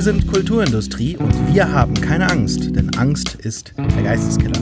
[0.00, 4.58] Wir sind Kulturindustrie und wir haben keine Angst, denn Angst ist der Geisteskiller.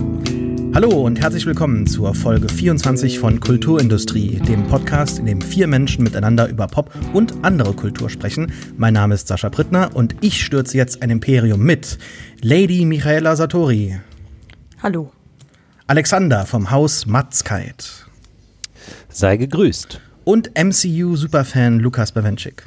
[0.74, 6.02] Hallo und herzlich willkommen zur Folge 24 von Kulturindustrie, dem Podcast, in dem vier Menschen
[6.02, 8.50] miteinander über Pop und andere Kultur sprechen.
[8.76, 12.00] Mein Name ist Sascha Brittner und ich stürze jetzt ein Imperium mit
[12.42, 13.96] Lady Michaela Satori.
[14.82, 15.12] Hallo.
[15.86, 18.06] Alexander vom Haus Matzkeit.
[19.08, 20.00] Sei gegrüßt.
[20.24, 22.64] Und MCU-Superfan Lukas Bawenschik.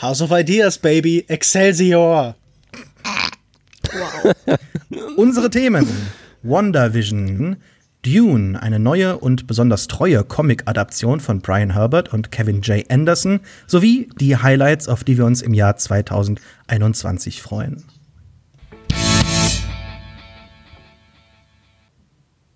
[0.00, 1.24] House of Ideas, Baby.
[1.28, 2.34] Excelsior.
[3.92, 4.58] Wow.
[5.16, 5.86] Unsere Themen.
[6.42, 7.56] WandaVision,
[8.02, 12.90] Dune, eine neue und besonders treue Comic-Adaption von Brian Herbert und Kevin J.
[12.90, 17.84] Anderson, sowie die Highlights, auf die wir uns im Jahr 2021 freuen.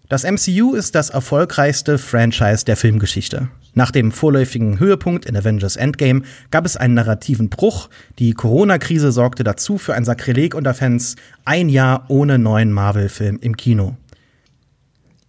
[0.08, 3.48] Das MCU ist das erfolgreichste Franchise der Filmgeschichte.
[3.76, 7.90] Nach dem vorläufigen Höhepunkt in Avengers Endgame gab es einen narrativen Bruch.
[8.18, 11.14] Die Corona-Krise sorgte dazu für ein Sakrileg unter Fans.
[11.44, 13.98] Ein Jahr ohne neuen Marvel-Film im Kino.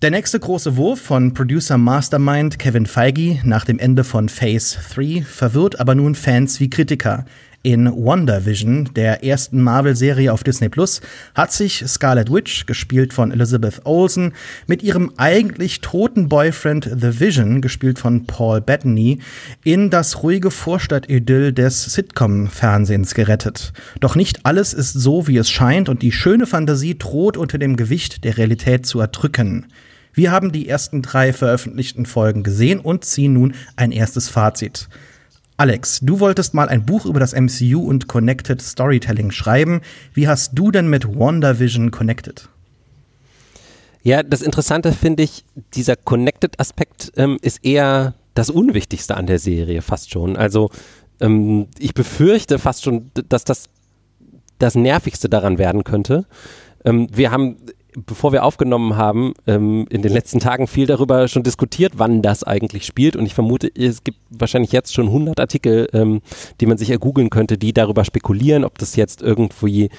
[0.02, 5.24] Der nächste große Wurf von Producer Mastermind Kevin Feige nach dem Ende von Phase 3
[5.24, 7.26] verwirrt aber nun Fans wie Kritiker.
[7.64, 11.02] In WandaVision, der ersten Marvel-Serie auf Disney Plus,
[11.34, 14.34] hat sich Scarlet Witch, gespielt von Elizabeth Olsen,
[14.68, 19.20] mit ihrem eigentlich toten Boyfriend The Vision, gespielt von Paul Bettany,
[19.64, 23.74] in das ruhige Vorstadt-Idyll des Sitcom-Fernsehens gerettet.
[24.00, 27.76] Doch nicht alles ist so, wie es scheint, und die schöne Fantasie droht unter dem
[27.76, 29.66] Gewicht der Realität zu erdrücken.
[30.14, 34.90] Wir haben die ersten drei veröffentlichten Folgen gesehen und ziehen nun ein erstes Fazit.
[35.60, 39.82] Alex, du wolltest mal ein Buch über das MCU und Connected Storytelling schreiben.
[40.14, 42.48] Wie hast du denn mit WandaVision connected?
[44.04, 49.82] Ja, das Interessante finde ich, dieser Connected-Aspekt ähm, ist eher das Unwichtigste an der Serie,
[49.82, 50.38] fast schon.
[50.38, 50.70] Also
[51.20, 53.70] ähm, ich befürchte fast schon, dass das
[54.60, 56.26] das Nervigste daran werden könnte.
[56.86, 57.58] Ähm, wir haben
[58.06, 62.44] bevor wir aufgenommen haben, ähm, in den letzten Tagen viel darüber schon diskutiert, wann das
[62.44, 63.16] eigentlich spielt.
[63.16, 66.22] Und ich vermute, es gibt wahrscheinlich jetzt schon 100 Artikel, ähm,
[66.62, 69.90] die man sich ergoogeln könnte, die darüber spekulieren, ob das jetzt irgendwie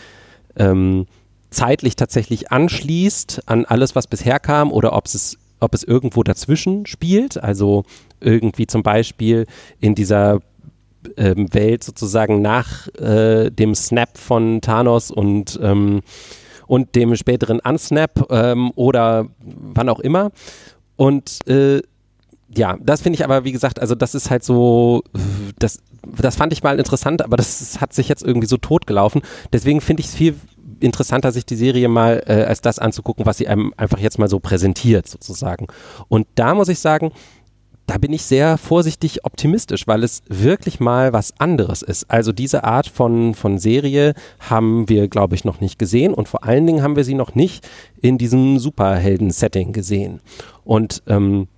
[0.57, 1.07] ähm,
[1.51, 6.87] zeitlich tatsächlich anschließt an alles, was bisher kam, oder ob es, ob es irgendwo dazwischen
[6.87, 7.43] spielt.
[7.43, 7.85] Also
[8.21, 9.47] irgendwie zum Beispiel
[9.81, 10.41] in dieser
[11.17, 16.03] ähm, Welt sozusagen nach äh, dem Snap von Thanos und ähm,
[16.69, 20.31] und dem späteren Unsnap ähm, oder wann auch immer.
[20.97, 21.83] Und äh,
[22.55, 25.03] ja, das finde ich aber, wie gesagt, also das ist halt so,
[25.59, 25.81] das,
[26.21, 29.23] das fand ich mal interessant, aber das hat sich jetzt irgendwie so totgelaufen.
[29.53, 30.35] Deswegen finde ich es viel
[30.81, 34.29] interessanter, sich die Serie mal äh, als das anzugucken, was sie einem einfach jetzt mal
[34.29, 35.67] so präsentiert, sozusagen.
[36.09, 37.13] Und da muss ich sagen,
[37.89, 42.11] da bin ich sehr vorsichtig optimistisch, weil es wirklich mal was anderes ist.
[42.11, 46.45] Also diese Art von, von Serie haben wir, glaube ich, noch nicht gesehen und vor
[46.45, 47.67] allen Dingen haben wir sie noch nicht
[48.03, 50.21] in diesem Superhelden-Setting gesehen.
[50.65, 51.49] Und ähm,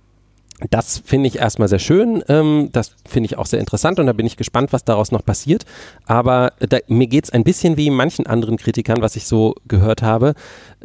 [0.69, 4.13] das finde ich erstmal sehr schön, ähm, das finde ich auch sehr interessant und da
[4.13, 5.65] bin ich gespannt, was daraus noch passiert.
[6.05, 10.03] Aber da, mir geht es ein bisschen wie manchen anderen Kritikern, was ich so gehört
[10.03, 10.35] habe.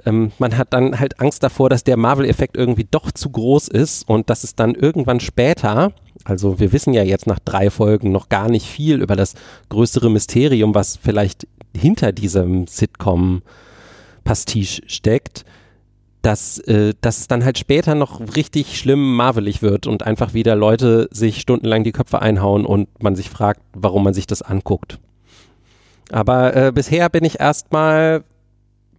[0.04, 4.08] Ähm, man hat dann halt Angst davor, dass der Marvel-Effekt irgendwie doch zu groß ist
[4.08, 5.92] und dass es dann irgendwann später,
[6.24, 9.34] also wir wissen ja jetzt nach drei Folgen noch gar nicht viel über das
[9.68, 15.44] größere Mysterium, was vielleicht hinter diesem Sitcom-Pastiche steckt
[16.26, 20.56] dass, äh, dass es dann halt später noch richtig schlimm marvelig wird und einfach wieder
[20.56, 24.98] Leute sich stundenlang die Köpfe einhauen und man sich fragt, warum man sich das anguckt.
[26.10, 28.24] Aber äh, bisher bin ich erstmal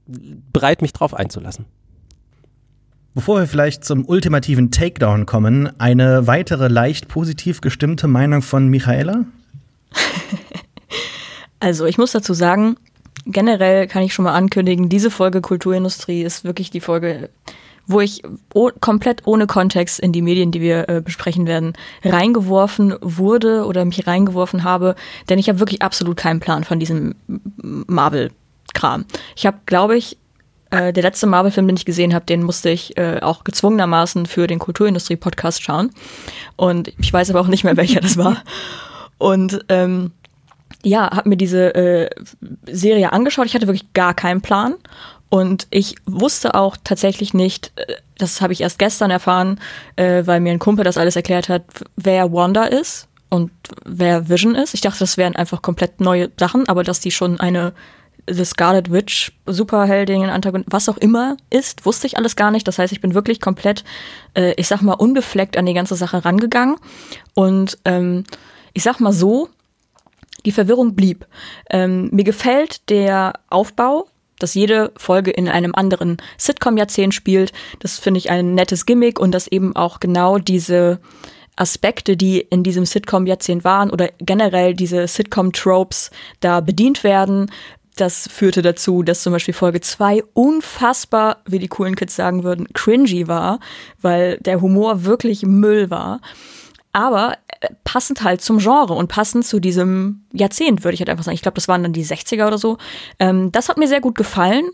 [0.05, 1.65] bereit, mich drauf einzulassen.
[3.13, 9.25] Bevor wir vielleicht zum ultimativen Takedown kommen, eine weitere leicht positiv gestimmte Meinung von Michaela?
[11.59, 12.77] also ich muss dazu sagen,
[13.27, 17.29] generell kann ich schon mal ankündigen, diese Folge Kulturindustrie ist wirklich die Folge,
[17.85, 18.21] wo ich
[18.79, 24.07] komplett ohne Kontext in die Medien, die wir äh, besprechen werden, reingeworfen wurde oder mich
[24.07, 24.95] reingeworfen habe,
[25.29, 29.05] denn ich habe wirklich absolut keinen Plan von diesem Marvel-Kram.
[29.35, 30.17] Ich habe, glaube ich,
[30.69, 34.47] äh, der letzte Marvel-Film, den ich gesehen habe, den musste ich äh, auch gezwungenermaßen für
[34.47, 35.91] den Kulturindustrie-Podcast schauen.
[36.57, 38.43] Und ich weiß aber auch nicht mehr, welcher das war.
[39.17, 40.11] Und ähm,
[40.83, 42.09] ja, habe mir diese äh,
[42.65, 43.45] Serie angeschaut.
[43.45, 44.75] Ich hatte wirklich gar keinen Plan.
[45.29, 49.59] Und ich wusste auch tatsächlich nicht, äh, das habe ich erst gestern erfahren,
[49.95, 51.63] äh, weil mir ein Kumpel das alles erklärt hat,
[51.95, 53.51] wer Wanda ist und
[53.85, 54.73] wer Vision ist.
[54.73, 57.73] Ich dachte, das wären einfach komplett neue Sachen, aber dass die schon eine
[58.29, 62.67] The Scarlet Witch, Superheldin, Antagonist, was auch immer ist, wusste ich alles gar nicht.
[62.67, 63.83] Das heißt, ich bin wirklich komplett,
[64.35, 66.75] äh, ich sag mal, unbefleckt an die ganze Sache rangegangen.
[67.33, 68.25] Und ähm,
[68.73, 69.49] ich sag mal so,
[70.47, 71.27] die Verwirrung blieb.
[71.69, 74.07] Ähm, mir gefällt der Aufbau,
[74.39, 77.51] dass jede Folge in einem anderen Sitcom-Jahrzehnt spielt.
[77.79, 80.99] Das finde ich ein nettes Gimmick und dass eben auch genau diese
[81.57, 87.51] Aspekte, die in diesem Sitcom-Jahrzehnt waren oder generell diese Sitcom-Tropes da bedient werden.
[87.97, 92.67] Das führte dazu, dass zum Beispiel Folge 2 unfassbar, wie die coolen Kids sagen würden,
[92.73, 93.59] cringy war,
[94.01, 96.21] weil der Humor wirklich Müll war.
[96.97, 101.23] Aber äh, passend halt zum Genre und passend zu diesem Jahrzehnt, würde ich halt einfach
[101.23, 101.35] sagen.
[101.35, 102.79] Ich glaube, das waren dann die 60er oder so.
[103.19, 104.67] Ähm, das hat mir sehr gut gefallen.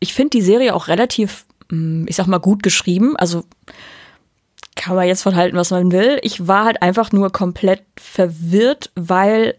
[0.00, 3.16] Ich finde die Serie auch relativ, mm, ich sag mal, gut geschrieben.
[3.16, 3.44] Also
[4.74, 6.18] kann man jetzt von halten, was man will.
[6.22, 9.54] Ich war halt einfach nur komplett verwirrt, weil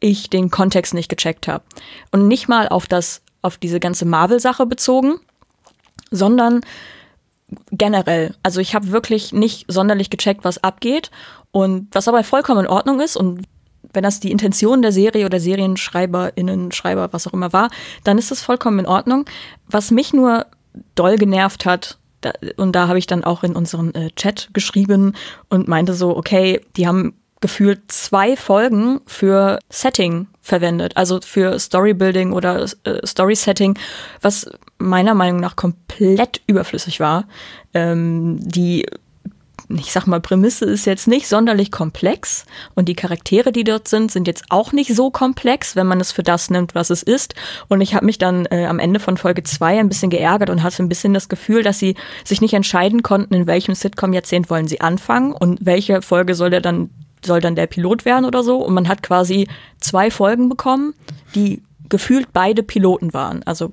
[0.00, 1.62] ich den Kontext nicht gecheckt habe.
[2.10, 5.20] Und nicht mal auf das, auf diese ganze Marvel-Sache bezogen,
[6.10, 6.62] sondern
[7.70, 8.34] generell.
[8.42, 11.10] Also ich habe wirklich nicht sonderlich gecheckt, was abgeht.
[11.50, 13.46] Und was aber vollkommen in Ordnung ist und
[13.92, 17.70] wenn das die Intention der Serie oder SerienschreiberInnen, Schreiber, was auch immer war,
[18.02, 19.24] dann ist das vollkommen in Ordnung.
[19.68, 20.46] Was mich nur
[20.94, 25.14] doll genervt hat, da, und da habe ich dann auch in unseren äh, Chat geschrieben
[25.48, 32.32] und meinte so, okay, die haben gefühlt zwei Folgen für Setting verwendet, also für Storybuilding
[32.32, 33.78] oder äh, Story-Setting,
[34.20, 34.46] was
[34.78, 37.24] meiner Meinung nach komplett überflüssig war.
[37.72, 38.86] Ähm, die
[39.70, 42.44] ich sag mal, Prämisse ist jetzt nicht sonderlich komplex
[42.74, 46.12] und die Charaktere, die dort sind, sind jetzt auch nicht so komplex, wenn man es
[46.12, 47.34] für das nimmt, was es ist.
[47.68, 50.62] Und ich habe mich dann äh, am Ende von Folge zwei ein bisschen geärgert und
[50.62, 54.68] hatte ein bisschen das Gefühl, dass sie sich nicht entscheiden konnten, in welchem Sitcom-Jahrzehnt wollen
[54.68, 56.90] sie anfangen und welche Folge soll der dann
[57.24, 58.58] soll dann der Pilot werden oder so.
[58.58, 59.48] Und man hat quasi
[59.80, 60.94] zwei Folgen bekommen,
[61.34, 63.42] die gefühlt beide Piloten waren.
[63.44, 63.72] Also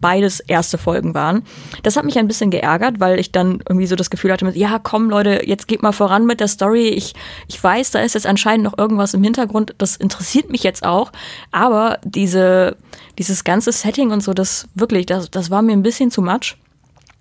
[0.00, 1.42] beides erste Folgen waren.
[1.82, 4.78] Das hat mich ein bisschen geärgert, weil ich dann irgendwie so das Gefühl hatte, ja,
[4.78, 6.88] komm Leute, jetzt geht mal voran mit der Story.
[6.88, 7.14] Ich,
[7.48, 9.74] ich weiß, da ist jetzt anscheinend noch irgendwas im Hintergrund.
[9.78, 11.12] Das interessiert mich jetzt auch.
[11.50, 12.76] Aber diese,
[13.18, 16.56] dieses ganze Setting und so, das wirklich, das, das war mir ein bisschen zu much.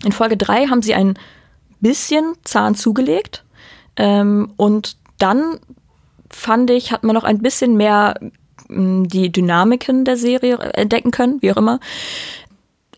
[0.04, 1.18] In Folge drei haben sie ein
[1.80, 3.44] bisschen Zahn zugelegt.
[3.98, 5.60] Ähm, und dann
[6.30, 8.16] fand ich, hat man noch ein bisschen mehr
[8.68, 11.80] mm, die Dynamiken der Serie entdecken können, wie auch immer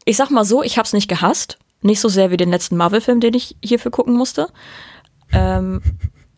[0.06, 1.58] ich sag mal so, ich hab's nicht gehasst.
[1.82, 4.48] Nicht so sehr wie den letzten Marvel-Film, den ich hierfür gucken musste.
[5.34, 5.82] Ähm,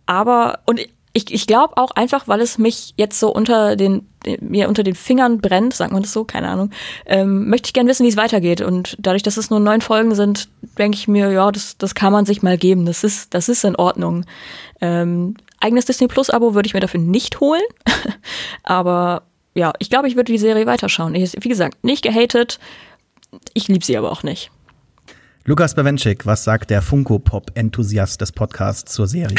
[0.06, 0.80] aber, und
[1.14, 4.08] ich, ich glaube auch einfach, weil es mich jetzt so unter den,
[4.42, 6.72] mir unter den Fingern brennt, sagt man das so, keine Ahnung,
[7.06, 8.62] ähm, möchte ich gerne wissen, wie es weitergeht.
[8.62, 12.12] Und dadurch, dass es nur neun Folgen sind, denke ich mir, ja, das, das kann
[12.12, 12.86] man sich mal geben.
[12.86, 14.26] Das ist, das ist in Ordnung.
[14.82, 17.64] Ähm, eigenes Disney Plus Abo würde ich mir dafür nicht holen.
[18.64, 19.24] aber
[19.56, 21.16] ja, ich glaube, ich würde die Serie weiterschauen.
[21.16, 22.60] Ich, wie gesagt, nicht gehatet,
[23.54, 24.52] ich liebe sie aber auch nicht.
[25.48, 29.38] Lukas Bawenschik, was sagt der Funko-Pop-Enthusiast des Podcasts zur Serie?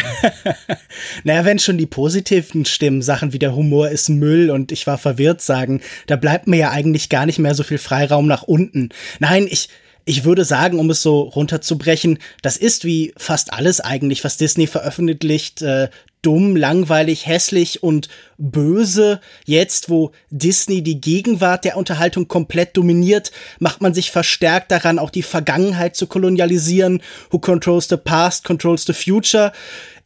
[1.25, 4.99] naja, wenn schon die positiven Stimmen, Sachen wie der Humor ist Müll und ich war
[4.99, 8.91] verwirrt sagen, da bleibt mir ja eigentlich gar nicht mehr so viel Freiraum nach unten.
[9.19, 9.69] Nein, ich,
[10.05, 14.69] ich würde sagen, um es so runterzubrechen, das ist wie fast alles eigentlich, was Disney
[14.69, 15.89] veröffentlicht, äh,
[16.27, 19.21] dumm, langweilig, hässlich und böse.
[19.45, 23.31] Jetzt, wo Disney die Gegenwart der Unterhaltung komplett dominiert,
[23.61, 27.01] macht man sich verstärkt daran, auch die Vergangenheit zu kolonialisieren.
[27.31, 29.53] Who controls the past, controls the future.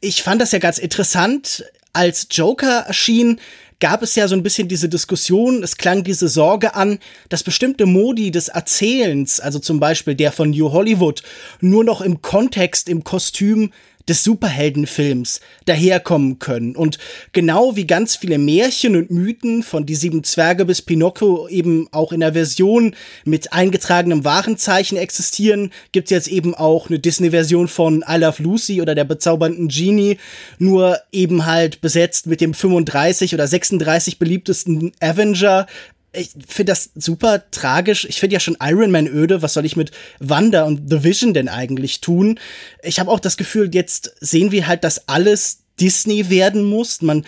[0.01, 1.65] Ich fand das ja ganz interessant.
[1.95, 3.41] Als Joker erschien,
[3.81, 6.99] gab es ja so ein bisschen diese Diskussion, es klang diese Sorge an,
[7.31, 11.23] dass bestimmte Modi des Erzählens, also zum Beispiel der von New Hollywood,
[11.61, 13.73] nur noch im Kontext, im Kostüm
[14.09, 16.77] des Superheldenfilms daherkommen können.
[16.77, 16.99] Und
[17.33, 22.13] genau wie ganz viele Märchen und Mythen von Die Sieben Zwerge bis Pinocchio eben auch
[22.13, 28.05] in der Version mit eingetragenem Warenzeichen existieren, gibt es jetzt eben auch eine Disney-Version von
[28.09, 30.19] I Love Lucy oder der bezaubernden Genie,
[30.59, 35.67] nur eben halt besetzt mit dem 35 oder 36 beliebtesten Avenger,
[36.13, 38.05] ich finde das super tragisch.
[38.09, 39.43] Ich finde ja schon Iron Man öde.
[39.43, 42.39] Was soll ich mit Wanda und The Vision denn eigentlich tun?
[42.83, 47.01] Ich habe auch das Gefühl, jetzt sehen wir halt, dass alles Disney werden muss.
[47.01, 47.25] Man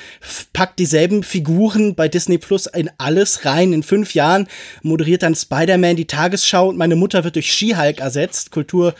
[0.52, 3.72] packt dieselben Figuren bei Disney Plus in alles rein.
[3.72, 4.46] In fünf Jahren
[4.82, 8.50] moderiert dann Spider-Man die Tagesschau und meine Mutter wird durch She-Hulk ersetzt.
[8.50, 8.94] Kultur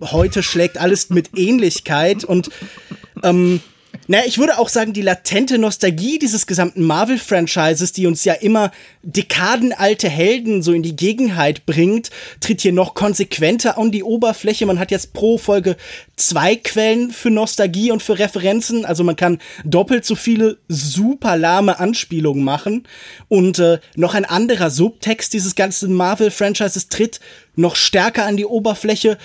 [0.00, 2.50] heute schlägt alles mit Ähnlichkeit und
[3.22, 3.60] ähm,
[4.12, 8.70] naja, ich würde auch sagen, die latente Nostalgie dieses gesamten Marvel-Franchises, die uns ja immer
[9.02, 14.66] dekadenalte Helden so in die Gegenheit bringt, tritt hier noch konsequenter an die Oberfläche.
[14.66, 15.78] Man hat jetzt pro Folge
[16.14, 18.84] zwei Quellen für Nostalgie und für Referenzen.
[18.84, 22.86] Also man kann doppelt so viele super lahme Anspielungen machen.
[23.28, 27.18] Und äh, noch ein anderer Subtext dieses ganzen Marvel-Franchises tritt
[27.56, 29.16] noch stärker an die Oberfläche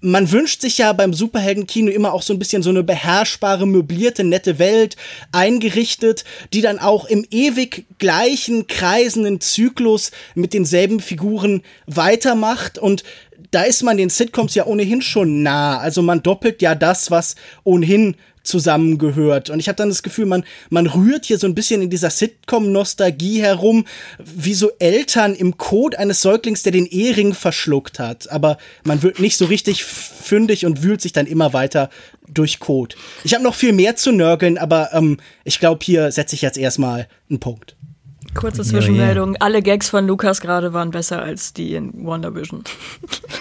[0.00, 4.24] man wünscht sich ja beim Superheldenkino immer auch so ein bisschen so eine beherrschbare, möblierte,
[4.24, 4.96] nette Welt
[5.32, 13.04] eingerichtet, die dann auch im ewig gleichen, kreisenden Zyklus mit denselben Figuren weitermacht und
[13.50, 15.78] da ist man den Sitcoms ja ohnehin schon nah.
[15.78, 19.50] Also man doppelt ja das, was ohnehin zusammengehört.
[19.50, 22.10] Und ich habe dann das Gefühl, man, man rührt hier so ein bisschen in dieser
[22.10, 23.84] Sitcom-Nostalgie herum,
[24.18, 28.30] wie so Eltern im Code eines Säuglings, der den Ehering verschluckt hat.
[28.30, 31.90] Aber man wird nicht so richtig fündig und wühlt sich dann immer weiter
[32.28, 32.96] durch Code.
[33.24, 36.58] Ich habe noch viel mehr zu nörgeln, aber ähm, ich glaube, hier setze ich jetzt
[36.58, 37.76] erstmal einen Punkt.
[38.34, 39.36] Kurze Zwischenmeldung.
[39.40, 42.62] Alle Gags von Lukas gerade waren besser als die in WandaVision.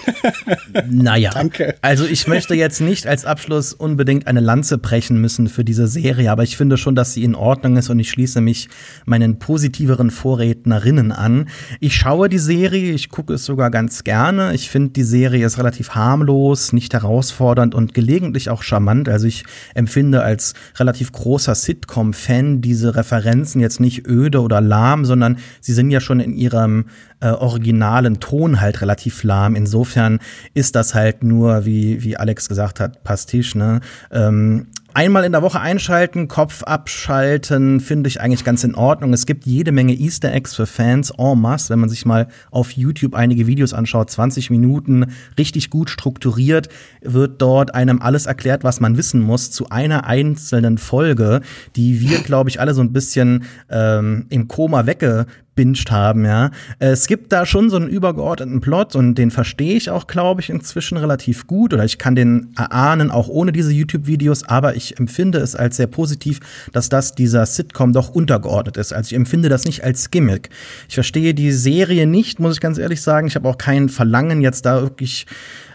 [0.90, 1.30] naja.
[1.32, 1.76] Danke.
[1.82, 6.32] Also ich möchte jetzt nicht als Abschluss unbedingt eine Lanze brechen müssen für diese Serie,
[6.32, 8.68] aber ich finde schon, dass sie in Ordnung ist und ich schließe mich
[9.06, 11.50] meinen positiveren Vorrednerinnen an.
[11.80, 14.56] Ich schaue die Serie, ich gucke es sogar ganz gerne.
[14.56, 19.08] Ich finde, die Serie ist relativ harmlos, nicht herausfordernd und gelegentlich auch charmant.
[19.08, 19.44] Also ich
[19.76, 25.74] empfinde als relativ großer Sitcom-Fan diese Referenzen jetzt nicht öde oder lahm lahm, sondern sie
[25.74, 26.86] sind ja schon in ihrem
[27.20, 29.56] äh, originalen Ton halt relativ lahm.
[29.56, 30.20] Insofern
[30.54, 33.82] ist das halt nur, wie, wie Alex gesagt hat, Pastiche, ne?
[34.12, 39.14] Ähm, Einmal in der Woche einschalten, Kopf abschalten, finde ich eigentlich ganz in Ordnung.
[39.14, 42.72] Es gibt jede Menge Easter Eggs für Fans en masse, wenn man sich mal auf
[42.72, 46.70] YouTube einige Videos anschaut, 20 Minuten, richtig gut strukturiert,
[47.02, 51.42] wird dort einem alles erklärt, was man wissen muss, zu einer einzelnen Folge,
[51.76, 55.28] die wir, glaube ich, alle so ein bisschen ähm, im Koma wegge
[55.60, 56.52] gebinged haben, ja.
[56.80, 60.50] Es gibt da schon so einen übergeordneten Plot und den verstehe ich auch, glaube ich,
[60.50, 65.40] inzwischen relativ gut oder ich kann den erahnen, auch ohne diese YouTube-Videos, aber ich empfinde
[65.40, 66.40] es als sehr positiv,
[66.72, 68.94] dass das dieser Sitcom doch untergeordnet ist.
[68.94, 70.50] Also ich empfinde das nicht als Gimmick.
[70.88, 73.28] Ich verstehe die Serie nicht, muss ich ganz ehrlich sagen.
[73.28, 75.26] Ich habe auch kein Verlangen, jetzt da wirklich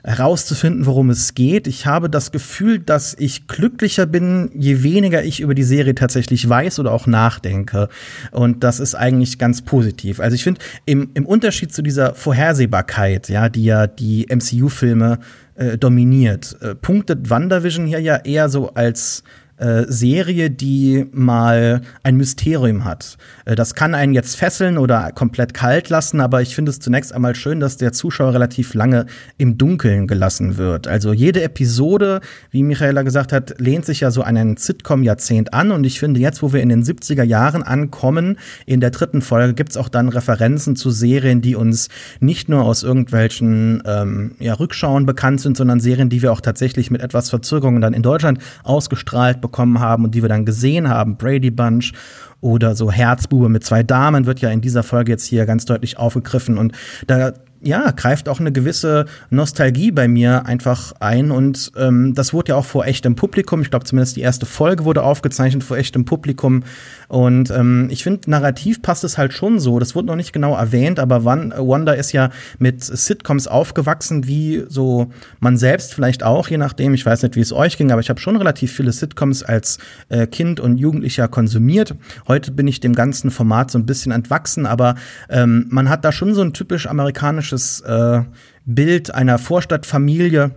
[0.04, 1.66] herauszufinden, worum es geht.
[1.66, 6.46] Ich habe das Gefühl, dass ich glücklicher bin, je weniger ich über die Serie tatsächlich
[6.46, 7.88] weiß oder auch nachdenke.
[8.30, 10.20] Und das ist eigentlich ganz positiv.
[10.20, 15.20] Also ich finde, im, im Unterschied zu dieser Vorhersehbarkeit, ja, die ja die MCU-Filme
[15.54, 19.25] äh, dominiert, äh, punktet WandaVision hier ja eher so als
[19.56, 23.16] äh, Serie, die mal ein Mysterium hat.
[23.44, 27.14] Äh, das kann einen jetzt fesseln oder komplett kalt lassen, aber ich finde es zunächst
[27.14, 29.06] einmal schön, dass der Zuschauer relativ lange
[29.38, 30.88] im Dunkeln gelassen wird.
[30.88, 32.20] Also jede Episode,
[32.50, 36.18] wie Michaela gesagt hat, lehnt sich ja so an ein Sitcom-Jahrzehnt an und ich finde
[36.18, 40.08] jetzt, wo wir in den 70er Jahren ankommen, in der dritten Folge gibt's auch dann
[40.08, 45.78] Referenzen zu Serien, die uns nicht nur aus irgendwelchen ähm, ja, Rückschauen bekannt sind, sondern
[45.78, 50.14] Serien, die wir auch tatsächlich mit etwas Verzögerung dann in Deutschland ausgestrahlt bekommen haben und
[50.14, 51.16] die wir dann gesehen haben.
[51.16, 51.92] Brady Bunch
[52.40, 55.98] oder so Herzbube mit zwei Damen wird ja in dieser Folge jetzt hier ganz deutlich
[55.98, 56.72] aufgegriffen und
[57.06, 57.32] da
[57.64, 61.30] ja, greift auch eine gewisse Nostalgie bei mir einfach ein.
[61.30, 63.62] Und ähm, das wurde ja auch vor echtem Publikum.
[63.62, 66.62] Ich glaube, zumindest die erste Folge wurde aufgezeichnet vor echtem Publikum.
[67.08, 69.78] Und ähm, ich finde, narrativ passt es halt schon so.
[69.78, 75.11] Das wurde noch nicht genau erwähnt, aber Wanda ist ja mit Sitcoms aufgewachsen, wie so
[75.40, 76.92] man selbst vielleicht auch, je nachdem.
[76.92, 79.78] Ich weiß nicht, wie es euch ging, aber ich habe schon relativ viele Sitcoms als
[80.08, 81.94] äh, Kind und Jugendlicher konsumiert.
[82.28, 84.96] Heute bin ich dem ganzen Format so ein bisschen entwachsen, aber
[85.30, 88.23] ähm, man hat da schon so ein typisch amerikanisches klassisches äh,
[88.66, 90.52] Bild einer Vorstadtfamilie,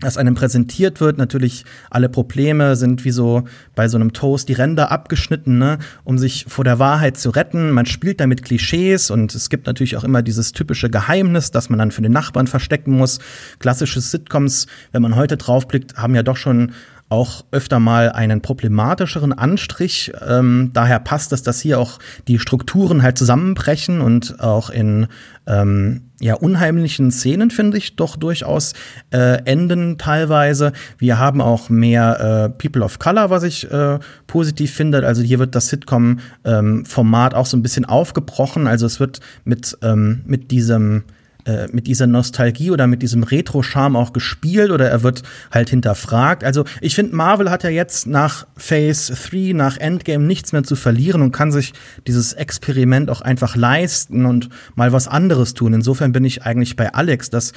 [0.00, 1.16] das einem präsentiert wird.
[1.16, 6.18] Natürlich alle Probleme sind wie so bei so einem Toast die Ränder abgeschnitten, ne, um
[6.18, 7.70] sich vor der Wahrheit zu retten.
[7.70, 11.78] Man spielt damit Klischees und es gibt natürlich auch immer dieses typische Geheimnis, das man
[11.78, 13.20] dann für den Nachbarn verstecken muss.
[13.58, 16.72] Klassische Sitcoms, wenn man heute draufblickt, haben ja doch schon
[17.08, 20.12] auch öfter mal einen problematischeren Anstrich.
[20.26, 25.06] Ähm, daher passt es, dass hier auch die Strukturen halt zusammenbrechen und auch in
[25.46, 28.72] ähm, ja, unheimlichen Szenen, finde ich, doch durchaus
[29.12, 30.72] äh, enden teilweise.
[30.98, 35.06] Wir haben auch mehr äh, People of Color, was ich äh, positiv finde.
[35.06, 38.66] Also hier wird das Sitcom-Format ähm, auch so ein bisschen aufgebrochen.
[38.66, 41.04] Also es wird mit, ähm, mit diesem
[41.46, 45.22] äh, mit dieser Nostalgie oder mit diesem Retro-Charme auch gespielt oder er wird
[45.52, 46.42] halt hinterfragt.
[46.42, 50.74] Also ich finde, Marvel hat ja jetzt nach Phase 3, nach Endgame nichts mehr zu
[50.74, 51.72] verlieren und kann sich
[52.06, 55.72] dieses Experiment auch einfach leisten und mal was anderes tun.
[55.72, 57.52] Insofern bin ich eigentlich bei Alex, dass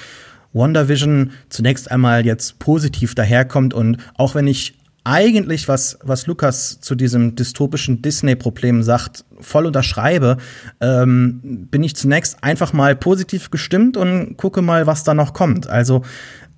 [0.53, 6.95] WandaVision zunächst einmal jetzt positiv daherkommt und auch wenn ich eigentlich, was, was Lukas zu
[6.95, 10.37] diesem dystopischen Disney-Problem sagt, voll unterschreibe,
[10.81, 15.67] ähm, bin ich zunächst einfach mal positiv gestimmt und gucke mal, was da noch kommt.
[15.67, 16.03] Also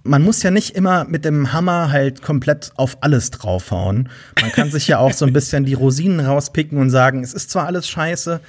[0.03, 4.09] man muss ja nicht immer mit dem Hammer halt komplett auf alles draufhauen.
[4.41, 7.51] Man kann sich ja auch so ein bisschen die Rosinen rauspicken und sagen, es ist
[7.51, 8.39] zwar alles scheiße,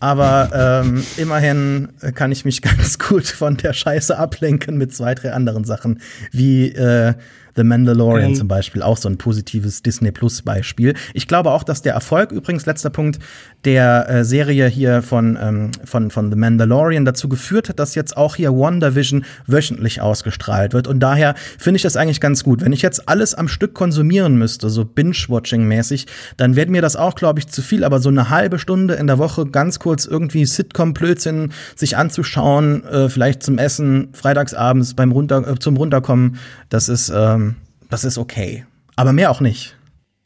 [0.00, 5.32] aber ähm, immerhin kann ich mich ganz gut von der Scheiße ablenken mit zwei, drei
[5.32, 6.00] anderen Sachen,
[6.32, 7.14] wie äh,
[7.56, 8.34] The Mandalorian ähm.
[8.34, 10.94] zum Beispiel, auch so ein positives Disney Plus Beispiel.
[11.14, 13.18] Ich glaube auch, dass der Erfolg, übrigens letzter Punkt,
[13.64, 18.16] der äh, Serie hier von, ähm, von, von The Mandalorian dazu geführt hat, dass jetzt
[18.16, 20.86] auch hier WandaVision wöchentlich ausgestrahlt wird.
[20.86, 22.64] Und daher finde ich das eigentlich ganz gut.
[22.64, 27.14] Wenn ich jetzt alles am Stück konsumieren müsste, so Binge-Watching-mäßig, dann wäre mir das auch,
[27.14, 27.84] glaube ich, zu viel.
[27.84, 33.08] Aber so eine halbe Stunde in der Woche ganz kurz irgendwie Sitcom-Blödsinn sich anzuschauen, äh,
[33.08, 36.36] vielleicht zum Essen, freitagsabends beim Runter, äh, zum Runterkommen,
[36.68, 37.49] das ist, ähm,
[37.90, 38.64] das ist okay.
[38.96, 39.76] Aber mehr auch nicht.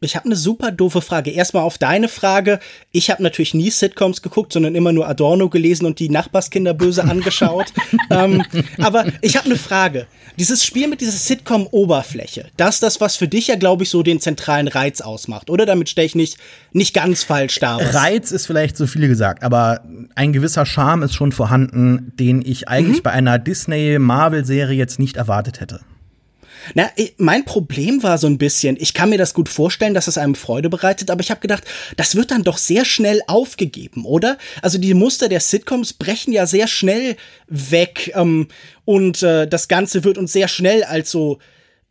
[0.05, 1.31] Ich habe eine super doofe Frage.
[1.31, 2.61] Erstmal auf deine Frage.
[2.93, 7.05] Ich habe natürlich nie Sitcoms geguckt, sondern immer nur Adorno gelesen und die Nachbarskinder böse
[7.11, 7.73] angeschaut.
[8.11, 8.43] ähm,
[8.79, 10.07] aber ich habe eine Frage.
[10.39, 14.03] Dieses Spiel mit dieser Sitcom-Oberfläche, das ist das, was für dich ja, glaube ich, so
[14.03, 15.65] den zentralen Reiz ausmacht, oder?
[15.65, 16.39] Damit stelle ich nicht,
[16.73, 17.81] nicht ganz falsch dar.
[17.81, 19.85] Reiz ist vielleicht so viele gesagt, aber
[20.17, 23.03] ein gewisser Charme ist schon vorhanden, den ich eigentlich mhm.
[23.05, 25.81] bei einer Disney-Marvel-Serie jetzt nicht erwartet hätte.
[26.73, 30.19] Na, mein Problem war so ein bisschen, ich kann mir das gut vorstellen, dass es
[30.19, 31.65] einem Freude bereitet, aber ich habe gedacht,
[31.97, 34.39] das wird dann doch sehr schnell aufgegeben, oder?
[34.63, 37.17] Also die Muster der Sitcoms brechen ja sehr schnell
[37.49, 38.49] weg ähm,
[38.85, 41.39] und äh, das Ganze wird uns sehr schnell als so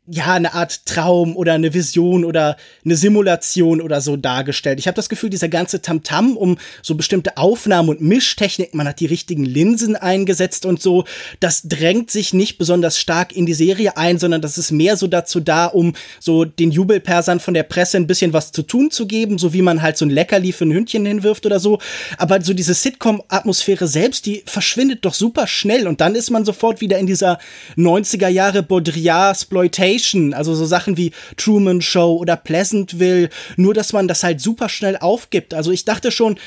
[0.05, 4.77] ja, eine Art Traum oder eine Vision oder eine Simulation oder so dargestellt.
[4.77, 8.85] Ich habe das Gefühl, dieser ganze Tamtam -Tam um so bestimmte Aufnahmen und Mischtechnik, man
[8.85, 11.05] hat die richtigen Linsen eingesetzt und so,
[11.39, 15.07] das drängt sich nicht besonders stark in die Serie ein, sondern das ist mehr so
[15.07, 19.07] dazu da, um so den Jubelpersern von der Presse ein bisschen was zu tun zu
[19.07, 21.79] geben, so wie man halt so ein Leckerli für ein Hündchen hinwirft oder so.
[22.17, 26.81] Aber so diese Sitcom-Atmosphäre selbst, die verschwindet doch super schnell und dann ist man sofort
[26.81, 27.39] wieder in dieser
[27.77, 34.07] 90er Jahre Baudrillard-Sploitation Exploitation, also so Sachen wie Truman Show oder Pleasantville, nur dass man
[34.07, 35.53] das halt super schnell aufgibt.
[35.53, 36.37] Also ich dachte schon,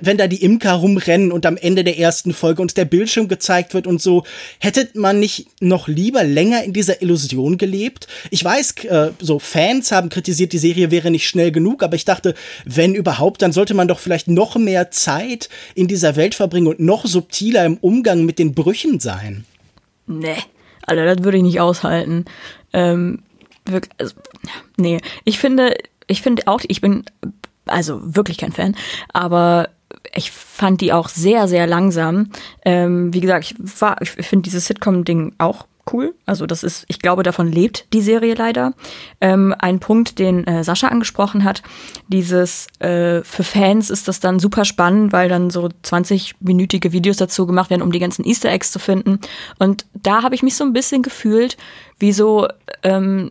[0.00, 3.74] wenn da die Imker rumrennen und am Ende der ersten Folge uns der Bildschirm gezeigt
[3.74, 4.24] wird und so,
[4.58, 8.06] hätte man nicht noch lieber länger in dieser Illusion gelebt?
[8.30, 12.04] Ich weiß, äh, so Fans haben kritisiert, die Serie wäre nicht schnell genug, aber ich
[12.04, 16.66] dachte, wenn überhaupt, dann sollte man doch vielleicht noch mehr Zeit in dieser Welt verbringen
[16.66, 19.44] und noch subtiler im Umgang mit den Brüchen sein.
[20.06, 20.36] Nee.
[20.86, 22.24] Alter, das würde ich nicht aushalten.
[22.72, 23.20] Ähm,
[23.64, 24.14] wirklich, also,
[24.76, 27.04] nee, ich finde, ich finde auch, ich bin
[27.66, 28.76] also wirklich kein Fan,
[29.12, 29.68] aber
[30.14, 32.30] ich fand die auch sehr, sehr langsam.
[32.64, 33.54] Ähm, wie gesagt, ich,
[34.00, 36.14] ich finde dieses Sitcom-Ding auch cool.
[36.26, 38.72] Also das ist, ich glaube, davon lebt die Serie leider.
[39.20, 41.62] Ähm, ein Punkt, den äh, Sascha angesprochen hat,
[42.08, 47.46] dieses äh, für Fans ist das dann super spannend, weil dann so 20-minütige Videos dazu
[47.46, 49.20] gemacht werden, um die ganzen Easter Eggs zu finden.
[49.58, 51.56] Und da habe ich mich so ein bisschen gefühlt,
[51.98, 52.48] wie so
[52.82, 53.30] ähm,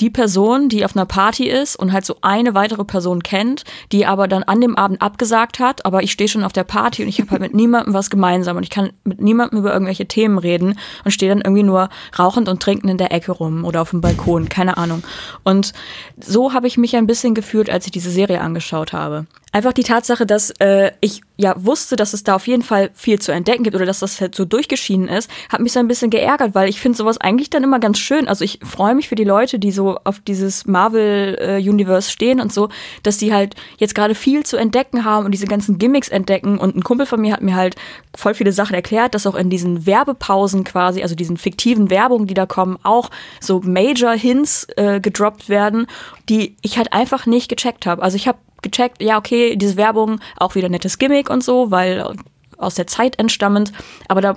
[0.00, 4.06] die Person, die auf einer Party ist und halt so eine weitere Person kennt, die
[4.06, 7.08] aber dann an dem Abend abgesagt hat, aber ich stehe schon auf der Party und
[7.08, 10.38] ich habe halt mit niemandem was gemeinsam und ich kann mit niemandem über irgendwelche Themen
[10.38, 11.88] reden und stehe dann irgendwie nur
[12.18, 15.02] rauchend und trinkend in der Ecke rum oder auf dem Balkon, keine Ahnung.
[15.44, 15.72] Und
[16.18, 19.26] so habe ich mich ein bisschen gefühlt, als ich diese Serie angeschaut habe.
[19.52, 23.18] Einfach die Tatsache, dass äh, ich ja wusste, dass es da auf jeden Fall viel
[23.18, 26.10] zu entdecken gibt oder dass das halt so durchgeschieden ist, hat mich so ein bisschen
[26.10, 28.28] geärgert, weil ich finde sowas eigentlich dann immer ganz schön.
[28.28, 32.52] Also ich freue mich für die Leute, die so auf dieses Marvel-Universe äh, stehen und
[32.52, 32.68] so,
[33.02, 36.58] dass die halt jetzt gerade viel zu entdecken haben und diese ganzen Gimmicks entdecken.
[36.58, 37.74] Und ein Kumpel von mir hat mir halt
[38.16, 42.34] voll viele Sachen erklärt, dass auch in diesen Werbepausen quasi, also diesen fiktiven Werbungen, die
[42.34, 43.10] da kommen, auch
[43.40, 45.86] so Major Hints äh, gedroppt werden,
[46.28, 48.02] die ich halt einfach nicht gecheckt habe.
[48.02, 52.14] Also ich habe gecheckt, ja, okay, diese Werbung, auch wieder nettes Gimmick und so, weil
[52.56, 53.72] aus der Zeit entstammend,
[54.08, 54.36] aber da,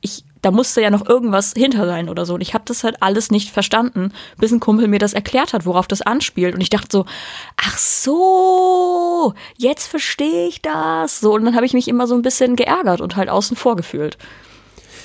[0.00, 2.34] ich, da musste ja noch irgendwas hinter sein oder so.
[2.34, 5.66] Und ich habe das halt alles nicht verstanden, bis ein Kumpel mir das erklärt hat,
[5.66, 6.54] worauf das anspielt.
[6.54, 7.04] Und ich dachte so,
[7.56, 11.20] ach so, jetzt verstehe ich das.
[11.20, 13.76] So, und dann habe ich mich immer so ein bisschen geärgert und halt außen vor
[13.76, 14.16] gefühlt.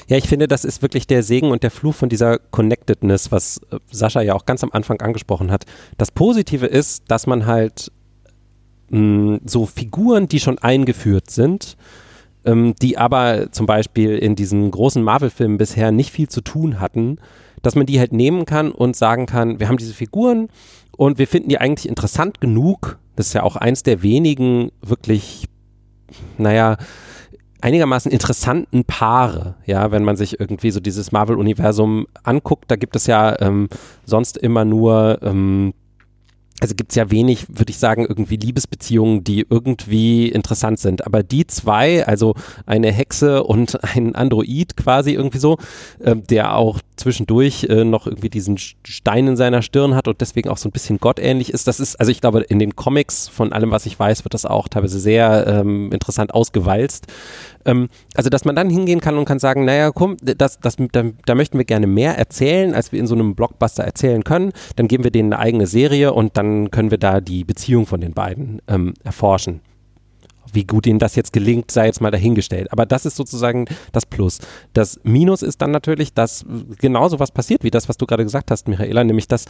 [0.07, 3.61] Ja, ich finde, das ist wirklich der Segen und der Fluch von dieser Connectedness, was
[3.71, 5.65] äh, Sascha ja auch ganz am Anfang angesprochen hat.
[5.97, 7.91] Das Positive ist, dass man halt
[8.93, 11.75] mh, so Figuren, die schon eingeführt sind,
[12.45, 17.17] ähm, die aber zum Beispiel in diesen großen Marvel-Filmen bisher nicht viel zu tun hatten,
[17.61, 20.49] dass man die halt nehmen kann und sagen kann, wir haben diese Figuren
[20.95, 22.99] und wir finden die eigentlich interessant genug.
[23.15, 25.45] Das ist ja auch eins der wenigen wirklich,
[26.37, 26.77] naja,
[27.61, 33.07] einigermaßen interessanten Paare, ja, wenn man sich irgendwie so dieses Marvel-Universum anguckt, da gibt es
[33.07, 33.69] ja ähm,
[34.05, 35.73] sonst immer nur ähm,
[36.63, 41.05] also gibt es ja wenig, würde ich sagen, irgendwie Liebesbeziehungen, die irgendwie interessant sind.
[41.05, 45.57] Aber die zwei, also eine Hexe und ein Android quasi irgendwie so,
[45.99, 50.49] äh, der auch zwischendurch äh, noch irgendwie diesen Stein in seiner Stirn hat und deswegen
[50.49, 51.67] auch so ein bisschen gottähnlich ist.
[51.67, 54.45] Das ist, also ich glaube, in den Comics, von allem, was ich weiß, wird das
[54.45, 57.07] auch teilweise sehr ähm, interessant ausgewalzt.
[57.65, 61.03] Ähm, also, dass man dann hingehen kann und kann sagen, naja, komm, das, das, da,
[61.25, 64.51] da möchten wir gerne mehr erzählen, als wir in so einem Blockbuster erzählen können.
[64.75, 68.01] Dann geben wir denen eine eigene Serie und dann können wir da die Beziehung von
[68.01, 69.61] den beiden ähm, erforschen.
[70.53, 72.71] Wie gut ihnen das jetzt gelingt, sei jetzt mal dahingestellt.
[72.71, 74.39] Aber das ist sozusagen das Plus.
[74.73, 76.45] Das Minus ist dann natürlich, dass
[76.79, 79.45] genauso was passiert, wie das, was du gerade gesagt hast, Michaela, nämlich dass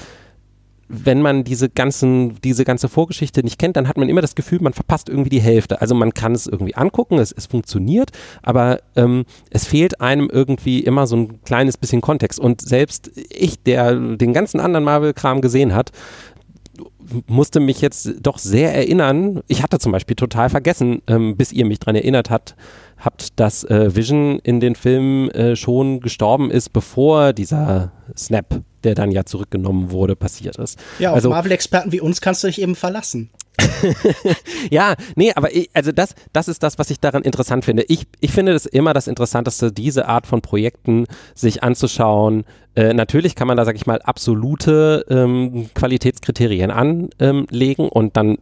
[0.90, 4.60] wenn man diese ganzen, diese ganze Vorgeschichte nicht kennt, dann hat man immer das Gefühl,
[4.62, 5.82] man verpasst irgendwie die Hälfte.
[5.82, 8.12] Also man kann es irgendwie angucken, es, es funktioniert,
[8.42, 12.40] aber ähm, es fehlt einem irgendwie immer so ein kleines bisschen Kontext.
[12.40, 15.92] Und selbst ich, der den ganzen anderen Marvel-Kram gesehen hat,
[17.28, 19.42] musste mich jetzt doch sehr erinnern.
[19.48, 22.56] Ich hatte zum Beispiel total vergessen, ähm, bis ihr mich daran erinnert habt,
[22.98, 28.96] habt, dass äh, Vision in den Filmen äh, schon gestorben ist, bevor dieser Snap, der
[28.96, 30.80] dann ja zurückgenommen wurde, passiert ist.
[31.00, 33.30] Ja, auf also, Marvel-Experten wie uns kannst du dich eben verlassen.
[34.72, 37.84] ja, nee, aber ich, also das, das ist das, was ich daran interessant finde.
[37.84, 42.46] Ich, ich finde es immer das Interessanteste, diese Art von Projekten sich anzuschauen.
[42.76, 48.38] Äh, natürlich kann man da, sag ich mal, absolute ähm, Qualitätskriterien anlegen und dann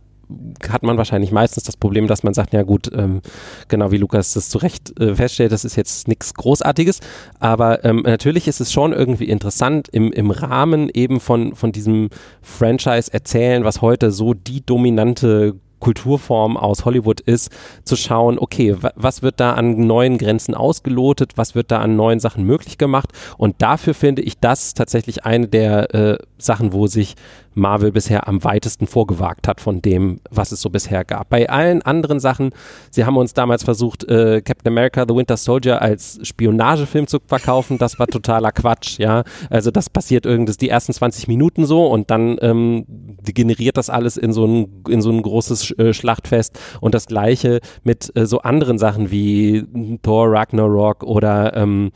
[0.69, 3.21] hat man wahrscheinlich meistens das Problem, dass man sagt, ja gut, ähm,
[3.67, 6.99] genau wie Lukas das zu Recht äh, feststellt, das ist jetzt nichts Großartiges,
[7.39, 12.09] aber ähm, natürlich ist es schon irgendwie interessant im, im Rahmen eben von, von diesem
[12.41, 17.51] Franchise erzählen, was heute so die dominante Kulturform aus Hollywood ist,
[17.83, 22.21] zu schauen, okay, was wird da an neuen Grenzen ausgelotet, was wird da an neuen
[22.21, 23.09] Sachen möglich gemacht?
[23.37, 27.15] Und dafür finde ich das tatsächlich eine der äh, Sachen, wo sich
[27.53, 31.29] Marvel bisher am weitesten vorgewagt hat von dem, was es so bisher gab.
[31.29, 32.51] Bei allen anderen Sachen,
[32.89, 37.77] sie haben uns damals versucht, äh, Captain America, The Winter Soldier als Spionagefilm zu verkaufen,
[37.77, 39.23] das war totaler Quatsch, ja.
[39.49, 42.85] Also das passiert irgendwas die ersten 20 Minuten so und dann ähm,
[43.23, 47.59] generiert das alles in so ein, in so ein großes äh, Schlachtfest und das gleiche
[47.83, 49.65] mit äh, so anderen Sachen wie
[50.01, 51.91] Thor Ragnarok oder ähm,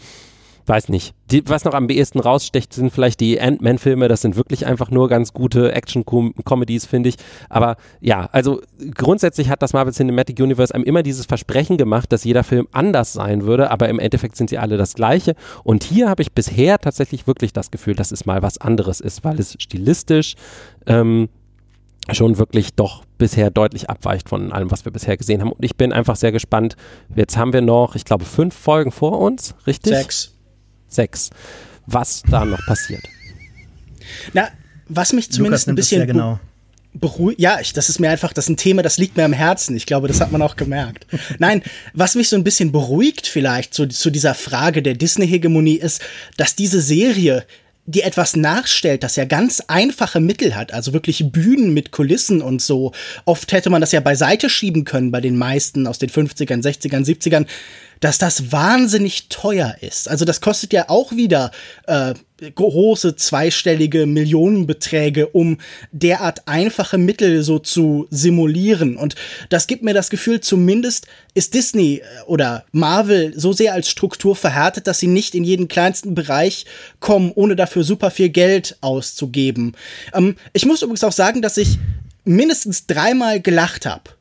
[0.68, 1.14] weiß nicht.
[1.32, 4.08] Die, was noch am ehesten rausstecht, sind vielleicht die Ant-Man-Filme.
[4.08, 7.16] Das sind wirklich einfach nur ganz gute Action-Comedies, finde ich.
[7.50, 8.62] Aber ja, also
[8.94, 13.14] grundsätzlich hat das Marvel Cinematic Universe einem immer dieses Versprechen gemacht, dass jeder Film anders
[13.14, 15.36] sein würde, aber im Endeffekt sind sie alle das Gleiche.
[15.64, 19.24] Und hier habe ich bisher tatsächlich wirklich das Gefühl, dass es mal was anderes ist,
[19.24, 20.36] weil es stilistisch
[20.86, 21.30] ähm,
[22.12, 25.52] schon wirklich doch bisher deutlich abweicht von allem, was wir bisher gesehen haben.
[25.52, 26.76] Und ich bin einfach sehr gespannt.
[27.16, 29.96] Jetzt haben wir noch, ich glaube, fünf Folgen vor uns, richtig?
[29.96, 30.35] Sechs.
[30.90, 31.30] 6,
[31.86, 33.04] was da noch passiert.
[34.34, 34.50] Na,
[34.88, 36.40] was mich zumindest ein bisschen genau.
[36.94, 39.34] beruhigt, ja, ich, das ist mir einfach, das ist ein Thema, das liegt mir am
[39.34, 39.76] Herzen.
[39.76, 41.08] Ich glaube, das hat man auch gemerkt.
[41.40, 46.02] Nein, was mich so ein bisschen beruhigt vielleicht zu, zu dieser Frage der Disney-Hegemonie ist,
[46.38, 47.46] dass diese Serie
[47.88, 52.62] die etwas nachstellt, das ja ganz einfache Mittel hat, also wirklich Bühnen mit Kulissen und
[52.62, 52.94] so.
[53.26, 57.06] Oft hätte man das ja beiseite schieben können bei den meisten aus den 50ern, 60ern,
[57.06, 57.46] 70ern
[58.06, 60.08] dass das wahnsinnig teuer ist.
[60.08, 61.50] Also das kostet ja auch wieder
[61.88, 62.14] äh,
[62.54, 65.58] große zweistellige Millionenbeträge, um
[65.92, 68.96] derart einfache Mittel so zu simulieren.
[68.96, 69.16] Und
[69.50, 74.36] das gibt mir das Gefühl, zumindest ist Disney äh, oder Marvel so sehr als Struktur
[74.36, 76.68] verhärtet, dass sie nicht in jeden kleinsten Bereich
[77.00, 79.74] kommen, ohne dafür super viel Geld auszugeben.
[80.14, 81.80] Ähm, ich muss übrigens auch sagen, dass ich
[82.24, 84.12] mindestens dreimal gelacht habe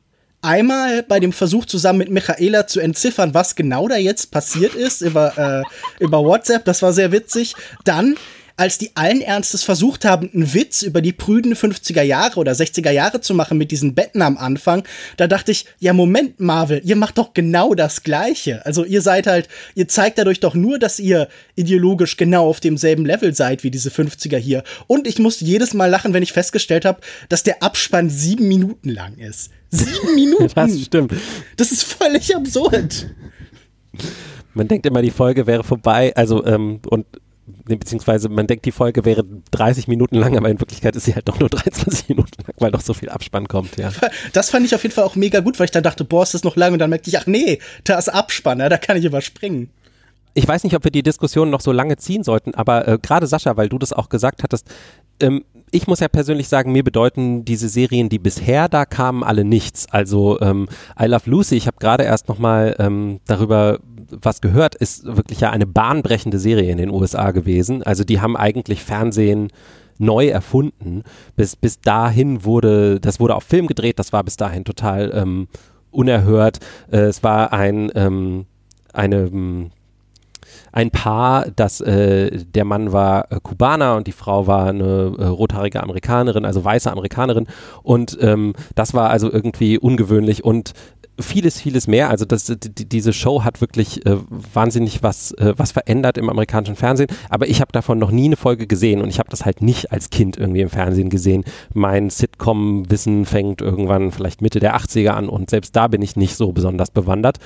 [0.45, 5.01] einmal bei dem Versuch zusammen mit Michaela zu entziffern, was genau da jetzt passiert ist
[5.01, 6.65] über, äh, über WhatsApp.
[6.65, 7.55] Das war sehr witzig.
[7.85, 8.17] Dann
[8.57, 12.91] als die allen Ernstes versucht haben, einen Witz über die prüden 50er Jahre oder 60er
[12.91, 14.85] Jahre zu machen mit diesen Betten am Anfang,
[15.17, 18.65] da dachte ich, ja Moment, Marvel, ihr macht doch genau das Gleiche.
[18.65, 23.05] Also ihr seid halt, ihr zeigt dadurch doch nur, dass ihr ideologisch genau auf demselben
[23.05, 24.63] Level seid wie diese 50er hier.
[24.87, 28.89] Und ich musste jedes Mal lachen, wenn ich festgestellt habe, dass der Abspann sieben Minuten
[28.89, 29.51] lang ist.
[29.75, 30.49] Sieben Minuten.
[30.55, 31.15] Das stimmt.
[31.57, 33.11] Das ist völlig absurd.
[34.55, 37.07] Man denkt immer, die Folge wäre vorbei, also ähm, und
[37.65, 41.29] beziehungsweise man denkt, die Folge wäre 30 Minuten lang, aber in Wirklichkeit ist sie halt
[41.29, 43.91] doch nur 23 Minuten lang, weil doch so viel Abspann kommt, ja.
[44.33, 46.35] Das fand ich auf jeden Fall auch mega gut, weil ich dann dachte, boah, ist
[46.35, 48.97] das noch lang und dann merkte ich, ach nee, da ist Abspann, ja, da kann
[48.97, 49.71] ich überspringen.
[50.35, 53.27] Ich weiß nicht, ob wir die Diskussion noch so lange ziehen sollten, aber äh, gerade
[53.27, 54.69] Sascha, weil du das auch gesagt hattest,
[55.21, 59.45] ähm, ich muss ja persönlich sagen, mir bedeuten diese Serien, die bisher da kamen, alle
[59.45, 59.87] nichts.
[59.91, 60.69] Also ähm,
[61.01, 63.79] I Love Lucy, ich habe gerade erst nochmal ähm, darüber
[64.11, 67.83] was gehört, ist wirklich ja eine bahnbrechende Serie in den USA gewesen.
[67.83, 69.51] Also die haben eigentlich Fernsehen
[69.99, 71.03] neu erfunden.
[71.37, 75.49] Bis, bis dahin wurde, das wurde auf Film gedreht, das war bis dahin total ähm,
[75.91, 76.61] unerhört.
[76.91, 78.47] Äh, es war ein, ähm,
[78.93, 79.71] eine
[80.73, 85.25] ein Paar, das äh, der Mann war äh, Kubaner und die Frau war eine äh,
[85.27, 87.47] rothaarige Amerikanerin, also weiße Amerikanerin
[87.83, 90.75] und ähm, das war also irgendwie ungewöhnlich und
[91.19, 92.11] vieles, vieles mehr.
[92.11, 96.77] Also das, die, diese Show hat wirklich äh, wahnsinnig was, äh, was verändert im amerikanischen
[96.77, 97.09] Fernsehen.
[97.29, 99.93] Aber ich habe davon noch nie eine Folge gesehen und ich habe das halt nicht
[99.93, 101.45] als Kind irgendwie im Fernsehen gesehen.
[101.73, 106.37] Mein Sitcom-Wissen fängt irgendwann vielleicht Mitte der 80er an und selbst da bin ich nicht
[106.37, 107.39] so besonders bewandert.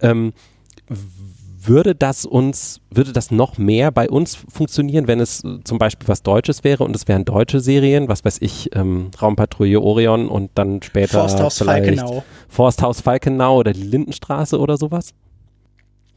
[0.00, 0.32] Ähm,
[1.66, 6.08] würde das uns, würde das noch mehr bei uns funktionieren, wenn es äh, zum Beispiel
[6.08, 10.50] was Deutsches wäre und es wären deutsche Serien, was weiß ich, ähm, Raumpatrouille Orion und
[10.54, 12.24] dann später Forsthaus Falkenau.
[12.48, 15.12] Forsthaus Falkenau oder die Lindenstraße oder sowas?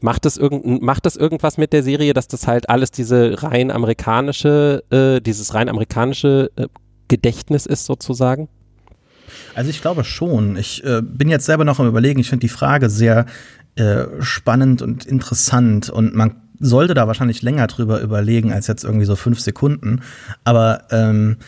[0.00, 3.70] Macht das, irgend, macht das irgendwas mit der Serie, dass das halt alles diese rein
[3.70, 6.68] amerikanische, äh, dieses rein amerikanische äh,
[7.08, 8.48] Gedächtnis ist sozusagen?
[9.54, 10.56] Also ich glaube schon.
[10.56, 12.20] Ich äh, bin jetzt selber noch am überlegen.
[12.20, 13.26] Ich finde die Frage sehr
[13.76, 19.06] äh, spannend und interessant und man sollte da wahrscheinlich länger drüber überlegen als jetzt irgendwie
[19.06, 20.02] so fünf Sekunden.
[20.44, 21.38] Aber ähm,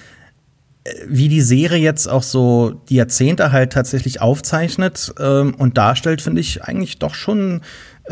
[1.07, 6.41] wie die Serie jetzt auch so die Jahrzehnte halt tatsächlich aufzeichnet ähm, und darstellt, finde
[6.41, 7.61] ich eigentlich doch schon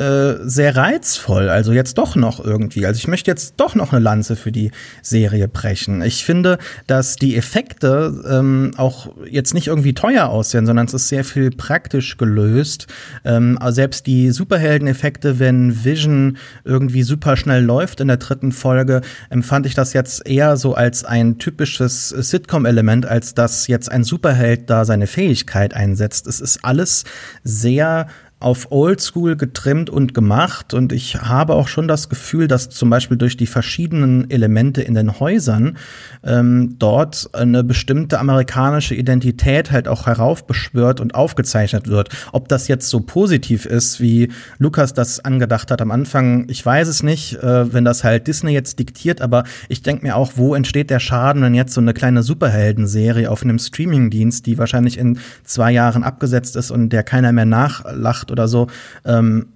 [0.00, 1.50] äh, sehr reizvoll.
[1.50, 2.86] Also jetzt doch noch irgendwie.
[2.86, 4.70] Also ich möchte jetzt doch noch eine Lanze für die
[5.02, 6.00] Serie brechen.
[6.00, 11.08] Ich finde, dass die Effekte ähm, auch jetzt nicht irgendwie teuer aussehen, sondern es ist
[11.08, 12.86] sehr viel praktisch gelöst.
[13.26, 19.02] Ähm, also selbst die Superhelden-Effekte, wenn Vision irgendwie super schnell läuft in der dritten Folge,
[19.28, 24.70] empfand ich das jetzt eher so als ein typisches Sitcom-Element, als dass jetzt ein Superheld
[24.70, 26.26] da seine Fähigkeit einsetzt.
[26.26, 27.04] Es ist alles
[27.44, 28.06] sehr
[28.40, 33.18] auf Oldschool getrimmt und gemacht und ich habe auch schon das Gefühl, dass zum Beispiel
[33.18, 35.76] durch die verschiedenen Elemente in den Häusern
[36.24, 42.08] ähm, dort eine bestimmte amerikanische Identität halt auch heraufbeschwört und aufgezeichnet wird.
[42.32, 46.88] Ob das jetzt so positiv ist, wie Lukas das angedacht hat am Anfang, ich weiß
[46.88, 50.54] es nicht, äh, wenn das halt Disney jetzt diktiert, aber ich denke mir auch, wo
[50.54, 55.18] entsteht der Schaden, wenn jetzt so eine kleine Superheldenserie auf einem Streamingdienst, die wahrscheinlich in
[55.44, 58.68] zwei Jahren abgesetzt ist und der keiner mehr nachlacht oder so,
[59.04, 59.46] ähm,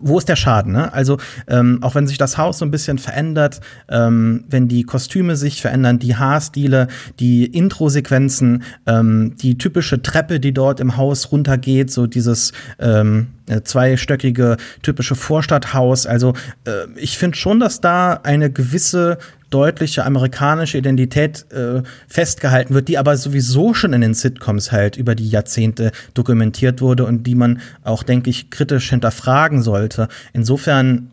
[0.00, 0.72] wo ist der Schaden?
[0.72, 0.92] Ne?
[0.92, 1.18] Also
[1.48, 5.60] ähm, auch wenn sich das Haus so ein bisschen verändert, ähm, wenn die Kostüme sich
[5.60, 6.88] verändern, die Haarstile,
[7.20, 13.43] die Intro-Sequenzen, ähm, die typische Treppe, die dort im Haus runtergeht, so dieses ähm, äh,
[13.62, 16.06] zweistöckige typische Vorstadthaus.
[16.06, 16.34] Also
[16.66, 19.18] äh, ich finde schon, dass da eine gewisse
[19.50, 25.14] deutliche amerikanische Identität äh, festgehalten wird, die aber sowieso schon in den Sitcoms halt über
[25.14, 30.08] die Jahrzehnte dokumentiert wurde und die man auch, denke ich, kritisch hinterfragen sollte.
[30.32, 31.10] Insofern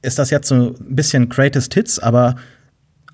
[0.00, 2.36] ist das jetzt so ein bisschen Greatest Hits, aber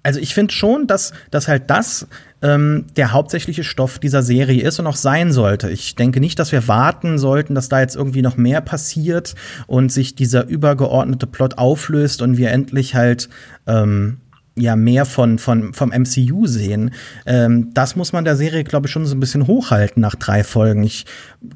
[0.02, 2.06] also ich finde schon, dass, dass halt das
[2.40, 5.70] ähm, der hauptsächliche Stoff dieser Serie ist und auch sein sollte.
[5.70, 9.34] Ich denke nicht, dass wir warten sollten, dass da jetzt irgendwie noch mehr passiert
[9.66, 13.28] und sich dieser übergeordnete Plot auflöst und wir endlich halt
[13.66, 14.18] ähm,
[14.60, 16.90] ja mehr von, von, vom MCU sehen.
[17.26, 20.44] Ähm, das muss man der Serie, glaube ich, schon so ein bisschen hochhalten nach drei
[20.44, 20.82] Folgen.
[20.82, 21.06] Ich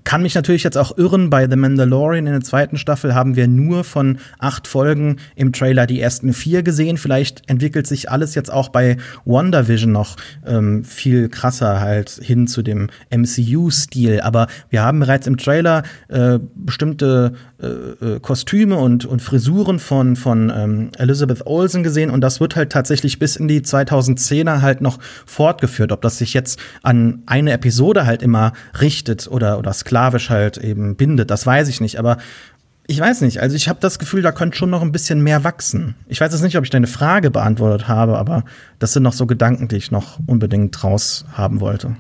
[0.05, 1.31] kann mich natürlich jetzt auch irren.
[1.31, 5.87] Bei The Mandalorian in der zweiten Staffel haben wir nur von acht Folgen im Trailer
[5.87, 6.97] die ersten vier gesehen.
[6.97, 12.63] Vielleicht entwickelt sich alles jetzt auch bei WandaVision noch ähm, viel krasser halt hin zu
[12.63, 14.21] dem MCU-Stil.
[14.21, 20.17] Aber wir haben bereits im Trailer äh, bestimmte äh, äh, Kostüme und, und Frisuren von,
[20.17, 24.81] von ähm, Elizabeth Olsen gesehen und das wird halt tatsächlich bis in die 2010er halt
[24.83, 25.93] noch fortgeführt.
[25.93, 30.97] Ob das sich jetzt an eine Episode halt immer richtet oder, oder sklavisch halt eben
[30.97, 31.99] bindet, das weiß ich nicht.
[31.99, 32.19] Aber
[32.87, 35.45] ich weiß nicht, also ich habe das Gefühl, da könnte schon noch ein bisschen mehr
[35.45, 35.95] wachsen.
[36.09, 38.45] Ich weiß jetzt nicht, ob ich deine Frage beantwortet habe, aber
[38.79, 41.97] das sind noch so Gedanken, die ich noch unbedingt draus haben wollte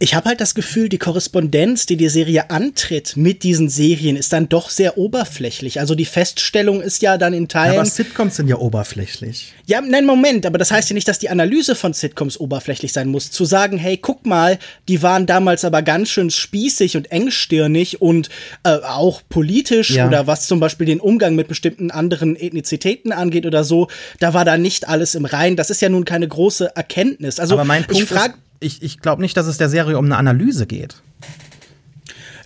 [0.00, 4.32] ich habe halt das Gefühl, die Korrespondenz, die die Serie antritt mit diesen Serien, ist
[4.32, 5.80] dann doch sehr oberflächlich.
[5.80, 7.74] Also die Feststellung ist ja dann in Teilen.
[7.78, 9.54] aber Sitcoms sind ja oberflächlich.
[9.66, 13.08] Ja, nein, Moment, aber das heißt ja nicht, dass die Analyse von Sitcoms oberflächlich sein
[13.08, 13.30] muss.
[13.30, 14.58] Zu sagen, hey, guck mal,
[14.88, 18.28] die waren damals aber ganz schön spießig und engstirnig und
[18.64, 20.06] äh, auch politisch ja.
[20.06, 23.88] oder was zum Beispiel den Umgang mit bestimmten anderen Ethnizitäten angeht oder so,
[24.20, 25.56] da war da nicht alles im Rein.
[25.56, 27.40] Das ist ja nun keine große Erkenntnis.
[27.40, 30.06] Also aber mein Punkt ich frage ich, ich glaube nicht, dass es der Serie um
[30.06, 30.96] eine Analyse geht.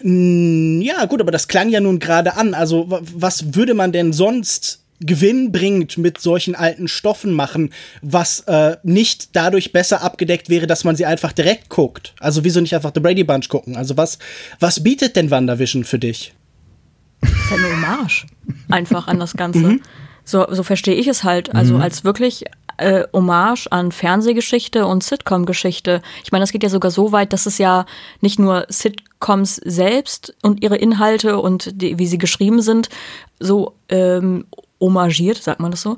[0.05, 2.55] Ja, gut, aber das klang ja nun gerade an.
[2.55, 7.73] Also, was würde man denn sonst gewinnbringend mit solchen alten Stoffen machen,
[8.03, 12.15] was äh, nicht dadurch besser abgedeckt wäre, dass man sie einfach direkt guckt?
[12.19, 13.77] Also, wieso nicht einfach The Brady Bunch gucken?
[13.77, 14.19] Also, was,
[14.59, 16.35] was bietet denn WandaVision für dich?
[17.21, 18.27] Das ist ja eine Hommage.
[18.71, 19.61] Einfach an das Ganze.
[19.61, 19.83] Mhm.
[20.25, 21.55] So, so verstehe ich es halt.
[21.55, 21.83] Also mhm.
[21.83, 22.45] als wirklich
[22.77, 26.03] äh, Hommage an Fernsehgeschichte und Sitcom-Geschichte.
[26.25, 27.87] Ich meine, das geht ja sogar so weit, dass es ja
[28.21, 32.89] nicht nur Sitcoms selbst und ihre Inhalte und die, wie sie geschrieben sind,
[33.39, 34.47] so ähm,
[34.81, 35.97] homagiert, sagt man das so,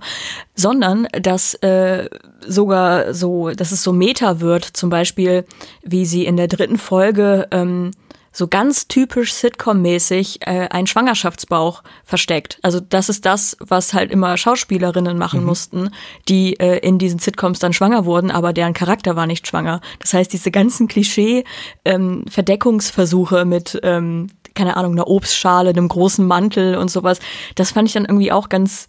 [0.54, 2.08] sondern dass äh,
[2.46, 5.44] sogar so, dass es so Meta wird, zum Beispiel,
[5.82, 7.92] wie sie in der dritten Folge ähm,
[8.34, 12.58] so ganz typisch Sitcom-mäßig äh, einen Schwangerschaftsbauch versteckt.
[12.62, 15.46] Also das ist das, was halt immer Schauspielerinnen machen mhm.
[15.46, 15.90] mussten,
[16.28, 19.80] die äh, in diesen Sitcoms dann schwanger wurden, aber deren Charakter war nicht schwanger.
[20.00, 26.76] Das heißt, diese ganzen Klischee-Verdeckungsversuche ähm, mit ähm, keine Ahnung, einer Obstschale, einem großen Mantel
[26.76, 27.18] und sowas.
[27.54, 28.86] Das fand ich dann irgendwie auch ganz,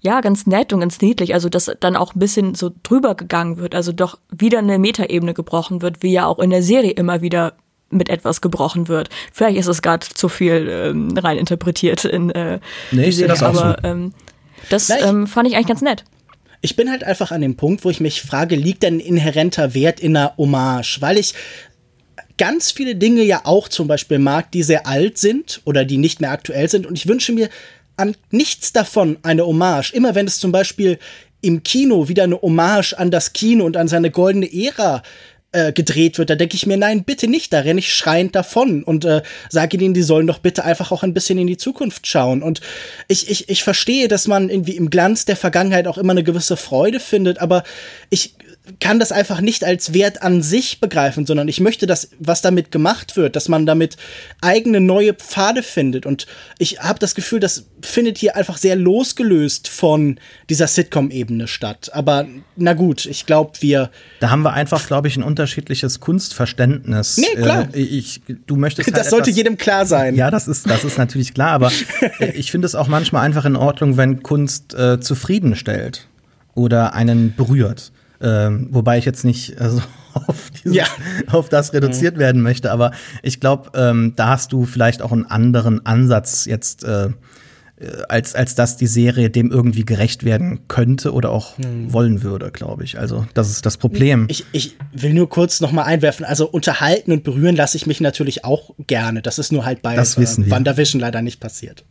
[0.00, 1.34] ja, ganz nett und ganz niedlich.
[1.34, 5.34] Also, dass dann auch ein bisschen so drüber gegangen wird, also doch wieder eine Metaebene
[5.34, 7.54] gebrochen wird, wie ja auch in der Serie immer wieder
[7.94, 9.08] mit etwas gebrochen wird.
[9.32, 12.58] Vielleicht ist es gerade zu viel ähm, rein interpretiert in äh,
[12.90, 13.88] nee, ich Serie, das auch aber so.
[13.88, 14.12] ähm,
[14.70, 16.04] das ähm, fand ich eigentlich ganz nett.
[16.60, 20.00] Ich bin halt einfach an dem Punkt, wo ich mich frage, liegt denn inhärenter Wert
[20.00, 20.98] in einer Hommage?
[21.00, 21.34] Weil ich
[22.38, 26.20] ganz viele Dinge ja auch zum Beispiel mag, die sehr alt sind oder die nicht
[26.20, 26.86] mehr aktuell sind.
[26.86, 27.48] Und ich wünsche mir
[27.96, 29.92] an nichts davon eine Hommage.
[29.92, 30.98] Immer wenn es zum Beispiel
[31.42, 35.02] im Kino wieder eine Hommage an das Kino und an seine goldene Ära
[35.54, 38.82] äh, gedreht wird, da denke ich mir, nein, bitte nicht, da renne ich schreiend davon
[38.82, 42.06] und äh, sage ihnen, die sollen doch bitte einfach auch ein bisschen in die Zukunft
[42.06, 42.42] schauen.
[42.42, 42.60] Und
[43.06, 46.56] ich, ich, ich verstehe, dass man irgendwie im Glanz der Vergangenheit auch immer eine gewisse
[46.56, 47.62] Freude findet, aber
[48.10, 48.34] ich
[48.80, 52.70] kann das einfach nicht als Wert an sich begreifen, sondern ich möchte, dass was damit
[52.70, 53.98] gemacht wird, dass man damit
[54.40, 56.06] eigene neue Pfade findet.
[56.06, 56.26] Und
[56.58, 61.90] ich habe das Gefühl, das findet hier einfach sehr losgelöst von dieser Sitcom-Ebene statt.
[61.92, 63.90] Aber na gut, ich glaube, wir.
[64.20, 67.18] Da haben wir einfach, glaube ich, ein unterschiedliches Kunstverständnis.
[67.18, 67.68] Nee, klar.
[67.74, 68.86] Äh, ich, du möchtest.
[68.92, 70.14] Halt das sollte jedem klar sein.
[70.14, 71.70] Ja, das ist, das ist natürlich klar, aber
[72.34, 76.08] ich finde es auch manchmal einfach in Ordnung, wenn Kunst äh, zufriedenstellt
[76.54, 77.92] oder einen berührt.
[78.20, 79.82] Ähm, wobei ich jetzt nicht also,
[80.14, 80.86] auf, dieses, ja.
[81.30, 82.20] auf das reduziert mhm.
[82.20, 86.84] werden möchte, aber ich glaube, ähm, da hast du vielleicht auch einen anderen Ansatz jetzt,
[86.84, 87.10] äh,
[88.08, 91.92] als, als dass die Serie dem irgendwie gerecht werden könnte oder auch mhm.
[91.92, 92.98] wollen würde, glaube ich.
[92.98, 94.26] Also, das ist das Problem.
[94.30, 98.00] Ich, ich will nur kurz noch mal einwerfen, also unterhalten und berühren lasse ich mich
[98.00, 99.22] natürlich auch gerne.
[99.22, 101.84] Das ist nur halt bei das wissen äh, WandaVision leider nicht passiert.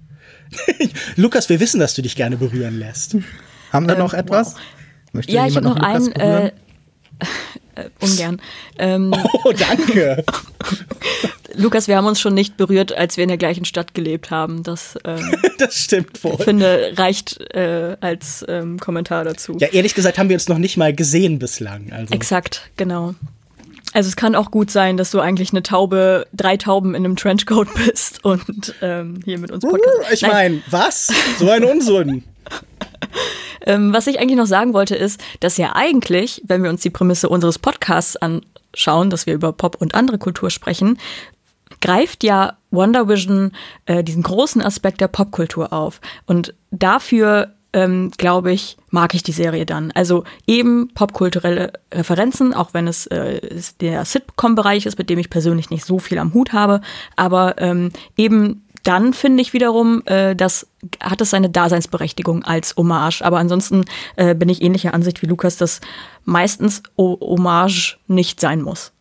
[1.16, 3.18] Lukas, wir wissen, dass du dich gerne berühren lässt.
[3.72, 4.54] Haben wir ähm, noch etwas?
[4.54, 4.62] Wow.
[5.14, 6.12] Möchte ja, ich habe noch, noch einen.
[6.14, 6.52] Äh,
[7.76, 8.42] äh, ungern.
[8.80, 9.14] Ähm,
[9.46, 10.24] oh, danke.
[11.56, 14.64] Lukas, wir haben uns schon nicht berührt, als wir in der gleichen Stadt gelebt haben.
[14.64, 16.34] Das, ähm, das stimmt wohl.
[16.40, 19.58] Ich finde, reicht äh, als ähm, Kommentar dazu.
[19.60, 21.92] Ja, ehrlich gesagt haben wir uns noch nicht mal gesehen bislang.
[21.92, 22.16] Also.
[22.16, 23.14] Exakt, genau.
[23.94, 27.16] Also es kann auch gut sein, dass du eigentlich eine Taube, drei Tauben in einem
[27.16, 30.14] Trenchcoat bist und ähm, hier mit uns Podcast.
[30.14, 31.12] Ich meine, was?
[31.38, 32.24] So ein Unsinn.
[33.66, 36.90] Ähm, was ich eigentlich noch sagen wollte, ist, dass ja eigentlich, wenn wir uns die
[36.90, 40.98] Prämisse unseres Podcasts anschauen, dass wir über Pop und andere Kultur sprechen,
[41.80, 43.54] greift ja Wonder Vision
[43.86, 46.02] äh, diesen großen Aspekt der Popkultur auf.
[46.26, 49.92] Und dafür ähm, glaube ich, mag ich die Serie dann.
[49.92, 53.42] Also eben popkulturelle Referenzen, auch wenn es äh,
[53.82, 56.82] der Sitcom-Bereich ist, mit dem ich persönlich nicht so viel am Hut habe,
[57.16, 60.68] aber ähm, eben dann finde ich wiederum, äh, das
[61.02, 63.22] hat es seine Daseinsberechtigung als Hommage.
[63.22, 63.86] Aber ansonsten
[64.18, 65.82] äh, bin ich ähnlicher Ansicht wie Lukas, dass
[66.26, 68.92] meistens o Hommage nicht sein muss.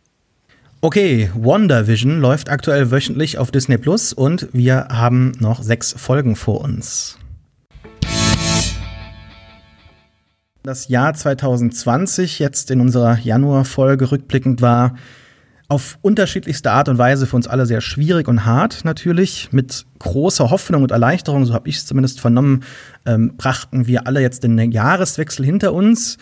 [0.81, 6.61] Okay, WandaVision läuft aktuell wöchentlich auf Disney Plus und wir haben noch sechs Folgen vor
[6.61, 7.17] uns.
[10.63, 14.95] Das Jahr 2020 jetzt in unserer Januarfolge rückblickend war
[15.73, 19.49] auf unterschiedlichste Art und Weise für uns alle sehr schwierig und hart natürlich.
[19.51, 22.63] Mit großer Hoffnung und Erleichterung, so habe ich es zumindest vernommen,
[23.07, 26.19] ähm, brachten wir alle jetzt den Jahreswechsel hinter uns.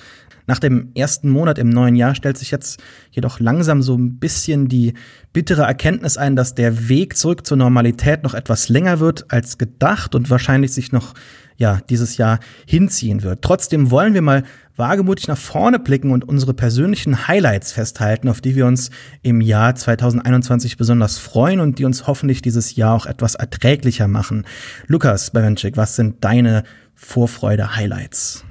[0.48, 4.70] Nach dem ersten Monat im neuen Jahr stellt sich jetzt jedoch langsam so ein bisschen
[4.70, 4.94] die
[5.34, 10.16] bittere Erkenntnis ein, dass der Weg zurück zur Normalität noch etwas länger wird als gedacht
[10.16, 11.14] und wahrscheinlich sich noch
[11.62, 13.44] ja, dieses Jahr hinziehen wird.
[13.44, 14.44] Trotzdem wollen wir mal
[14.76, 18.90] wagemutig nach vorne blicken und unsere persönlichen Highlights festhalten, auf die wir uns
[19.22, 24.46] im Jahr 2021 besonders freuen und die uns hoffentlich dieses Jahr auch etwas erträglicher machen.
[24.88, 26.64] Lukas Bawenschik, was sind deine
[26.96, 28.44] Vorfreude-Highlights?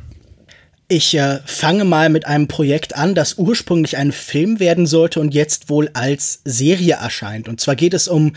[0.86, 5.34] Ich äh, fange mal mit einem Projekt an, das ursprünglich ein Film werden sollte und
[5.34, 7.48] jetzt wohl als Serie erscheint.
[7.48, 8.34] Und zwar geht es um,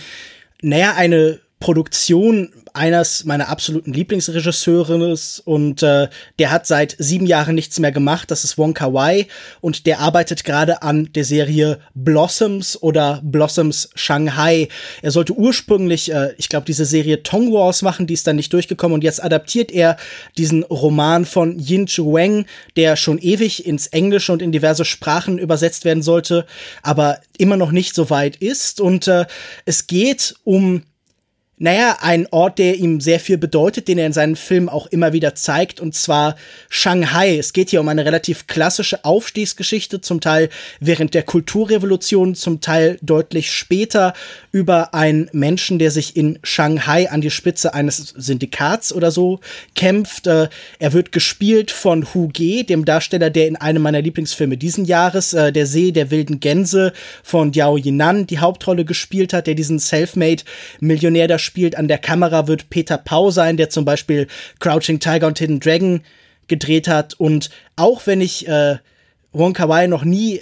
[0.62, 6.08] naja, eine Produktion eines meiner absoluten Lieblingsregisseurinnen und äh,
[6.40, 8.32] der hat seit sieben Jahren nichts mehr gemacht.
[8.32, 9.28] Das ist Wong Kar Wai
[9.62, 14.70] und der arbeitet gerade an der Serie Blossoms oder Blossoms Shanghai.
[15.04, 18.52] Er sollte ursprünglich, äh, ich glaube, diese Serie Tong Wars machen, die ist dann nicht
[18.52, 19.98] durchgekommen und jetzt adaptiert er
[20.38, 22.46] diesen Roman von Yin Chu Wang,
[22.76, 26.48] der schon ewig ins Englische und in diverse Sprachen übersetzt werden sollte,
[26.82, 29.26] aber immer noch nicht so weit ist und äh,
[29.66, 30.82] es geht um
[31.60, 35.14] naja, ein Ort, der ihm sehr viel bedeutet, den er in seinen Filmen auch immer
[35.14, 36.36] wieder zeigt, und zwar
[36.68, 37.38] Shanghai.
[37.38, 40.50] Es geht hier um eine relativ klassische Aufstiegsgeschichte, zum Teil
[40.80, 44.16] während der Kulturrevolution, zum Teil deutlich später
[44.52, 49.40] über einen Menschen, der sich in Shanghai an die Spitze eines Syndikats oder so
[49.76, 50.26] kämpft.
[50.26, 50.50] Äh,
[50.80, 55.34] er wird gespielt von Hu Ge, dem Darsteller, der in einem meiner Lieblingsfilme diesen Jahres,
[55.34, 59.78] äh, Der See der wilden Gänse von Diao Yinan, die Hauptrolle gespielt hat, der diesen
[59.78, 61.76] Selfmade-Millionär da spielt.
[61.78, 64.28] An der Kamera wird Peter Pau sein, der zum Beispiel
[64.60, 66.02] Crouching Tiger und Hidden Dragon
[66.48, 67.14] gedreht hat.
[67.14, 68.78] Und auch wenn ich äh,
[69.32, 70.42] Wong Kar Wai noch nie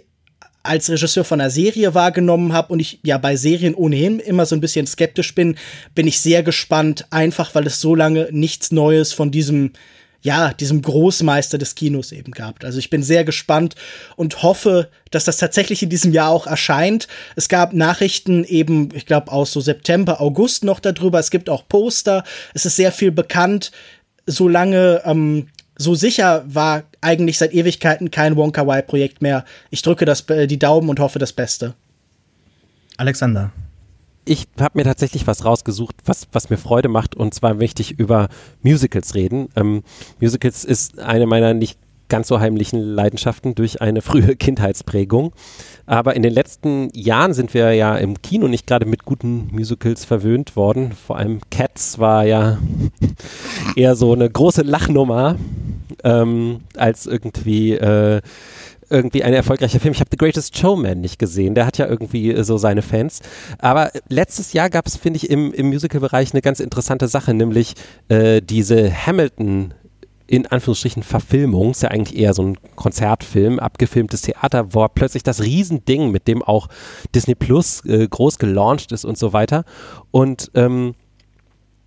[0.63, 4.55] als Regisseur von einer Serie wahrgenommen habe und ich ja bei Serien ohnehin immer so
[4.55, 5.55] ein bisschen skeptisch bin,
[5.95, 9.71] bin ich sehr gespannt, einfach weil es so lange nichts Neues von diesem
[10.21, 12.63] ja, diesem Großmeister des Kinos eben gab.
[12.63, 13.75] Also ich bin sehr gespannt
[14.15, 17.07] und hoffe, dass das tatsächlich in diesem Jahr auch erscheint.
[17.35, 21.19] Es gab Nachrichten eben, ich glaube, aus so September, August noch darüber.
[21.19, 22.23] Es gibt auch Poster.
[22.53, 23.71] Es ist sehr viel bekannt.
[24.27, 29.43] Solange ähm, so sicher war eigentlich seit Ewigkeiten kein Wonka Wai Projekt mehr.
[29.71, 31.73] Ich drücke das, äh, die Daumen und hoffe das Beste.
[32.97, 33.51] Alexander
[34.25, 37.99] ich habe mir tatsächlich was rausgesucht, was, was mir Freude macht und zwar möchte ich
[37.99, 38.29] über
[38.61, 39.49] Musicals reden.
[39.55, 39.83] Ähm,
[40.19, 41.79] Musicals ist eine meiner nicht
[42.11, 45.31] ganz so heimlichen Leidenschaften durch eine frühe Kindheitsprägung.
[45.85, 50.05] Aber in den letzten Jahren sind wir ja im Kino nicht gerade mit guten Musicals
[50.05, 50.91] verwöhnt worden.
[50.91, 52.59] Vor allem Cats war ja
[53.75, 55.37] eher so eine große Lachnummer
[56.03, 58.21] ähm, als irgendwie äh,
[58.91, 59.93] irgendwie ein erfolgreicher Film.
[59.93, 61.55] Ich habe The Greatest Showman nicht gesehen.
[61.55, 63.21] Der hat ja irgendwie äh, so seine Fans.
[63.59, 67.73] Aber letztes Jahr gab es, finde ich, im, im Musical-Bereich eine ganz interessante Sache, nämlich
[68.09, 69.73] äh, diese Hamilton
[70.31, 75.41] in Anführungsstrichen Verfilmung, ist ja eigentlich eher so ein Konzertfilm, abgefilmtes Theater, wo plötzlich das
[75.41, 76.69] Riesending, mit dem auch
[77.13, 79.65] Disney Plus äh, groß gelauncht ist und so weiter.
[80.09, 80.95] Und ähm,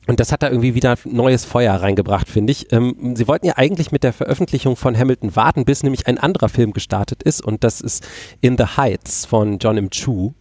[0.07, 2.73] und das hat da irgendwie wieder neues Feuer reingebracht, finde ich.
[2.73, 6.49] Ähm, sie wollten ja eigentlich mit der Veröffentlichung von Hamilton warten, bis nämlich ein anderer
[6.49, 7.43] Film gestartet ist.
[7.43, 8.07] Und das ist
[8.41, 9.91] In the Heights von John M.
[9.91, 10.35] Chu.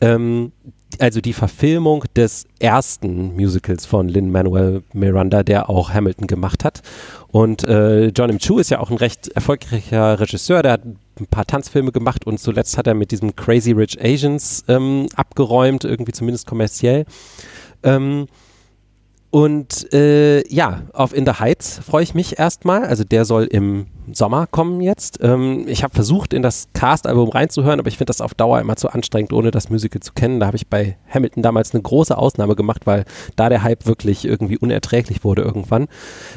[0.00, 0.52] Ähm,
[1.00, 6.82] also die Verfilmung des ersten Musicals von Lin-Manuel Miranda, der auch Hamilton gemacht hat.
[7.28, 8.38] Und äh, John M.
[8.38, 12.38] Chu ist ja auch ein recht erfolgreicher Regisseur, der hat ein paar Tanzfilme gemacht und
[12.38, 17.04] zuletzt hat er mit diesem Crazy Rich Asians ähm, abgeräumt, irgendwie zumindest kommerziell.
[17.82, 18.26] Ähm,
[19.36, 22.86] und äh, ja, auf In the Heights freue ich mich erstmal.
[22.86, 25.18] Also der soll im Sommer kommen jetzt.
[25.20, 28.76] Ähm, ich habe versucht, in das Cast-Album reinzuhören, aber ich finde das auf Dauer immer
[28.76, 30.40] zu anstrengend, ohne das Musical zu kennen.
[30.40, 34.24] Da habe ich bei Hamilton damals eine große Ausnahme gemacht, weil da der Hype wirklich
[34.24, 35.88] irgendwie unerträglich wurde irgendwann.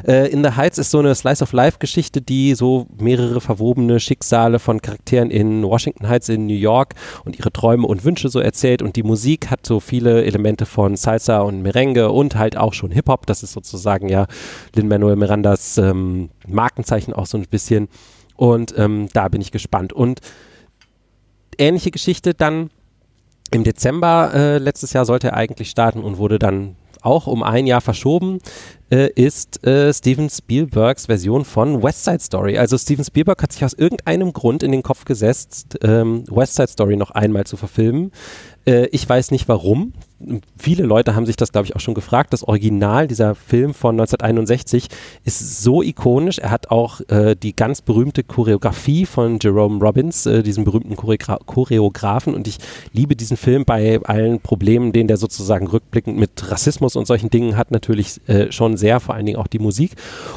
[0.08, 5.30] Äh, in the Heights ist so eine Slice-of-Life-Geschichte, die so mehrere verwobene Schicksale von Charakteren
[5.30, 8.82] in Washington Heights in New York und ihre Träume und Wünsche so erzählt.
[8.82, 12.89] Und die Musik hat so viele Elemente von Salsa und Merengue und halt auch schon
[12.92, 13.26] Hip-Hop.
[13.26, 14.28] Das ist sozusagen ja
[14.76, 17.88] Lin-Manuel Mirandas ähm, Markenzeichen auch so ein bisschen.
[18.36, 19.94] Und ähm, da bin ich gespannt.
[19.94, 20.22] Und
[21.58, 22.70] ähnliche Geschichte dann
[23.52, 27.66] im Dezember äh, letztes Jahr sollte er eigentlich starten und wurde dann auch um ein
[27.66, 28.40] Jahr verschoben,
[28.92, 32.58] äh, ist äh, Steven Spielbergs Version von West Side Story.
[32.58, 36.68] Also Steven Spielberg hat sich aus irgendeinem Grund in den Kopf gesetzt, ähm, West Side
[36.68, 38.12] Story noch einmal zu verfilmen.
[38.66, 39.94] Äh, ich weiß nicht warum.
[40.58, 42.34] Viele Leute haben sich das, glaube ich, auch schon gefragt.
[42.34, 44.88] Das Original, dieser Film von 1961,
[45.24, 46.40] ist so ikonisch.
[46.40, 51.40] Er hat auch äh, die ganz berühmte Choreografie von Jerome Robbins, äh, diesem berühmten Choreogra
[51.46, 52.34] Choreografen.
[52.34, 52.58] Und ich
[52.92, 57.56] liebe diesen Film bei allen Problemen, den der sozusagen rückblickend mit Rassismus und solchen Dingen
[57.56, 59.92] hat, natürlich äh, schon sehr, vor allen Dingen auch die Musik.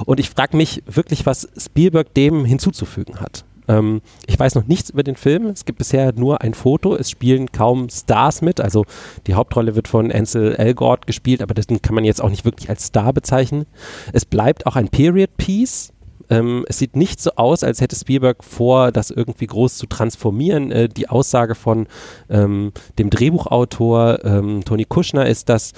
[0.06, 3.44] Und ich frage mich wirklich, was Spielberg dem hinzuzufügen hat.
[3.72, 5.46] Ähm, ich weiß noch nichts über den Film.
[5.46, 6.94] Es gibt bisher nur ein Foto.
[6.94, 8.60] Es spielen kaum Stars mit.
[8.60, 8.84] Also
[9.26, 12.68] die Hauptrolle wird von Ansel Elgort gespielt, aber das kann man jetzt auch nicht wirklich
[12.68, 13.66] als Star bezeichnen.
[14.12, 15.92] Es bleibt auch ein Period Piece.
[16.30, 20.70] Ähm, es sieht nicht so aus, als hätte Spielberg vor, das irgendwie groß zu transformieren.
[20.70, 21.86] Äh, die Aussage von
[22.30, 25.72] ähm, dem Drehbuchautor ähm, Tony Kushner ist, dass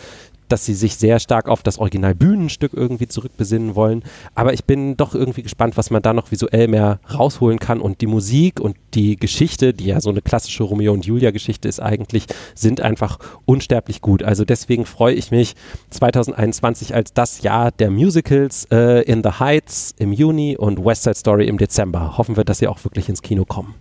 [0.48, 4.02] dass sie sich sehr stark auf das Original-Bühnenstück irgendwie zurückbesinnen wollen.
[4.34, 7.80] Aber ich bin doch irgendwie gespannt, was man da noch visuell mehr rausholen kann.
[7.80, 11.80] Und die Musik und die Geschichte, die ja so eine klassische Romeo und Julia-Geschichte ist
[11.80, 14.22] eigentlich, sind einfach unsterblich gut.
[14.22, 15.54] Also deswegen freue ich mich
[15.90, 21.16] 2021 als das Jahr der Musicals äh, in the Heights im Juni und West Side
[21.16, 22.16] Story im Dezember.
[22.18, 23.74] Hoffen wir, dass sie auch wirklich ins Kino kommen.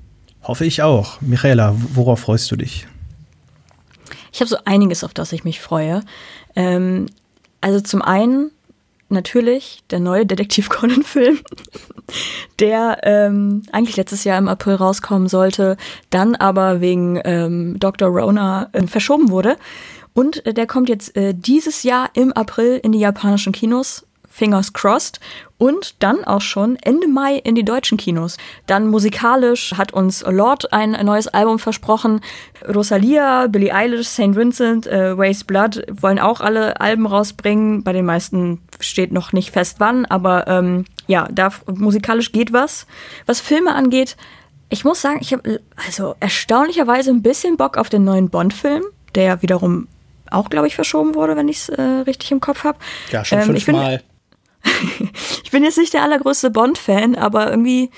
[0.44, 1.22] Hoffe ich auch.
[1.22, 2.86] Michaela, worauf freust du dich?
[4.34, 6.02] Ich habe so einiges, auf das ich mich freue.
[6.56, 7.06] Ähm,
[7.62, 8.52] also zum einen
[9.10, 11.40] natürlich der neue Detektiv Conan-Film,
[12.60, 15.78] der ähm, eigentlich letztes Jahr im April rauskommen sollte,
[16.10, 18.10] dann aber wegen ähm, Dr.
[18.10, 19.56] Rona äh, verschoben wurde.
[20.14, 24.74] Und äh, der kommt jetzt äh, dieses Jahr im April in die japanischen Kinos Fingers
[24.74, 25.20] Crossed
[25.60, 28.38] und dann auch schon Ende Mai in die deutschen Kinos.
[28.66, 32.20] Dann musikalisch hat uns Lord ein neues Album versprochen.
[32.68, 34.36] Rosalia, Billie Eilish, St.
[34.36, 37.84] Vincent, äh, Waste Blood wollen auch alle Alben rausbringen.
[37.84, 42.88] Bei den meisten steht noch nicht fest wann, aber ähm, ja, da musikalisch geht was.
[43.28, 44.18] Was Filme angeht,
[44.70, 49.44] ich muss sagen, ich habe also erstaunlicherweise ein bisschen Bock auf den neuen Bond-Film, der
[49.44, 49.88] wiederum
[50.32, 52.80] auch, glaube ich, verschoben wurde, wenn ich es äh, richtig im Kopf habe.
[53.12, 54.02] Ja, schon ähm, fünfmal.
[55.44, 57.90] Ich bin jetzt nicht der allergrößte Bond-Fan, aber irgendwie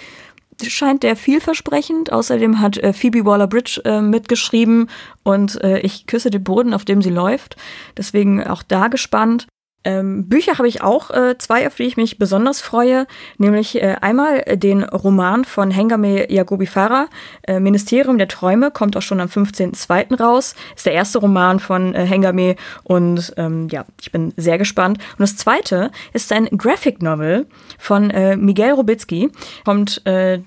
[0.63, 2.11] scheint der vielversprechend.
[2.11, 4.89] Außerdem hat äh, Phoebe Waller-Bridge äh, mitgeschrieben
[5.23, 7.55] und äh, ich küsse den Boden, auf dem sie läuft.
[7.97, 9.47] Deswegen auch da gespannt.
[9.85, 13.05] Ähm, Bücher habe ich auch äh, zwei, auf die ich mich besonders freue,
[13.37, 17.07] nämlich äh, einmal den Roman von Hengame Yagobi Farah,
[17.43, 20.19] äh, Ministerium der Träume, kommt auch schon am 15.02.
[20.19, 24.97] raus, ist der erste Roman von äh, Hengame und ähm, ja, ich bin sehr gespannt.
[25.11, 27.45] Und das zweite ist ein Graphic Novel
[27.77, 29.31] von äh, Miguel Robitzky,
[29.63, 30.39] kommt äh,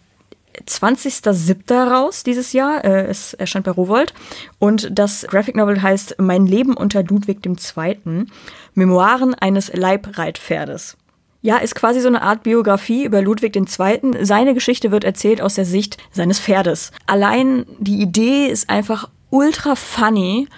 [0.66, 1.88] 20.07.
[1.88, 2.84] raus dieses Jahr.
[2.84, 4.14] Äh, es erscheint bei Rowold.
[4.58, 8.26] Und das Graphic Novel heißt Mein Leben unter Ludwig II.
[8.78, 10.96] Memoiren eines Leibreitpferdes.
[11.40, 14.24] Ja, ist quasi so eine Art Biografie über Ludwig II.
[14.24, 16.90] Seine Geschichte wird erzählt aus der Sicht seines Pferdes.
[17.06, 20.48] Allein die Idee ist einfach ultra funny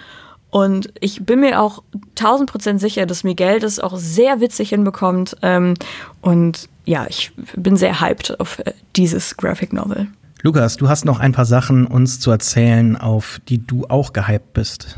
[0.49, 1.81] und ich bin mir auch
[2.15, 5.37] tausend Prozent sicher, dass Miguel das auch sehr witzig hinbekommt.
[5.41, 5.75] Ähm,
[6.21, 10.07] und ja, ich bin sehr hyped auf äh, dieses Graphic Novel.
[10.41, 14.53] Lukas, du hast noch ein paar Sachen uns zu erzählen, auf die du auch gehypt
[14.53, 14.97] bist.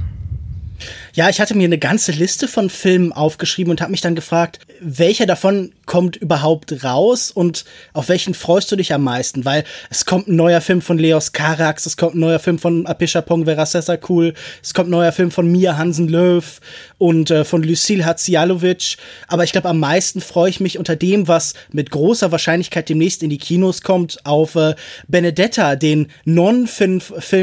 [1.13, 4.59] Ja, ich hatte mir eine ganze Liste von Filmen aufgeschrieben und habe mich dann gefragt,
[4.79, 9.45] welcher davon kommt überhaupt raus und auf welchen freust du dich am meisten?
[9.45, 12.85] Weil es kommt ein neuer Film von Leos Karax, es kommt ein neuer Film von
[12.85, 13.65] Apisha Pongvera
[14.09, 16.59] cool, es kommt ein neuer Film von Mia Hansen-Löw
[16.97, 18.97] und äh, von Lucille Hadzialovic.
[19.27, 23.23] Aber ich glaube, am meisten freue ich mich unter dem, was mit großer Wahrscheinlichkeit demnächst
[23.23, 24.75] in die Kinos kommt, auf äh,
[25.07, 27.01] Benedetta, den Non-Film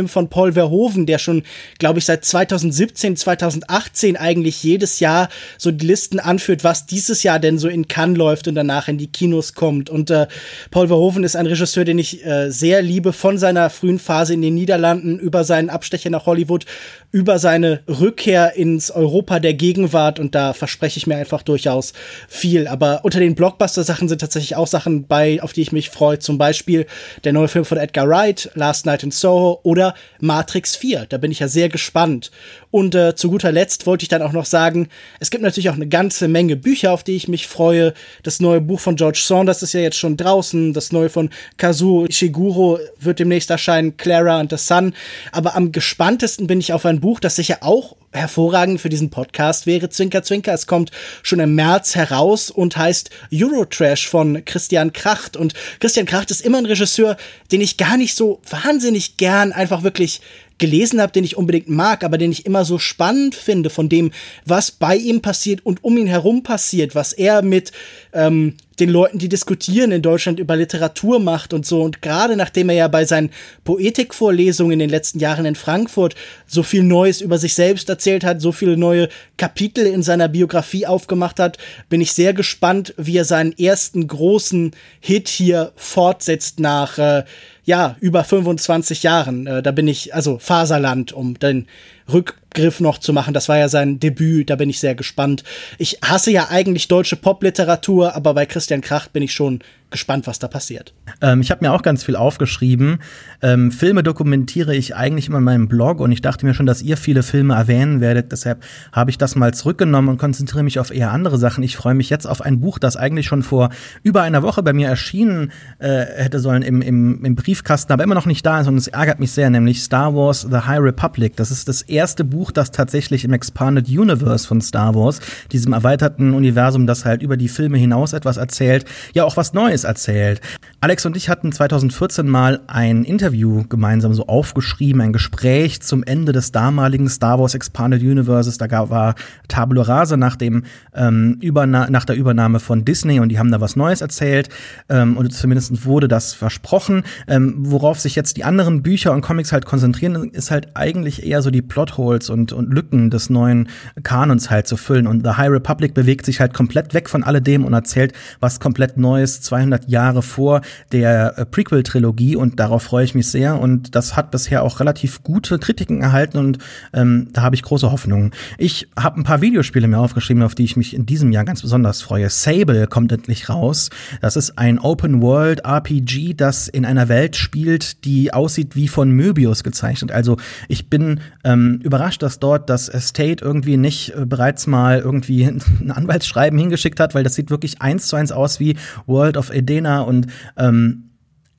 [0.08, 1.42] von Paul Verhoeven, der schon,
[1.78, 5.28] glaube ich, seit 2017, 2018 2018 eigentlich jedes Jahr
[5.58, 8.98] so die Listen anführt, was dieses Jahr denn so in Cannes läuft und danach in
[8.98, 9.90] die Kinos kommt.
[9.90, 10.26] Und äh,
[10.70, 14.42] Paul Verhoeven ist ein Regisseur, den ich äh, sehr liebe, von seiner frühen Phase in
[14.42, 16.64] den Niederlanden über seinen Abstecher nach Hollywood,
[17.12, 20.18] über seine Rückkehr ins Europa der Gegenwart.
[20.18, 21.92] Und da verspreche ich mir einfach durchaus
[22.28, 22.68] viel.
[22.68, 26.18] Aber unter den Blockbuster-Sachen sind tatsächlich auch Sachen bei, auf die ich mich freue.
[26.18, 26.86] Zum Beispiel
[27.24, 31.06] der neue Film von Edgar Wright, Last Night in Soho oder Matrix 4.
[31.08, 32.30] Da bin ich ja sehr gespannt.
[32.70, 34.88] Und äh, zu guter Letzt wollte ich dann auch noch sagen,
[35.18, 37.94] es gibt natürlich auch eine ganze Menge Bücher, auf die ich mich freue.
[38.22, 40.72] Das neue Buch von George Saunders ist ja jetzt schon draußen.
[40.72, 44.94] Das neue von Kazuo Ishiguro wird demnächst erscheinen, Clara and the Sun.
[45.32, 49.66] Aber am gespanntesten bin ich auf ein Buch, das sicher auch hervorragend für diesen Podcast
[49.66, 49.88] wäre.
[49.88, 50.52] Zwinker, Zwinker.
[50.52, 50.90] Es kommt
[51.22, 55.36] schon im März heraus und heißt Eurotrash von Christian Kracht.
[55.36, 57.16] Und Christian Kracht ist immer ein Regisseur,
[57.52, 60.20] den ich gar nicht so wahnsinnig gern einfach wirklich
[60.60, 64.12] gelesen habe, den ich unbedingt mag, aber den ich immer so spannend finde von dem,
[64.44, 67.72] was bei ihm passiert und um ihn herum passiert, was er mit
[68.12, 71.82] ähm, den Leuten, die diskutieren in Deutschland über Literatur macht und so.
[71.82, 73.30] Und gerade nachdem er ja bei seinen
[73.64, 76.14] Poetikvorlesungen in den letzten Jahren in Frankfurt
[76.46, 80.86] so viel Neues über sich selbst erzählt hat, so viele neue Kapitel in seiner Biografie
[80.86, 81.58] aufgemacht hat,
[81.88, 87.24] bin ich sehr gespannt, wie er seinen ersten großen Hit hier fortsetzt nach äh,
[87.64, 89.46] ja, über 25 Jahren.
[89.46, 91.66] Äh, da bin ich, also Faserland, um den
[92.12, 93.34] Rückgriff noch zu machen.
[93.34, 95.44] Das war ja sein Debüt, da bin ich sehr gespannt.
[95.78, 100.38] Ich hasse ja eigentlich deutsche Popliteratur, aber bei Christian Kracht bin ich schon gespannt, was
[100.38, 100.92] da passiert.
[101.20, 102.98] Ähm, ich habe mir auch ganz viel aufgeschrieben.
[103.42, 106.82] Ähm, Filme dokumentiere ich eigentlich immer in meinem Blog und ich dachte mir schon, dass
[106.82, 108.32] ihr viele Filme erwähnen werdet.
[108.32, 111.62] Deshalb habe ich das mal zurückgenommen und konzentriere mich auf eher andere Sachen.
[111.64, 113.70] Ich freue mich jetzt auf ein Buch, das eigentlich schon vor
[114.02, 118.14] über einer Woche bei mir erschienen äh, hätte sollen im, im, im Briefkasten, aber immer
[118.14, 121.36] noch nicht da ist und es ärgert mich sehr, nämlich Star Wars The High Republic.
[121.36, 125.20] Das ist das erste Buch, das tatsächlich im Expanded Universe von Star Wars,
[125.52, 128.84] diesem erweiterten Universum, das halt über die Filme hinaus etwas erzählt,
[129.14, 130.40] ja auch was Neues erzählt.
[130.80, 136.32] Alex und ich hatten 2014 mal ein Interview gemeinsam so aufgeschrieben, ein Gespräch zum Ende
[136.32, 138.58] des damaligen Star Wars Expanded Universes.
[138.58, 139.14] Da gab, war
[139.48, 143.76] Tabula Rasa nach dem ähm, nach der Übernahme von Disney und die haben da was
[143.76, 144.48] Neues erzählt
[144.88, 147.02] ähm, und zumindest wurde das versprochen.
[147.28, 151.42] Ähm, worauf sich jetzt die anderen Bücher und Comics halt konzentrieren, ist halt eigentlich eher
[151.42, 153.68] so die Plotholes und, und Lücken des neuen
[154.02, 155.06] Kanons halt zu füllen.
[155.06, 158.96] Und The High Republic bewegt sich halt komplett weg von alledem und erzählt was komplett
[158.96, 160.60] Neues, 200 Jahre vor
[160.92, 165.22] der äh, Prequel-Trilogie und darauf freue ich mich sehr und das hat bisher auch relativ
[165.22, 166.58] gute Kritiken erhalten und
[166.92, 168.32] ähm, da habe ich große Hoffnungen.
[168.58, 171.62] Ich habe ein paar Videospiele mir aufgeschrieben, auf die ich mich in diesem Jahr ganz
[171.62, 172.28] besonders freue.
[172.28, 173.90] Sable kommt endlich raus.
[174.20, 180.12] Das ist ein Open-World-RPG, das in einer Welt spielt, die aussieht wie von Möbius gezeichnet.
[180.12, 180.36] Also
[180.68, 185.44] ich bin ähm, überrascht, dass dort das Estate irgendwie nicht äh, bereits mal irgendwie
[185.80, 188.76] ein Anwaltsschreiben hingeschickt hat, weil das sieht wirklich eins zu eins aus wie
[189.06, 190.26] World of Edena und
[190.56, 190.79] ähm,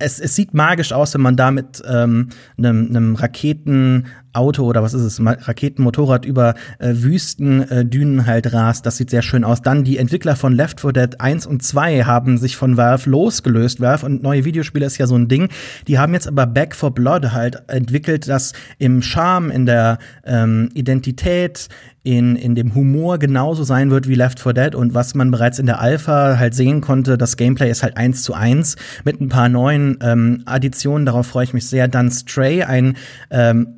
[0.01, 4.83] es, es sieht magisch aus, wenn man da mit ähm, einem, einem Raketen Auto oder
[4.83, 8.85] was ist es, Raketenmotorrad über äh, Wüstendünen äh, halt rast.
[8.85, 9.61] Das sieht sehr schön aus.
[9.61, 13.81] Dann die Entwickler von Left 4 Dead 1 und 2 haben sich von Valve losgelöst.
[13.81, 15.49] Valve und neue Videospiele ist ja so ein Ding.
[15.87, 20.69] Die haben jetzt aber Back for Blood halt entwickelt, das im Charme, in der ähm,
[20.73, 21.69] Identität,
[22.03, 25.59] in, in dem Humor genauso sein wird wie Left 4 Dead und was man bereits
[25.59, 29.29] in der Alpha halt sehen konnte, das Gameplay ist halt eins zu eins mit ein
[29.29, 31.87] paar neuen ähm, Additionen, darauf freue ich mich sehr.
[31.87, 32.97] Dann Stray, ein
[33.29, 33.69] ähm,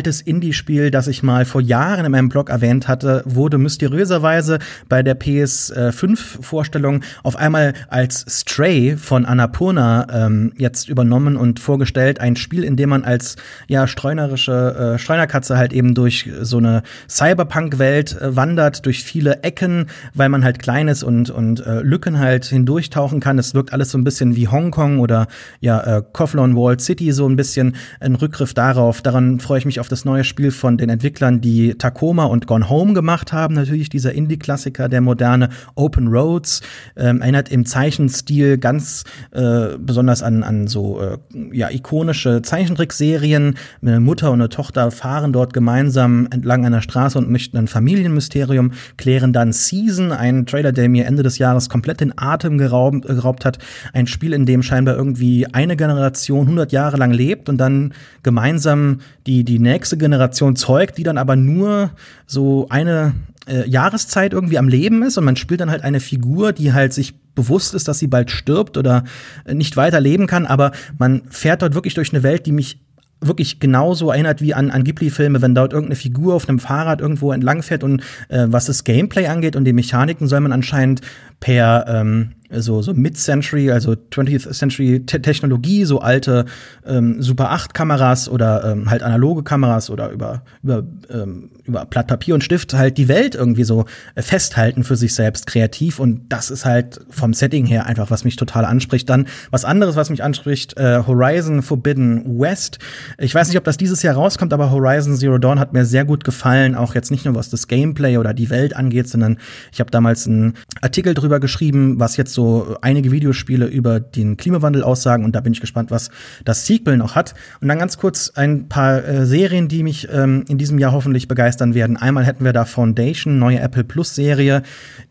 [0.00, 5.02] uraltes Indie-Spiel, das ich mal vor Jahren in meinem Blog erwähnt hatte, wurde mysteriöserweise bei
[5.02, 12.18] der PS5-Vorstellung auf einmal als Stray von Annapurna ähm, jetzt übernommen und vorgestellt.
[12.18, 13.36] Ein Spiel, in dem man als
[13.68, 19.42] ja streunerische äh, Streunerkatze halt eben durch so eine Cyberpunk Cyberpunk-Welt äh, wandert durch viele
[19.42, 23.38] Ecken, weil man halt klein ist und, und äh, Lücken halt hindurchtauchen kann.
[23.38, 25.26] Es wirkt alles so ein bisschen wie Hongkong oder
[25.60, 29.02] ja, äh, Koflon Walled City, so ein bisschen ein Rückgriff darauf.
[29.02, 32.68] Daran freue ich mich auf das neue Spiel von den Entwicklern, die Tacoma und Gone
[32.68, 33.54] Home gemacht haben.
[33.54, 36.60] Natürlich dieser Indie-Klassiker, der moderne Open Roads,
[36.96, 41.18] ähm, erinnert im Zeichenstil ganz äh, besonders an, an so äh,
[41.52, 43.56] ja, ikonische Zeichentrickserien.
[43.82, 48.72] Eine Mutter und eine Tochter fahren dort gemeinsam entlang einer Straße und möchten ein Familienmysterium,
[48.96, 53.44] klären dann Season, ein Trailer, der mir Ende des Jahres komplett den Atem geraubt, geraubt
[53.44, 53.58] hat.
[53.92, 58.98] Ein Spiel, in dem scheinbar irgendwie eine Generation 100 Jahre lang lebt und dann gemeinsam
[59.26, 61.90] die, die nächste Generation zeugt, die dann aber nur
[62.26, 63.14] so eine
[63.46, 66.92] äh, Jahreszeit irgendwie am Leben ist und man spielt dann halt eine Figur, die halt
[66.92, 69.04] sich bewusst ist, dass sie bald stirbt oder
[69.50, 72.80] nicht weiter leben kann, aber man fährt dort wirklich durch eine Welt, die mich
[73.20, 77.32] wirklich genauso erinnert wie an, an Ghibli-Filme, wenn dort irgendeine Figur auf einem Fahrrad irgendwo
[77.32, 81.02] entlangfährt und äh, was das Gameplay angeht und die Mechaniken soll man anscheinend
[81.40, 86.46] per ähm, so, so Mid-Century, also 20th Century Te Technologie, so alte
[86.84, 92.08] ähm, Super 8 Kameras oder ähm, halt analoge Kameras oder über, über, ähm, über Blatt
[92.08, 93.84] Papier und Stift halt die Welt irgendwie so
[94.16, 98.24] äh, festhalten für sich selbst kreativ und das ist halt vom Setting her einfach, was
[98.24, 99.08] mich total anspricht.
[99.08, 102.78] Dann was anderes, was mich anspricht, äh, Horizon Forbidden West.
[103.18, 106.04] Ich weiß nicht, ob das dieses Jahr rauskommt, aber Horizon Zero Dawn hat mir sehr
[106.04, 109.38] gut gefallen, auch jetzt nicht nur was das Gameplay oder die Welt angeht, sondern
[109.72, 114.36] ich habe damals einen Artikel drüber geschrieben, was jetzt so so einige Videospiele über den
[114.36, 116.10] Klimawandel aussagen und da bin ich gespannt, was
[116.44, 117.34] das Sequel noch hat.
[117.60, 121.28] Und dann ganz kurz ein paar äh, Serien, die mich ähm, in diesem Jahr hoffentlich
[121.28, 121.96] begeistern werden.
[121.96, 124.62] Einmal hätten wir da Foundation, neue Apple Plus Serie,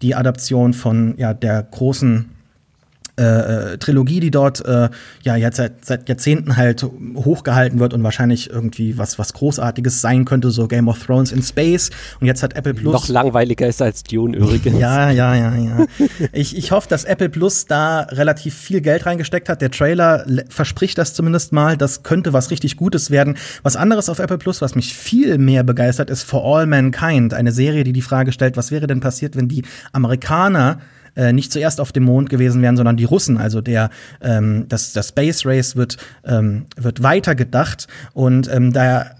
[0.01, 2.25] die Adaption von ja der großen
[3.19, 4.89] äh, äh, Trilogie, die dort äh,
[5.23, 10.25] ja jetzt seit, seit Jahrzehnten halt hochgehalten wird und wahrscheinlich irgendwie was was Großartiges sein
[10.25, 11.89] könnte, so Game of Thrones in Space.
[12.21, 14.79] Und jetzt hat Apple Plus noch langweiliger ist als Dune übrigens.
[14.79, 15.85] ja, ja, ja, ja.
[16.31, 19.61] ich, ich hoffe, dass Apple Plus da relativ viel Geld reingesteckt hat.
[19.61, 21.75] Der Trailer verspricht das zumindest mal.
[21.75, 23.35] Das könnte was richtig Gutes werden.
[23.63, 27.51] Was anderes auf Apple Plus, was mich viel mehr begeistert, ist For All Mankind, eine
[27.51, 30.79] Serie, die die Frage stellt, was wäre denn passiert, wenn die Amerikaner
[31.15, 33.37] äh, nicht zuerst auf dem Mond gewesen wären, sondern die Russen.
[33.37, 33.89] Also der
[34.21, 39.11] ähm, das, das Space Race wird ähm, wird weiter gedacht und ähm, da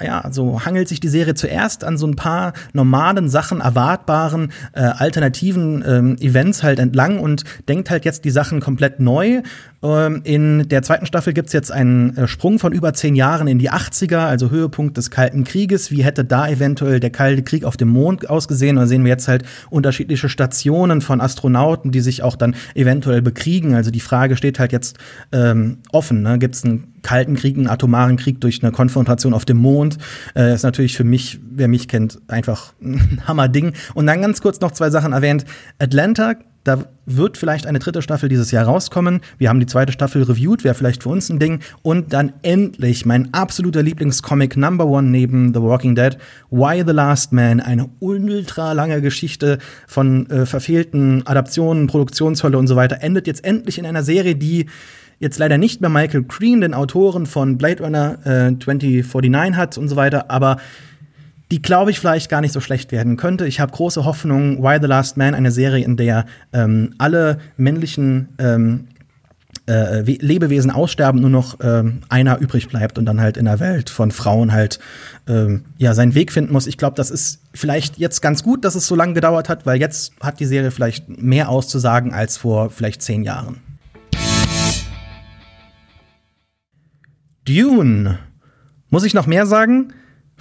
[0.00, 4.80] ja so hangelt sich die Serie zuerst an so ein paar normalen Sachen, erwartbaren äh,
[4.80, 9.42] alternativen ähm, Events halt entlang und denkt halt jetzt die Sachen komplett neu
[9.82, 13.46] ähm, in der zweiten Staffel gibt es jetzt einen äh, Sprung von über zehn Jahren
[13.46, 15.90] in die 80er, also Höhepunkt des Kalten Krieges.
[15.90, 18.76] Wie hätte da eventuell der Kalte Krieg auf dem Mond ausgesehen?
[18.76, 23.74] Da sehen wir jetzt halt unterschiedliche Stationen von Astronauten, die sich auch dann eventuell bekriegen.
[23.74, 24.98] Also die Frage steht halt jetzt
[25.32, 26.22] ähm, offen.
[26.22, 26.38] Ne?
[26.38, 29.96] Gibt es einen Kalten Krieg, einen atomaren Krieg durch eine Konfrontation auf dem Mond?
[30.36, 33.72] Äh, ist natürlich für mich, wer mich kennt, einfach ein Hammerding.
[33.94, 35.46] Und dann ganz kurz noch zwei Sachen erwähnt.
[35.78, 39.20] Atlanta da wird vielleicht eine dritte Staffel dieses Jahr rauskommen.
[39.38, 41.60] Wir haben die zweite Staffel reviewed, wäre vielleicht für uns ein Ding.
[41.82, 46.18] Und dann endlich mein absoluter Lieblingscomic Number One neben The Walking Dead,
[46.50, 47.60] Why the Last Man.
[47.60, 53.02] Eine ultra lange Geschichte von äh, verfehlten Adaptionen, Produktionshölle und so weiter.
[53.02, 54.66] Endet jetzt endlich in einer Serie, die
[55.18, 59.88] jetzt leider nicht mehr Michael Green, den Autoren von Blade Runner äh, 2049 hat und
[59.88, 60.56] so weiter, aber
[61.50, 63.46] die, glaube ich, vielleicht gar nicht so schlecht werden könnte.
[63.46, 64.62] Ich habe große Hoffnung.
[64.62, 68.86] Why the Last Man, eine Serie, in der ähm, alle männlichen ähm,
[69.68, 73.90] äh, Lebewesen aussterben, nur noch ähm, einer übrig bleibt und dann halt in der Welt
[73.90, 74.78] von Frauen halt
[75.28, 76.68] ähm, ja seinen Weg finden muss.
[76.68, 79.80] Ich glaube, das ist vielleicht jetzt ganz gut, dass es so lange gedauert hat, weil
[79.80, 83.60] jetzt hat die Serie vielleicht mehr auszusagen als vor vielleicht zehn Jahren.
[87.44, 88.18] Dune.
[88.88, 89.92] Muss ich noch mehr sagen?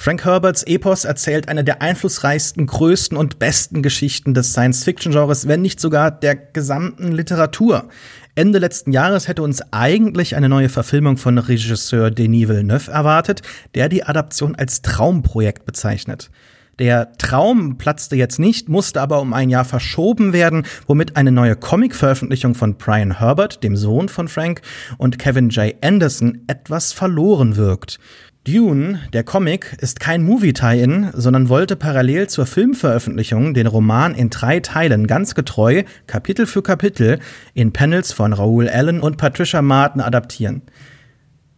[0.02, 5.82] Frank Herberts Epos erzählt eine der einflussreichsten, größten und besten Geschichten des Science-Fiction-Genres, wenn nicht
[5.82, 7.90] sogar der gesamten Literatur.
[8.34, 13.42] Ende letzten Jahres hätte uns eigentlich eine neue Verfilmung von Regisseur Denis Villeneuve erwartet,
[13.76, 16.32] der die Adaption als Traumprojekt bezeichnet.
[16.80, 21.58] Der Traum platzte jetzt nicht, musste aber um ein Jahr verschoben werden, womit eine neue
[21.58, 24.62] Comic-Veröffentlichung von Brian Herbert, dem Sohn von Frank,
[24.98, 25.76] und Kevin J.
[25.84, 28.00] Anderson etwas verloren wirkt.
[28.48, 34.62] Dune, der Comic, ist kein Movie-Tie-In, sondern wollte parallel zur Filmveröffentlichung den Roman in drei
[34.62, 37.20] Teilen ganz getreu, Kapitel für Kapitel,
[37.54, 40.62] in Panels von Raoul Allen und Patricia Martin adaptieren.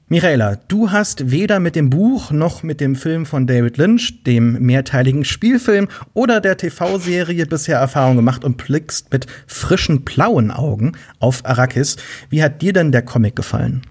[0.08, 4.54] Michaela, du hast weder mit dem Buch noch mit dem Film von David Lynch, dem
[4.54, 11.46] mehrteiligen Spielfilm oder der TV-Serie bisher Erfahrung gemacht und blickst mit frischen blauen Augen auf
[11.46, 11.96] Arrakis.
[12.30, 13.84] Wie hat dir denn der Comic gefallen?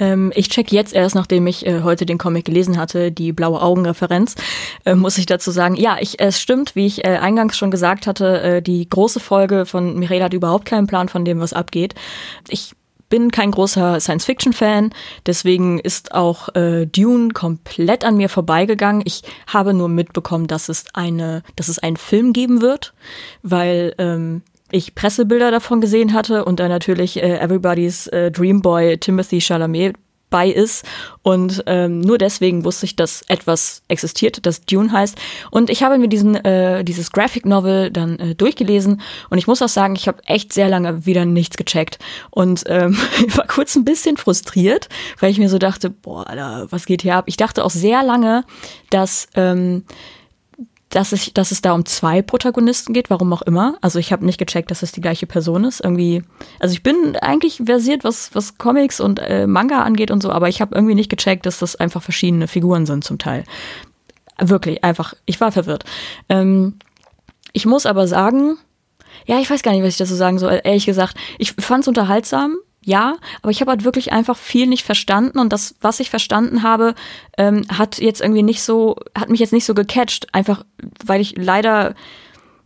[0.00, 3.62] Ähm, ich check jetzt erst, nachdem ich äh, heute den Comic gelesen hatte, die blaue
[3.62, 4.34] Augen-Referenz,
[4.84, 8.06] äh, muss ich dazu sagen, ja, ich, es stimmt, wie ich äh, eingangs schon gesagt
[8.06, 11.94] hatte, äh, die große Folge von Mireille hat überhaupt keinen Plan von dem, was abgeht.
[12.48, 12.72] Ich
[13.10, 14.92] bin kein großer Science-Fiction-Fan,
[15.26, 19.02] deswegen ist auch äh, Dune komplett an mir vorbeigegangen.
[19.04, 22.94] Ich habe nur mitbekommen, dass es eine, dass es einen Film geben wird,
[23.42, 24.42] weil ähm,
[24.72, 29.96] ich Pressebilder davon gesehen hatte und da natürlich äh, Everybody's äh, Dreamboy Timothy Chalamet
[30.30, 30.84] bei ist.
[31.22, 35.18] Und ähm, nur deswegen wusste ich, dass etwas existiert, das Dune heißt.
[35.50, 39.02] Und ich habe mir diesen, äh, dieses Graphic Novel dann äh, durchgelesen.
[39.28, 41.98] Und ich muss auch sagen, ich habe echt sehr lange wieder nichts gecheckt.
[42.30, 42.96] Und ähm,
[43.34, 47.16] war kurz ein bisschen frustriert, weil ich mir so dachte, boah, Alter, was geht hier
[47.16, 47.24] ab?
[47.26, 48.44] Ich dachte auch sehr lange,
[48.90, 49.84] dass ähm,
[50.90, 53.76] dass es, dass es da um zwei Protagonisten geht, warum auch immer.
[53.80, 55.80] Also ich habe nicht gecheckt, dass es die gleiche Person ist.
[55.80, 56.24] Irgendwie,
[56.58, 60.48] also ich bin eigentlich versiert, was, was Comics und äh, Manga angeht und so, aber
[60.48, 63.44] ich habe irgendwie nicht gecheckt, dass das einfach verschiedene Figuren sind zum Teil.
[64.38, 65.84] Wirklich, einfach, ich war verwirrt.
[66.28, 66.74] Ähm,
[67.52, 68.56] ich muss aber sagen,
[69.26, 70.60] ja, ich weiß gar nicht, was ich dazu sagen soll.
[70.64, 74.84] Ehrlich gesagt, ich fand es unterhaltsam ja, aber ich habe halt wirklich einfach viel nicht
[74.84, 76.94] verstanden und das, was ich verstanden habe,
[77.36, 80.64] ähm, hat jetzt irgendwie nicht so, hat mich jetzt nicht so gecatcht, einfach
[81.04, 81.94] weil ich leider,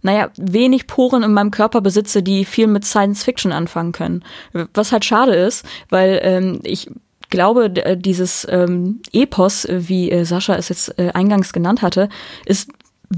[0.02, 4.24] naja, wenig Poren in meinem Körper besitze, die viel mit Science Fiction anfangen können.
[4.72, 6.88] Was halt schade ist, weil ähm, ich
[7.30, 12.08] glaube, dieses ähm, Epos, wie äh, Sascha es jetzt äh, eingangs genannt hatte,
[12.46, 12.70] ist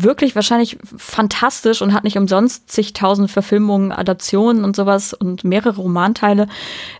[0.02, 6.48] wirklich wahrscheinlich fantastisch und hat nicht umsonst zigtausend Verfilmungen, Adaptionen und sowas und mehrere Romanteile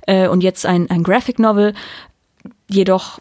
[0.06, 1.74] äh, und jetzt ein, ein Graphic Novel.
[2.68, 3.20] Jedoch,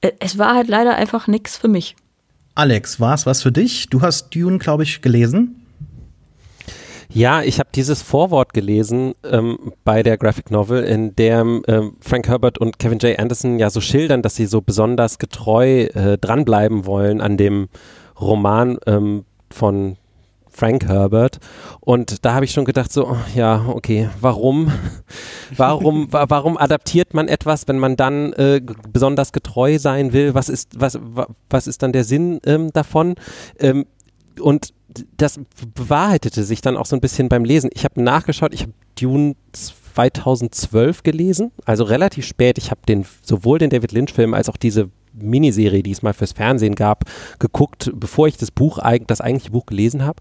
[0.00, 1.96] äh, es war halt leider einfach nichts für mich.
[2.54, 3.88] Alex, war es was für dich?
[3.88, 5.60] Du hast Dune, glaube ich, gelesen.
[7.14, 12.28] Ja, ich habe dieses Vorwort gelesen ähm, bei der Graphic Novel, in dem ähm, Frank
[12.28, 13.18] Herbert und Kevin J.
[13.18, 17.68] Anderson ja so schildern, dass sie so besonders getreu äh, dranbleiben wollen an dem
[18.20, 19.96] Roman ähm, von
[20.54, 21.40] Frank Herbert.
[21.80, 24.72] Und da habe ich schon gedacht, so, oh, ja, okay, warum?
[25.56, 28.60] warum, wa warum adaptiert man etwas, wenn man dann äh,
[28.92, 30.34] besonders getreu sein will?
[30.34, 33.16] Was ist, was, wa was ist dann der Sinn ähm, davon?
[33.58, 33.86] Ähm,
[34.40, 34.72] und
[35.16, 35.40] das
[35.74, 37.70] bewahrheitete sich dann auch so ein bisschen beim Lesen.
[37.74, 42.58] Ich habe nachgeschaut, ich habe Dune 2012 gelesen, also relativ spät.
[42.58, 46.32] Ich habe den sowohl den David Lynch-Film als auch diese Miniserie, die es mal fürs
[46.32, 47.04] Fernsehen gab,
[47.38, 50.20] geguckt, bevor ich das Buch, das eigentliche Buch gelesen habe.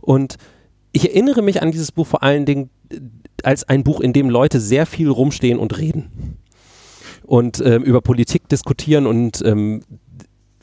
[0.00, 0.36] Und
[0.92, 3.00] ich erinnere mich an dieses Buch vor allen Dingen äh,
[3.42, 6.36] als ein Buch, in dem Leute sehr viel rumstehen und reden
[7.24, 9.82] und ähm, über Politik diskutieren und ähm,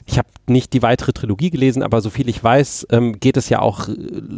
[0.05, 3.49] ich habe nicht die weitere Trilogie gelesen, aber so viel ich weiß, ähm, geht es
[3.49, 3.93] ja auch, äh,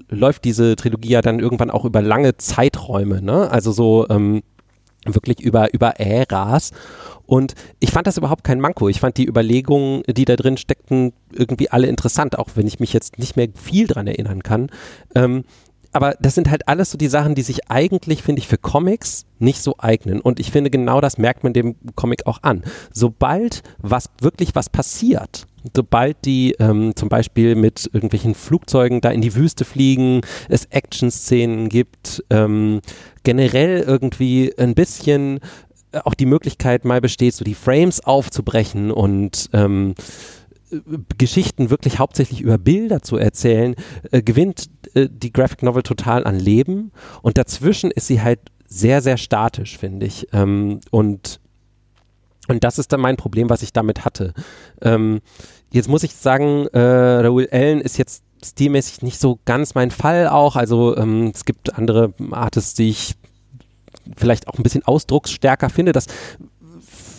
[0.10, 3.50] läuft diese Trilogie ja dann irgendwann auch über lange Zeiträume, ne?
[3.52, 4.42] Also so ähm,
[5.06, 6.72] wirklich über, über Äras.
[7.30, 8.90] Und ich fand das überhaupt kein Manko.
[8.90, 12.92] Ich fand die Überlegungen, die da drin steckten, irgendwie alle interessant, auch wenn ich mich
[12.92, 14.72] jetzt nicht mehr viel dran erinnern kann.
[15.14, 15.44] Ähm,
[15.92, 19.26] aber das sind halt alles so die Sachen, die sich eigentlich, finde ich, für Comics
[19.38, 20.22] nicht so eignen.
[20.22, 22.64] Und ich finde, genau das merkt man dem Comic auch an.
[22.92, 29.22] Sobald was wirklich was passiert, sobald die ähm, zum Beispiel mit irgendwelchen Flugzeugen da in
[29.22, 32.82] die Wüste fliegen, es Action-Szenen gibt, ähm,
[33.24, 35.40] generell irgendwie ein bisschen
[36.04, 39.96] auch die Möglichkeit mal besteht, so die Frames aufzubrechen und ähm,
[41.18, 43.76] Geschichten wirklich hauptsächlich über Bilder zu erzählen,
[44.12, 49.02] äh, gewinnt äh, die Graphic Novel total an Leben und dazwischen ist sie halt sehr,
[49.02, 50.28] sehr statisch, finde ich.
[50.32, 51.40] Ähm, und,
[52.48, 54.34] und das ist dann mein Problem, was ich damit hatte.
[54.82, 55.22] Ähm,
[55.72, 60.28] jetzt muss ich sagen, äh, Raoul Allen ist jetzt stilmäßig nicht so ganz mein Fall
[60.28, 60.56] auch.
[60.56, 63.16] Also ähm, es gibt andere Artists, die ich
[64.18, 65.92] vielleicht auch ein bisschen ausdrucksstärker finde.
[65.92, 66.08] Das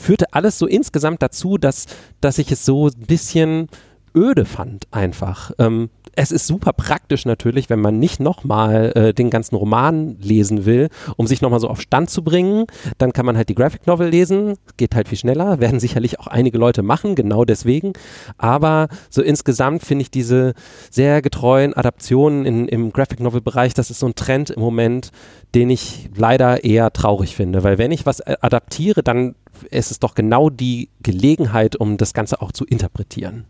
[0.01, 1.87] führte alles so insgesamt dazu, dass,
[2.21, 3.69] dass ich es so ein bisschen
[4.15, 5.53] öde fand einfach.
[5.59, 10.65] Ähm, es ist super praktisch natürlich, wenn man nicht nochmal äh, den ganzen Roman lesen
[10.65, 12.67] will, um sich nochmal so auf Stand zu bringen.
[12.99, 16.27] Dann kann man halt die Graphic Novel lesen, geht halt viel schneller, werden sicherlich auch
[16.27, 17.93] einige Leute machen, genau deswegen.
[18.39, 20.55] Aber so insgesamt finde ich diese
[20.91, 25.11] sehr getreuen Adaptionen in, im Graphic Novel Bereich, das ist so ein Trend im Moment,
[25.55, 29.35] den ich leider eher traurig finde, weil wenn ich was adaptiere, dann
[29.71, 33.45] ist es doch genau die Gelegenheit, um das Ganze auch zu interpretieren.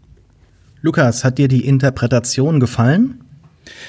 [0.82, 3.20] Lukas, hat dir die Interpretation gefallen?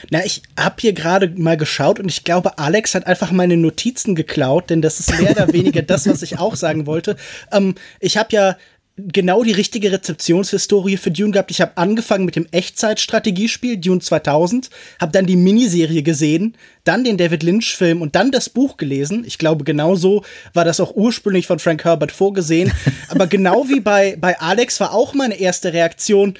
[0.09, 4.15] Na, ich habe hier gerade mal geschaut und ich glaube, Alex hat einfach meine Notizen
[4.15, 7.15] geklaut, denn das ist mehr oder weniger das, was ich auch sagen wollte.
[7.51, 8.57] Ähm, ich habe ja
[8.97, 11.49] genau die richtige Rezeptionshistorie für Dune gehabt.
[11.49, 14.69] Ich habe angefangen mit dem Echtzeitstrategiespiel Dune 2000,
[14.99, 19.23] habe dann die Miniserie gesehen, dann den David Lynch Film und dann das Buch gelesen.
[19.25, 20.23] Ich glaube, genau so
[20.53, 22.71] war das auch ursprünglich von Frank Herbert vorgesehen.
[23.07, 26.35] Aber genau wie bei, bei Alex war auch meine erste Reaktion,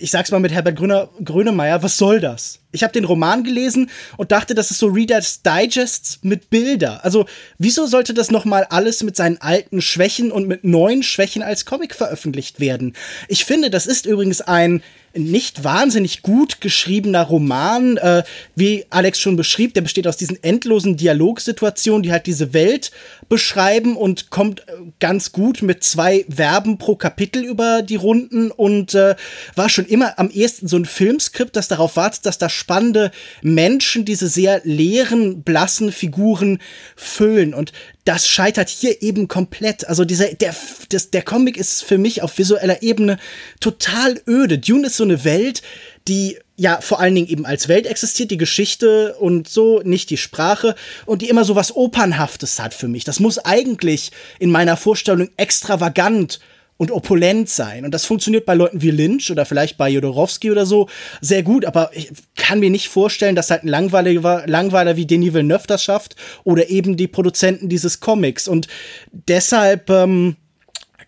[0.00, 2.60] ich sag's mal mit Herbert Gröner, Grönemeyer, was soll das?
[2.70, 7.04] Ich habe den Roman gelesen und dachte, das ist so Reader's Digest mit Bilder.
[7.04, 7.26] Also,
[7.58, 11.94] wieso sollte das nochmal alles mit seinen alten Schwächen und mit neuen Schwächen als Comic
[11.94, 12.94] veröffentlicht werden?
[13.28, 14.82] Ich finde, das ist übrigens ein
[15.14, 18.22] nicht wahnsinnig gut geschriebener Roman, äh,
[18.54, 22.92] wie Alex schon beschrieb, der besteht aus diesen endlosen Dialogsituationen, die halt diese Welt
[23.32, 28.94] beschreiben und kommt äh, ganz gut mit zwei Verben pro Kapitel über die Runden und
[28.94, 29.16] äh,
[29.54, 33.10] war schon immer am ehesten so ein Filmskript, das darauf wartet, dass da spannende
[33.40, 36.58] Menschen diese sehr leeren, blassen Figuren
[36.94, 37.72] füllen und
[38.04, 39.88] das scheitert hier eben komplett.
[39.88, 40.54] Also dieser, der,
[40.90, 43.16] das, der Comic ist für mich auf visueller Ebene
[43.60, 44.58] total öde.
[44.58, 45.62] Dune ist so eine Welt,
[46.06, 50.16] die ja vor allen Dingen eben als Welt existiert, die Geschichte und so, nicht die
[50.16, 53.02] Sprache und die immer so was Opernhaftes hat für mich.
[53.02, 56.38] Das muss eigentlich in meiner Vorstellung extravagant
[56.76, 57.84] und opulent sein.
[57.84, 60.88] Und das funktioniert bei Leuten wie Lynch oder vielleicht bei Jodorowsky oder so
[61.20, 65.34] sehr gut, aber ich kann mir nicht vorstellen, dass halt ein Langweiler, Langweiler wie Denis
[65.34, 68.46] Villeneuve das schafft oder eben die Produzenten dieses Comics.
[68.46, 68.68] Und
[69.10, 70.36] deshalb, ähm,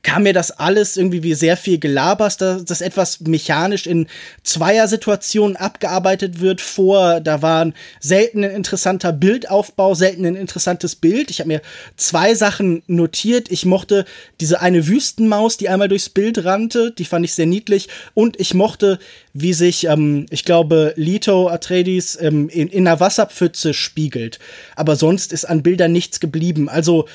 [0.04, 4.06] kam mir das alles irgendwie wie sehr viel Gelabers, dass das etwas mechanisch in
[4.44, 7.20] Zweier-Situationen abgearbeitet wird vor.
[7.20, 11.30] Da war selten ein interessanter Bildaufbau, selten ein interessantes Bild.
[11.30, 11.62] Ich habe mir
[11.96, 13.50] zwei Sachen notiert.
[13.50, 14.04] Ich mochte
[14.40, 17.88] diese eine Wüstenmaus, die einmal durchs Bild rannte, die fand ich sehr niedlich.
[18.12, 18.98] Und ich mochte,
[19.32, 24.38] wie sich, ähm, ich glaube, Lito Atreides ähm, in, in einer Wasserpfütze spiegelt.
[24.76, 26.68] Aber sonst ist an Bildern nichts geblieben.
[26.68, 27.06] Also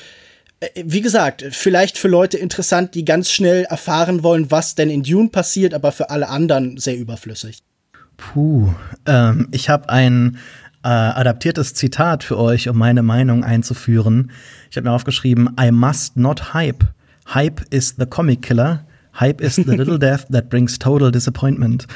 [0.84, 5.30] wie gesagt, vielleicht für Leute interessant, die ganz schnell erfahren wollen, was denn in Dune
[5.30, 7.62] passiert, aber für alle anderen sehr überflüssig.
[8.18, 8.74] Puh,
[9.06, 10.36] ähm, ich habe ein
[10.82, 14.30] äh, adaptiertes Zitat für euch, um meine Meinung einzuführen.
[14.70, 16.84] Ich habe mir aufgeschrieben: I must not hype.
[17.32, 18.84] Hype is the comic killer.
[19.18, 21.86] Hype is the little death that brings total disappointment.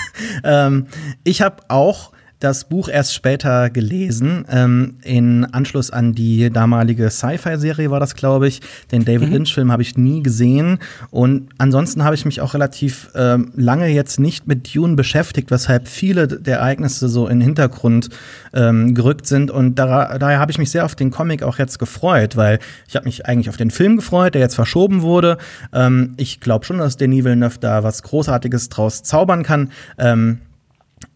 [0.44, 0.86] ähm,
[1.24, 4.46] ich habe auch das Buch erst später gelesen.
[4.50, 8.60] Ähm, in Anschluss an die damalige Sci-Fi-Serie war das, glaube ich.
[8.90, 9.34] Den David mhm.
[9.34, 10.78] Lynch-Film habe ich nie gesehen.
[11.10, 15.86] Und ansonsten habe ich mich auch relativ ähm, lange jetzt nicht mit Dune beschäftigt, weshalb
[15.86, 18.08] viele der Ereignisse so in den Hintergrund
[18.54, 19.50] ähm, gerückt sind.
[19.50, 22.96] Und da, daher habe ich mich sehr auf den Comic auch jetzt gefreut, weil ich
[22.96, 25.36] habe mich eigentlich auf den Film gefreut, der jetzt verschoben wurde.
[25.74, 29.70] Ähm, ich glaube schon, dass Denis Villeneuve da was Großartiges draus zaubern kann.
[29.98, 30.38] Ähm,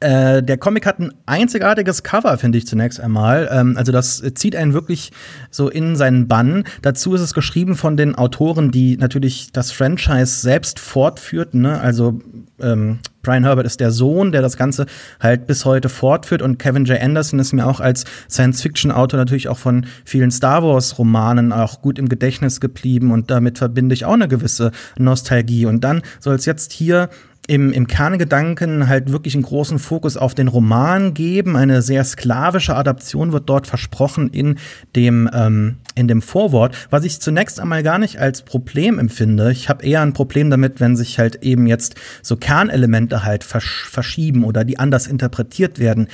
[0.01, 3.49] äh, der Comic hat ein einzigartiges Cover, finde ich zunächst einmal.
[3.51, 5.12] Ähm, also das zieht einen wirklich
[5.51, 6.64] so in seinen Bann.
[6.82, 11.62] Dazu ist es geschrieben von den Autoren, die natürlich das Franchise selbst fortführten.
[11.62, 11.80] Ne?
[11.80, 12.20] Also
[12.61, 14.87] ähm, Brian Herbert ist der Sohn, der das Ganze
[15.20, 17.01] halt bis heute fortführt und Kevin J.
[17.01, 22.09] Anderson ist mir auch als Science-Fiction-Autor natürlich auch von vielen Star Wars-Romanen auch gut im
[22.09, 25.66] Gedächtnis geblieben und damit verbinde ich auch eine gewisse Nostalgie.
[25.66, 27.09] Und dann soll es jetzt hier
[27.47, 31.57] im, im Kerngedanken halt wirklich einen großen Fokus auf den Roman geben.
[31.57, 34.59] Eine sehr sklavische Adaption wird dort versprochen in
[34.97, 39.53] dem, ähm, in dem Vorwort, was ich zunächst einmal gar nicht als Problem empfinde.
[39.53, 43.88] Ich habe eher ein Problem damit, wenn sich halt eben jetzt so Kernelemente halt versch
[43.88, 46.09] verschieben oder die anders interpretiert werden.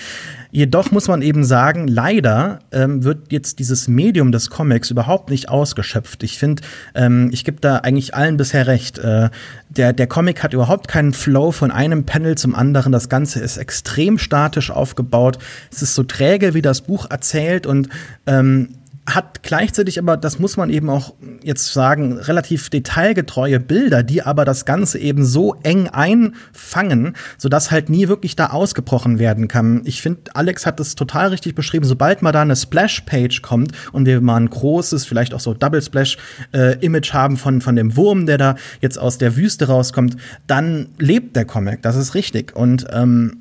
[0.53, 5.49] Jedoch muss man eben sagen, leider ähm, wird jetzt dieses Medium des Comics überhaupt nicht
[5.49, 6.25] ausgeschöpft.
[6.25, 6.63] Ich finde,
[6.95, 8.99] ähm, ich gebe da eigentlich allen bisher recht.
[8.99, 9.31] Äh,
[9.69, 12.91] der, der Comic hat überhaupt keinen Flow von einem Panel zum anderen.
[12.91, 15.39] Das Ganze ist extrem statisch aufgebaut.
[15.71, 17.89] Es ist so träge, wie das Buch erzählt und
[18.27, 18.71] ähm,
[19.15, 24.45] hat gleichzeitig aber, das muss man eben auch jetzt sagen, relativ detailgetreue Bilder, die aber
[24.45, 29.83] das Ganze eben so eng einfangen, sodass halt nie wirklich da ausgebrochen werden kann.
[29.85, 31.85] Ich finde, Alex hat das total richtig beschrieben.
[31.85, 37.11] Sobald mal da eine Splash-Page kommt und wir mal ein großes, vielleicht auch so Double-Splash-Image
[37.11, 41.37] äh, haben von, von dem Wurm, der da jetzt aus der Wüste rauskommt, dann lebt
[41.37, 41.83] der Comic.
[41.83, 42.55] Das ist richtig.
[42.55, 43.40] Und ähm,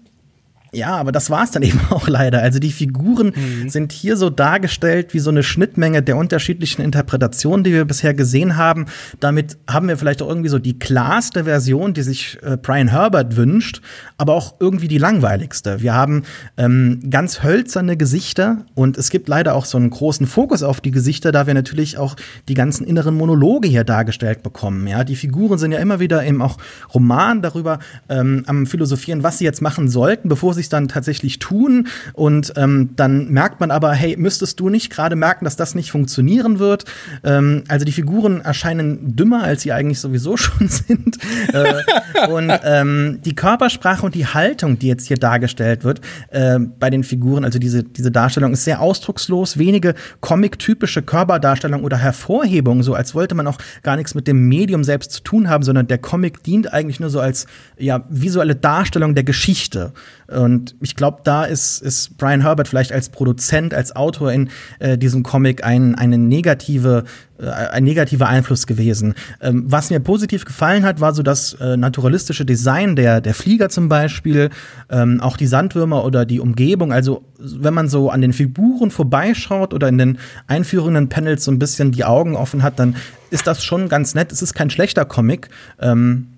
[0.72, 2.41] ja, aber das war's dann eben auch leider.
[2.41, 3.70] Also die Figuren mhm.
[3.70, 8.57] sind hier so dargestellt wie so eine Schnittmenge der unterschiedlichen Interpretationen, die wir bisher gesehen
[8.57, 8.86] haben.
[9.20, 13.36] Damit haben wir vielleicht auch irgendwie so die klarste Version, die sich äh, Brian Herbert
[13.36, 13.82] wünscht,
[14.17, 15.82] aber auch irgendwie die langweiligste.
[15.82, 16.24] Wir haben
[16.57, 20.91] ähm, ganz hölzerne Gesichter und es gibt leider auch so einen großen Fokus auf die
[20.91, 22.15] Gesichter, da wir natürlich auch
[22.47, 24.86] die ganzen inneren Monologe hier dargestellt bekommen.
[24.88, 26.57] Ja, die Figuren sind ja immer wieder eben auch
[26.93, 31.39] Roman darüber ähm, am Philosophieren, was sie jetzt machen sollten, bevor sie sie dann tatsächlich
[31.39, 31.88] tun.
[32.14, 35.91] Und ähm, dann merkt man aber, hey, müsstest du nicht gerade merken, dass das nicht
[35.91, 36.86] funktionieren wird?
[37.24, 41.18] Ähm, also die Figuren erscheinen dümmer, als sie eigentlich sowieso schon sind.
[41.53, 46.89] äh, und ähm, die Körpersprache und die Haltung, die jetzt hier dargestellt wird äh, bei
[46.89, 52.93] den Figuren, also diese, diese Darstellung ist sehr ausdruckslos, wenige comic-typische Körperdarstellung oder Hervorhebung, so
[52.93, 55.97] als wollte man auch gar nichts mit dem Medium selbst zu tun haben, sondern der
[55.97, 57.45] Comic dient eigentlich nur so als
[57.78, 59.93] ja, visuelle Darstellung der Geschichte.
[60.30, 64.50] Und ich glaube, da ist, ist Brian Herbert vielleicht als Produzent, als Autor in
[64.80, 67.04] äh, diesem Comic ein, eine negative,
[67.40, 69.16] äh, ein negativer Einfluss gewesen.
[69.42, 73.70] Ähm, was mir positiv gefallen hat, war so das äh, naturalistische Design der, der Flieger
[73.70, 74.50] zum Beispiel,
[74.90, 76.94] ähm, auch die Sandwürmer oder die Umgebung.
[76.94, 81.60] Also wenn man so an den Figuren vorbeischaut oder in den einführenden Panels so ein
[81.60, 82.96] bisschen die Augen offen hat, dann
[83.32, 84.32] ist das schon ganz nett.
[84.32, 85.50] Es ist kein schlechter Comic.
[85.80, 86.29] Ähm,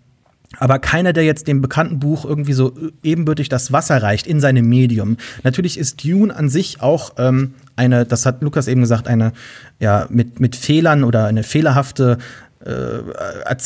[0.59, 2.73] aber keiner, der jetzt dem bekannten Buch irgendwie so
[3.03, 5.17] ebenbürtig das Wasser reicht in seinem Medium.
[5.43, 9.33] Natürlich ist Dune an sich auch ähm, eine, das hat Lukas eben gesagt, eine
[9.79, 12.17] ja mit mit Fehlern oder eine fehlerhafte
[12.65, 12.99] äh,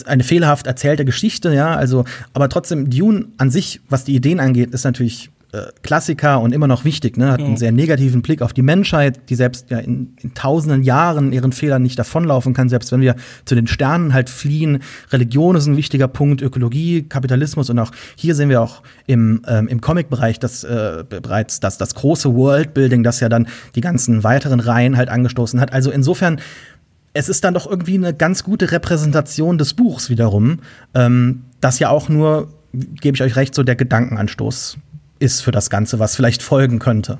[0.05, 4.71] eine fehlerhaft erzählte Geschichte, ja, also, aber trotzdem, Dune an sich, was die Ideen angeht,
[4.71, 5.34] ist natürlich äh,
[5.83, 7.31] Klassiker und immer noch wichtig, ne?
[7.31, 11.31] hat einen sehr negativen Blick auf die Menschheit, die selbst ja in, in, tausenden Jahren
[11.31, 14.79] ihren Fehlern nicht davonlaufen kann, selbst wenn wir zu den Sternen halt fliehen.
[15.11, 19.67] Religion ist ein wichtiger Punkt, Ökologie, Kapitalismus und auch hier sehen wir auch im, ähm,
[19.67, 24.59] im Comic-Bereich das, äh, bereits das, das große Worldbuilding, das ja dann die ganzen weiteren
[24.59, 25.73] Reihen halt angestoßen hat.
[25.73, 26.39] Also insofern
[27.13, 30.59] es ist dann doch irgendwie eine ganz gute Repräsentation des Buchs wiederum,
[30.93, 34.77] ähm, das ja auch nur, gebe ich euch recht, so der Gedankenanstoß
[35.19, 37.19] ist für das Ganze, was vielleicht folgen könnte.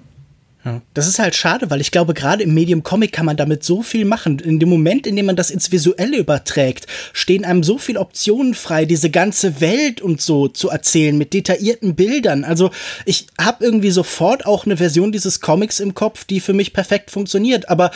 [0.96, 3.84] Das ist halt schade, weil ich glaube, gerade im Medium Comic kann man damit so
[3.84, 4.40] viel machen.
[4.40, 8.56] In dem Moment, in dem man das ins Visuelle überträgt, stehen einem so viele Optionen
[8.56, 12.44] frei, diese ganze Welt und so zu erzählen mit detaillierten Bildern.
[12.44, 12.72] Also
[13.06, 17.12] ich habe irgendwie sofort auch eine Version dieses Comics im Kopf, die für mich perfekt
[17.12, 17.70] funktioniert.
[17.70, 17.92] Aber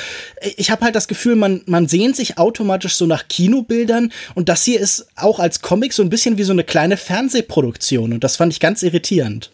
[0.55, 4.63] ich habe halt das Gefühl, man, man sehnt sich automatisch so nach Kinobildern und das
[4.63, 8.35] hier ist auch als Comic so ein bisschen wie so eine kleine Fernsehproduktion und das
[8.35, 9.49] fand ich ganz irritierend.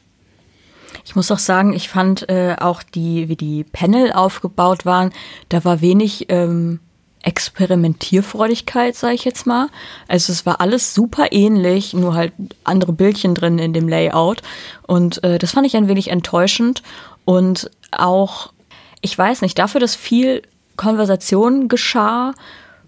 [1.05, 5.11] Ich muss auch sagen, ich fand äh, auch die, wie die Panel aufgebaut waren,
[5.49, 6.79] da war wenig ähm,
[7.21, 9.69] Experimentierfreudigkeit, sage ich jetzt mal.
[10.07, 12.33] Also es war alles super ähnlich, nur halt
[12.63, 14.41] andere Bildchen drin in dem Layout.
[14.87, 16.83] Und äh, das fand ich ein wenig enttäuschend.
[17.23, 18.53] Und auch,
[19.01, 20.43] ich weiß nicht, dafür, dass viel
[20.75, 22.33] Konversation geschah,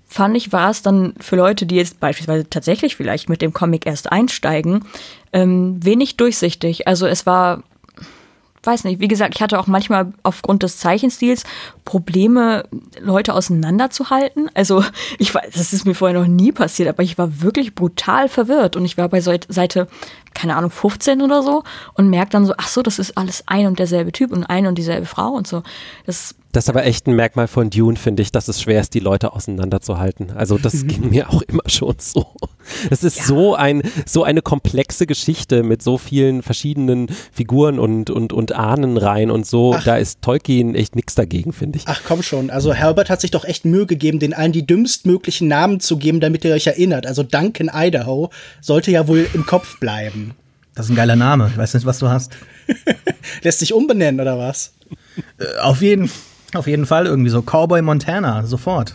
[0.05, 3.85] fand ich, war es dann für Leute, die jetzt beispielsweise tatsächlich vielleicht mit dem Comic
[3.85, 4.85] erst einsteigen,
[5.33, 6.87] ähm, wenig durchsichtig.
[6.87, 7.63] Also es war
[8.67, 11.43] weiß nicht, wie gesagt, ich hatte auch manchmal aufgrund des Zeichenstils
[11.85, 12.65] Probleme,
[12.99, 14.51] Leute auseinanderzuhalten.
[14.53, 14.83] Also
[15.17, 18.75] ich weiß, das ist mir vorher noch nie passiert, aber ich war wirklich brutal verwirrt
[18.75, 19.87] und ich war bei Seite,
[20.33, 21.63] keine Ahnung, 15 oder so
[21.93, 24.67] und merke dann so, ach so, das ist alles ein und derselbe Typ und ein
[24.67, 25.63] und dieselbe Frau und so.
[26.05, 28.95] Das das ist aber echt ein Merkmal von Dune, finde ich, dass es schwer ist,
[28.95, 30.31] die Leute auseinanderzuhalten.
[30.31, 30.87] Also das mhm.
[30.87, 32.25] ging mir auch immer schon so.
[32.89, 33.23] Es ist ja.
[33.25, 39.29] so ein, so eine komplexe Geschichte mit so vielen verschiedenen Figuren und, und, und Ahnenreihen
[39.29, 39.75] und so.
[39.75, 39.83] Ach.
[39.83, 41.83] Da ist Tolkien echt nichts dagegen, finde ich.
[41.87, 42.49] Ach komm schon.
[42.49, 46.19] Also Herbert hat sich doch echt Mühe gegeben, den allen die dümmstmöglichen Namen zu geben,
[46.19, 47.05] damit ihr euch erinnert.
[47.05, 50.26] Also Duncan Idaho sollte ja wohl im Kopf bleiben.
[50.77, 51.49] Das ist ein geiler Name.
[51.51, 52.37] Ich weiß nicht, was du hast.
[53.41, 54.75] Lässt sich umbenennen oder was?
[55.39, 56.11] Äh, auf jeden.
[56.53, 58.93] Auf jeden Fall irgendwie so Cowboy Montana, sofort.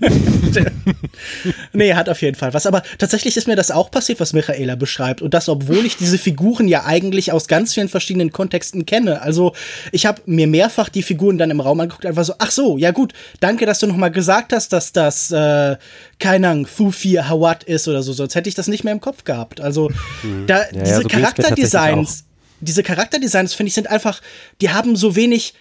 [1.72, 2.66] nee, hat auf jeden Fall was.
[2.66, 5.22] Aber tatsächlich ist mir das auch passiert, was Michaela beschreibt.
[5.22, 9.22] Und das, obwohl ich diese Figuren ja eigentlich aus ganz vielen verschiedenen Kontexten kenne.
[9.22, 9.52] Also,
[9.92, 12.90] ich habe mir mehrfach die Figuren dann im Raum angeguckt, einfach so, ach so, ja
[12.90, 15.76] gut, danke, dass du nochmal gesagt hast, dass das, äh,
[16.18, 19.24] keine Ahnung, Thufi Hawat ist oder so, sonst hätte ich das nicht mehr im Kopf
[19.24, 19.60] gehabt.
[19.60, 19.90] Also,
[20.22, 20.46] mhm.
[20.46, 22.24] da, ja, diese ja, so Charakterdesigns,
[22.60, 24.20] diese Charakterdesigns, finde ich, sind einfach,
[24.60, 25.54] die haben so wenig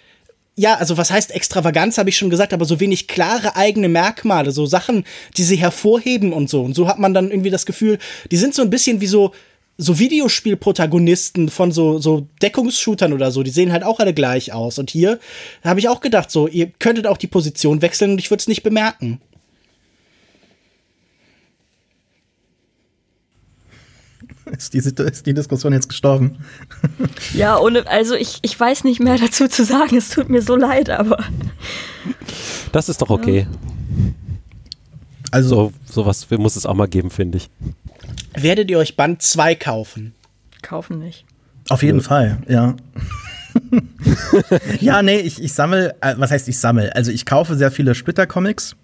[0.57, 4.51] ja, also was heißt Extravaganz, habe ich schon gesagt, aber so wenig klare eigene Merkmale,
[4.51, 5.03] so Sachen,
[5.35, 6.63] die sie hervorheben und so.
[6.63, 7.99] Und so hat man dann irgendwie das Gefühl,
[8.31, 9.31] die sind so ein bisschen wie so,
[9.77, 14.79] so Videospielprotagonisten von so, so Deckungsshootern oder so, die sehen halt auch alle gleich aus.
[14.79, 15.19] Und hier
[15.63, 18.47] habe ich auch gedacht, so, ihr könntet auch die Position wechseln und ich würde es
[18.47, 19.19] nicht bemerken.
[24.57, 26.37] Ist die, ist die Diskussion jetzt gestorben?
[27.33, 29.97] Ja, ohne, also ich, ich weiß nicht mehr dazu zu sagen.
[29.97, 31.23] Es tut mir so leid, aber.
[32.71, 33.47] Das ist doch okay.
[35.31, 37.49] Also, so, sowas muss es auch mal geben, finde ich.
[38.37, 40.13] Werdet ihr euch Band 2 kaufen?
[40.61, 41.25] Kaufen nicht.
[41.69, 42.03] Auf jeden ja.
[42.03, 42.75] Fall, ja.
[44.79, 46.95] ja, nee, ich, ich sammle, äh, was heißt ich sammle?
[46.95, 48.75] Also ich kaufe sehr viele Splitter-Comics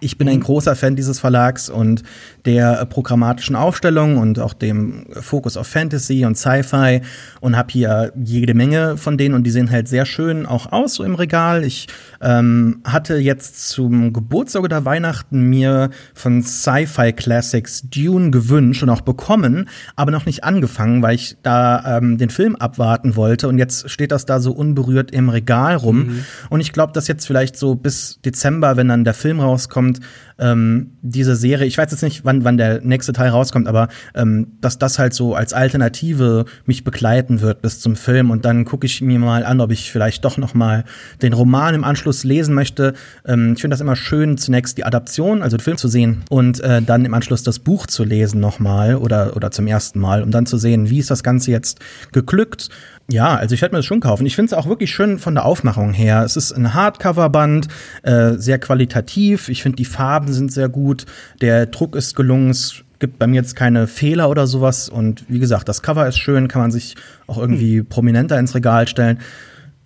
[0.00, 2.02] ich bin ein großer Fan dieses Verlags und
[2.44, 7.02] der programmatischen Aufstellung und auch dem Fokus auf Fantasy und Sci-Fi
[7.40, 10.94] und habe hier jede Menge von denen und die sehen halt sehr schön auch aus
[10.94, 11.64] so im Regal.
[11.64, 11.86] Ich
[12.20, 19.02] ähm, hatte jetzt zum Geburtstag oder Weihnachten mir von Sci-Fi Classics Dune gewünscht und auch
[19.02, 23.88] bekommen, aber noch nicht angefangen, weil ich da ähm, den Film abwarten wollte und jetzt
[23.88, 26.24] steht das da so unberührt im Regal rum mhm.
[26.50, 30.00] und ich glaube, dass jetzt vielleicht so bis Dezember, wenn dann der Film rauskommt, rauskommt,
[30.38, 34.48] ähm, diese Serie, ich weiß jetzt nicht, wann, wann der nächste Teil rauskommt, aber ähm,
[34.60, 38.86] dass das halt so als Alternative mich begleiten wird bis zum Film und dann gucke
[38.86, 40.84] ich mir mal an, ob ich vielleicht doch noch mal
[41.22, 42.94] den Roman im Anschluss lesen möchte.
[43.26, 46.60] Ähm, ich finde das immer schön, zunächst die Adaption, also den Film zu sehen und
[46.60, 50.30] äh, dann im Anschluss das Buch zu lesen nochmal oder, oder zum ersten Mal, um
[50.30, 51.80] dann zu sehen, wie ist das Ganze jetzt
[52.12, 52.68] geglückt
[53.08, 54.26] ja, also ich werde mir das schon kaufen.
[54.26, 56.24] Ich finde es auch wirklich schön von der Aufmachung her.
[56.24, 57.68] Es ist ein Hardcover-Band,
[58.02, 59.48] äh, sehr qualitativ.
[59.48, 61.06] Ich finde, die Farben sind sehr gut.
[61.40, 62.50] Der Druck ist gelungen.
[62.50, 64.88] Es gibt bei mir jetzt keine Fehler oder sowas.
[64.88, 66.96] Und wie gesagt, das Cover ist schön, kann man sich
[67.26, 67.86] auch irgendwie hm.
[67.86, 69.18] prominenter ins Regal stellen.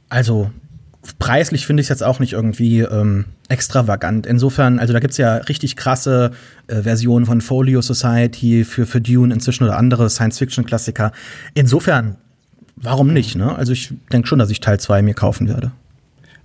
[0.09, 0.51] Also
[1.18, 4.26] preislich finde ich es jetzt auch nicht irgendwie ähm, extravagant.
[4.26, 6.32] Insofern, also da gibt es ja richtig krasse
[6.66, 11.12] äh, Versionen von Folio Society für, für Dune inzwischen oder andere Science-Fiction-Klassiker.
[11.55, 12.16] Insofern
[12.80, 13.36] warum nicht?
[13.36, 13.55] Ne?
[13.55, 15.72] Also ich denke schon, dass ich Teil 2 mir kaufen werde.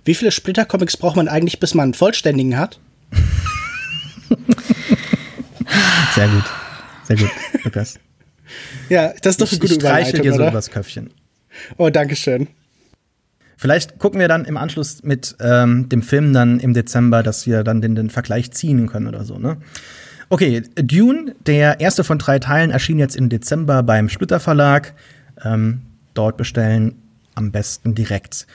[0.04, 2.78] Wie viele Splitter-Comics braucht man eigentlich, bis man einen vollständigen hat?
[6.14, 6.44] Sehr gut.
[7.04, 7.30] Sehr gut,
[7.64, 7.98] Lukas.
[8.88, 11.10] ja, das ist doch eine gute ich, ich Überleitung, dir so übers Köpfchen.
[11.76, 12.48] Oh, danke schön.
[13.56, 17.64] Vielleicht gucken wir dann im Anschluss mit ähm, dem Film dann im Dezember, dass wir
[17.64, 19.56] dann den, den Vergleich ziehen können oder so, ne?
[20.28, 24.94] Okay, Dune, der erste von drei Teilen, erschien jetzt im Dezember beim Splitter Verlag.
[25.44, 25.82] Ähm,
[26.14, 26.96] dort bestellen,
[27.34, 28.46] am besten direkt.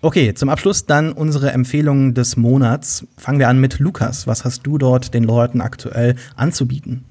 [0.00, 3.04] Okay, zum Abschluss dann unsere Empfehlungen des Monats.
[3.16, 4.28] Fangen wir an mit Lukas.
[4.28, 7.04] Was hast du dort den Leuten aktuell anzubieten?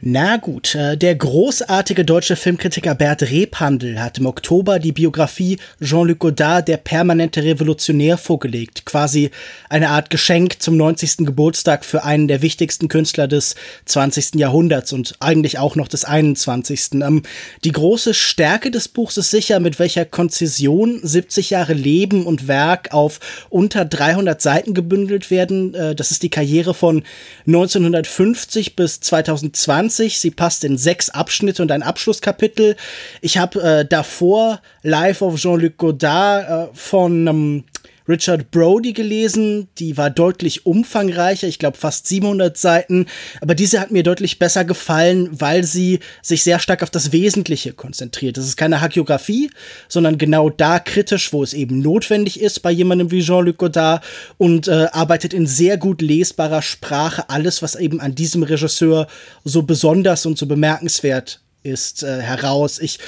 [0.00, 6.20] Na gut, äh, der großartige deutsche Filmkritiker Bert Rebhandel hat im Oktober die Biografie Jean-Luc
[6.20, 8.84] Godard, der permanente Revolutionär, vorgelegt.
[8.84, 9.32] Quasi
[9.68, 11.26] eine Art Geschenk zum 90.
[11.26, 14.36] Geburtstag für einen der wichtigsten Künstler des 20.
[14.36, 16.92] Jahrhunderts und eigentlich auch noch des 21.
[17.02, 17.24] Ähm,
[17.64, 22.94] die große Stärke des Buchs ist sicher, mit welcher Konzession 70 Jahre Leben und Werk
[22.94, 23.18] auf
[23.50, 25.74] unter 300 Seiten gebündelt werden.
[25.74, 27.02] Äh, das ist die Karriere von
[27.48, 30.18] 1950 bis 2020 20.
[30.18, 32.76] Sie passt in sechs Abschnitte und ein Abschlusskapitel.
[33.20, 37.64] Ich habe äh, davor Life of Jean-Luc Godard äh, von ähm,
[38.08, 39.68] Richard Brody gelesen.
[39.78, 43.06] Die war deutlich umfangreicher, ich glaube fast 700 Seiten.
[43.40, 47.72] Aber diese hat mir deutlich besser gefallen, weil sie sich sehr stark auf das Wesentliche
[47.72, 48.36] konzentriert.
[48.36, 49.50] Das ist keine Hagiografie,
[49.88, 54.04] sondern genau da kritisch, wo es eben notwendig ist bei jemandem wie Jean-Luc Godard
[54.38, 59.06] und äh, arbeitet in sehr gut lesbarer Sprache alles, was eben an diesem Regisseur
[59.44, 62.78] so besonders und so bemerkenswert ist äh, heraus.
[62.78, 62.98] Ich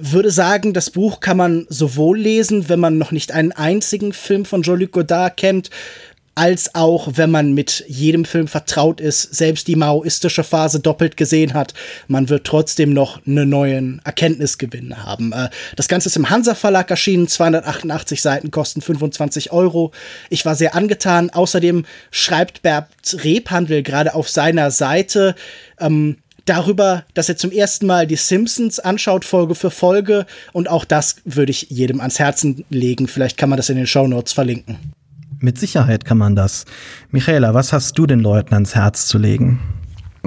[0.00, 4.44] würde sagen, das Buch kann man sowohl lesen, wenn man noch nicht einen einzigen Film
[4.44, 5.70] von Jean-Luc Godard kennt,
[6.38, 11.52] als auch wenn man mit jedem Film vertraut ist, selbst die maoistische Phase doppelt gesehen
[11.52, 11.74] hat,
[12.06, 15.32] man wird trotzdem noch eine neuen Erkenntnisgewinn haben.
[15.32, 19.90] Äh, das Ganze ist im Hansa Verlag erschienen, 288 Seiten kosten 25 Euro.
[20.30, 21.30] Ich war sehr angetan.
[21.30, 22.86] Außerdem schreibt Bert
[23.24, 25.34] Rebhandel gerade auf seiner Seite,
[25.80, 26.18] ähm,
[26.48, 30.26] darüber, dass er zum ersten Mal die Simpsons anschaut, Folge für Folge.
[30.52, 33.08] Und auch das würde ich jedem ans Herzen legen.
[33.08, 34.78] Vielleicht kann man das in den Show Notes verlinken.
[35.40, 36.64] Mit Sicherheit kann man das.
[37.10, 39.60] Michaela, was hast du den Leuten ans Herz zu legen?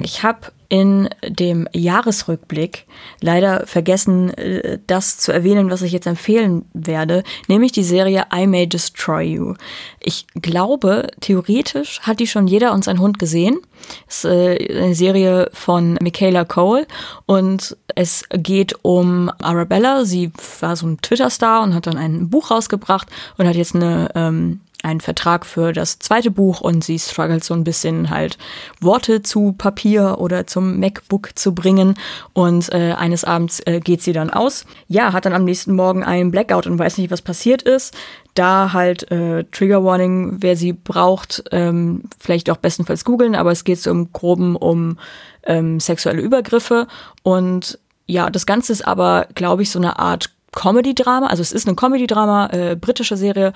[0.02, 2.86] Ich habe in dem Jahresrückblick
[3.20, 8.46] leider vergessen, äh, das zu erwähnen, was ich jetzt empfehlen werde, nämlich die Serie I
[8.46, 9.54] May Destroy You.
[10.00, 13.60] Ich glaube, theoretisch hat die schon jeder und sein Hund gesehen.
[14.08, 16.86] Es ist äh, eine Serie von Michaela Cole
[17.26, 20.06] und es geht um Arabella.
[20.06, 24.08] Sie war so ein Twitter-Star und hat dann ein Buch rausgebracht und hat jetzt eine
[24.14, 28.38] ähm, einen Vertrag für das zweite Buch und sie struggelt so ein bisschen halt
[28.80, 31.94] Worte zu Papier oder zum MacBook zu bringen
[32.32, 34.64] und äh, eines Abends äh, geht sie dann aus.
[34.88, 37.94] Ja, hat dann am nächsten Morgen einen Blackout und weiß nicht, was passiert ist.
[38.34, 43.64] Da halt äh, Trigger Warning, wer sie braucht, ähm, vielleicht auch bestenfalls googeln, aber es
[43.64, 44.98] geht so im Groben um
[45.44, 46.86] ähm, sexuelle Übergriffe
[47.22, 51.26] und ja, das Ganze ist aber, glaube ich, so eine Art Comedy-Drama.
[51.26, 53.52] Also es ist eine Comedy-Drama, äh, britische Serie,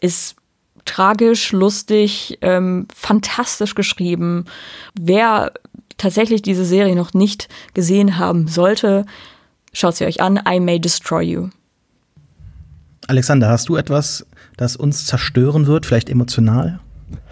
[0.00, 0.36] ist
[0.86, 4.46] tragisch, lustig, ähm, fantastisch geschrieben.
[4.98, 5.52] Wer
[5.98, 9.06] tatsächlich diese Serie noch nicht gesehen haben sollte,
[9.72, 10.40] schaut sie euch an.
[10.48, 11.48] I May Destroy You.
[13.08, 14.26] Alexander, hast du etwas,
[14.56, 16.80] das uns zerstören wird, vielleicht emotional?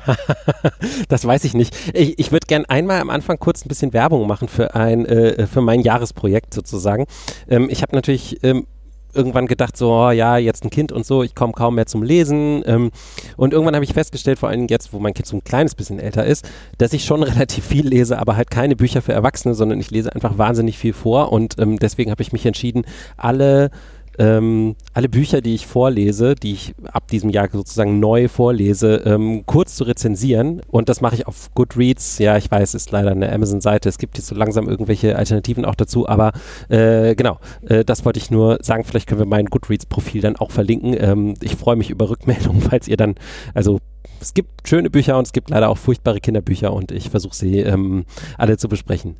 [1.08, 1.74] das weiß ich nicht.
[1.94, 5.46] Ich, ich würde gerne einmal am Anfang kurz ein bisschen Werbung machen für ein äh,
[5.46, 7.06] für mein Jahresprojekt sozusagen.
[7.48, 8.66] Ähm, ich habe natürlich ähm,
[9.14, 12.02] irgendwann gedacht, so, oh, ja, jetzt ein Kind und so, ich komme kaum mehr zum
[12.02, 12.62] Lesen.
[12.66, 12.90] Ähm,
[13.36, 15.98] und irgendwann habe ich festgestellt, vor allem jetzt, wo mein Kind so ein kleines bisschen
[15.98, 19.80] älter ist, dass ich schon relativ viel lese, aber halt keine Bücher für Erwachsene, sondern
[19.80, 21.32] ich lese einfach wahnsinnig viel vor.
[21.32, 22.84] Und ähm, deswegen habe ich mich entschieden,
[23.16, 23.70] alle
[24.18, 29.44] ähm, alle Bücher, die ich vorlese, die ich ab diesem Jahr sozusagen neu vorlese, ähm,
[29.46, 30.62] kurz zu rezensieren.
[30.68, 32.18] Und das mache ich auf Goodreads.
[32.18, 33.88] Ja, ich weiß, ist leider eine Amazon-Seite.
[33.88, 36.08] Es gibt jetzt so langsam irgendwelche Alternativen auch dazu.
[36.08, 36.32] Aber
[36.68, 37.38] äh, genau,
[37.68, 38.84] äh, das wollte ich nur sagen.
[38.84, 40.96] Vielleicht können wir mein Goodreads-Profil dann auch verlinken.
[40.98, 43.14] Ähm, ich freue mich über Rückmeldungen, falls ihr dann,
[43.54, 43.80] also
[44.24, 47.60] es gibt schöne Bücher und es gibt leider auch furchtbare Kinderbücher und ich versuche sie
[47.60, 48.06] ähm,
[48.38, 49.16] alle zu besprechen.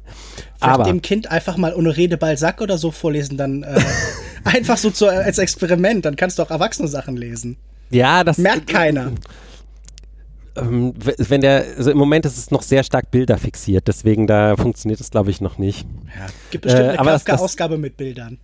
[0.59, 3.81] Vielleicht Aber dem Kind einfach mal Honoré de Balzac oder so vorlesen, dann äh,
[4.45, 7.57] einfach so zu, als Experiment, dann kannst du auch erwachsene Sachen lesen.
[7.91, 9.13] Ja, das merkt keiner
[10.57, 14.57] ähm, wenn der, also im Moment ist es noch sehr stark Bilder fixiert, deswegen da
[14.57, 15.87] funktioniert es, glaube ich, noch nicht.
[16.17, 18.39] Ja, gibt bestimmt eine äh, Kafka-Ausgabe mit Bildern.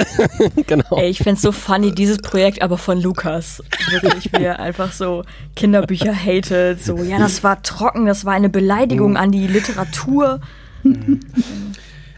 [0.66, 0.96] genau.
[0.96, 3.62] Ey, ich finde es so funny, dieses Projekt aber von Lukas.
[3.90, 5.24] Wirklich, wie er einfach so
[5.54, 6.82] Kinderbücher hatet.
[6.82, 9.16] So, ja, das war trocken, das war eine Beleidigung mhm.
[9.16, 10.40] an die Literatur.
[10.82, 11.20] Mhm.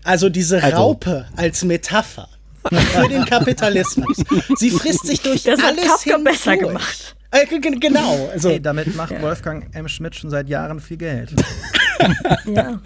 [0.05, 0.77] Also diese also.
[0.77, 2.29] Raupe als Metapher
[2.71, 4.19] für den Kapitalismus.
[4.57, 7.17] Sie frisst sich durch das alles hat Kafka besser gemacht.
[7.31, 8.31] Äh, genau.
[8.33, 9.23] Also, hey, damit macht ja.
[9.23, 9.89] Wolfgang M.
[9.89, 11.35] Schmidt schon seit Jahren viel Geld.
[12.47, 12.81] ja.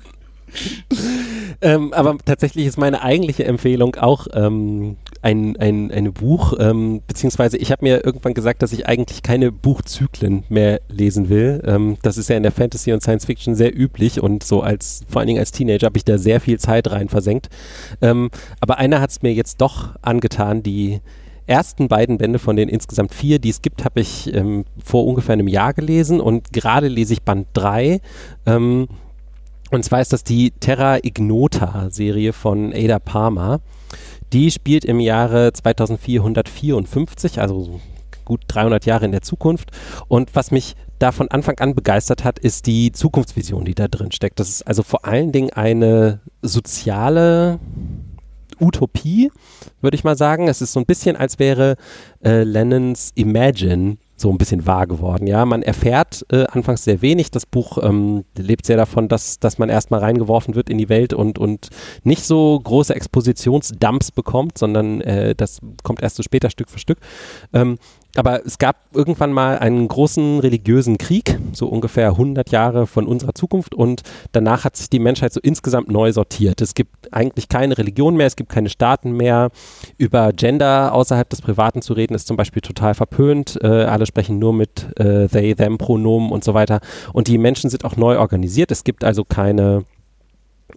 [1.60, 7.56] ähm, aber tatsächlich ist meine eigentliche Empfehlung auch ähm, ein, ein, ein Buch, ähm, beziehungsweise
[7.56, 11.62] ich habe mir irgendwann gesagt, dass ich eigentlich keine Buchzyklen mehr lesen will.
[11.66, 15.02] Ähm, das ist ja in der Fantasy und Science Fiction sehr üblich und so als,
[15.08, 17.48] vor allen Dingen als Teenager habe ich da sehr viel Zeit rein versenkt.
[18.00, 18.30] Ähm,
[18.60, 21.00] aber einer hat es mir jetzt doch angetan, die
[21.48, 25.32] ersten beiden Bände von den insgesamt vier, die es gibt, habe ich ähm, vor ungefähr
[25.32, 28.00] einem Jahr gelesen und gerade lese ich Band 3.
[29.70, 33.60] Und zwar ist das die Terra Ignota-Serie von Ada Palmer.
[34.32, 37.80] Die spielt im Jahre 2454, also
[38.24, 39.70] gut 300 Jahre in der Zukunft.
[40.08, 44.12] Und was mich da von Anfang an begeistert hat, ist die Zukunftsvision, die da drin
[44.12, 44.40] steckt.
[44.40, 47.58] Das ist also vor allen Dingen eine soziale
[48.60, 49.30] Utopie,
[49.80, 50.48] würde ich mal sagen.
[50.48, 51.76] Es ist so ein bisschen, als wäre
[52.24, 55.26] äh, Lennons Imagine so ein bisschen wahr geworden.
[55.26, 57.30] Ja, man erfährt äh, anfangs sehr wenig.
[57.30, 61.12] Das Buch ähm, lebt sehr davon, dass, dass man erstmal reingeworfen wird in die Welt
[61.12, 61.68] und, und
[62.02, 66.98] nicht so große Expositionsdumps bekommt, sondern äh, das kommt erst so später Stück für Stück.
[67.52, 67.78] Ähm,
[68.16, 73.35] aber es gab irgendwann mal einen großen religiösen Krieg, so ungefähr 100 Jahre von unserer
[73.35, 74.02] Zukunft und
[74.32, 76.60] danach hat sich die Menschheit so insgesamt neu sortiert.
[76.60, 79.51] Es gibt eigentlich keine Religion mehr, es gibt keine Staaten mehr.
[79.98, 83.59] Über Gender außerhalb des Privaten zu reden ist zum Beispiel total verpönt.
[83.62, 86.80] Äh, alle sprechen nur mit äh, they, them Pronomen und so weiter.
[87.12, 88.70] Und die Menschen sind auch neu organisiert.
[88.70, 89.85] Es gibt also keine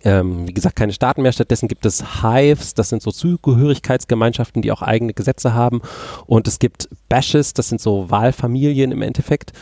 [0.03, 1.32] ähm, wie gesagt, keine Staaten mehr.
[1.32, 5.82] Stattdessen gibt es Hives, das sind so Zugehörigkeitsgemeinschaften, die auch eigene Gesetze haben.
[6.26, 9.53] Und es gibt Bashes, das sind so Wahlfamilien im Endeffekt.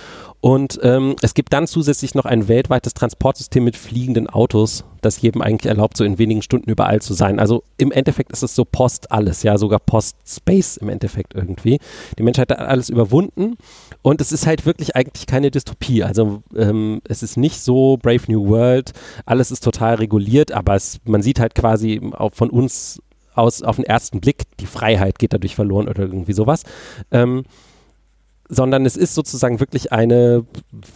[0.41, 5.41] Und ähm, es gibt dann zusätzlich noch ein weltweites Transportsystem mit fliegenden Autos, das jedem
[5.41, 7.39] eigentlich erlaubt, so in wenigen Stunden überall zu sein.
[7.39, 11.79] Also im Endeffekt ist es so Post alles, ja, sogar Post-Space im Endeffekt irgendwie.
[12.17, 13.55] Die Menschheit hat alles überwunden
[14.01, 16.03] und es ist halt wirklich eigentlich keine Dystopie.
[16.03, 18.93] Also ähm, es ist nicht so Brave New World,
[19.25, 23.01] alles ist total reguliert, aber es, man sieht halt quasi auch von uns
[23.35, 26.63] aus auf den ersten Blick, die Freiheit geht dadurch verloren oder irgendwie sowas.
[27.11, 27.43] Ähm,
[28.49, 30.43] sondern es ist sozusagen wirklich eine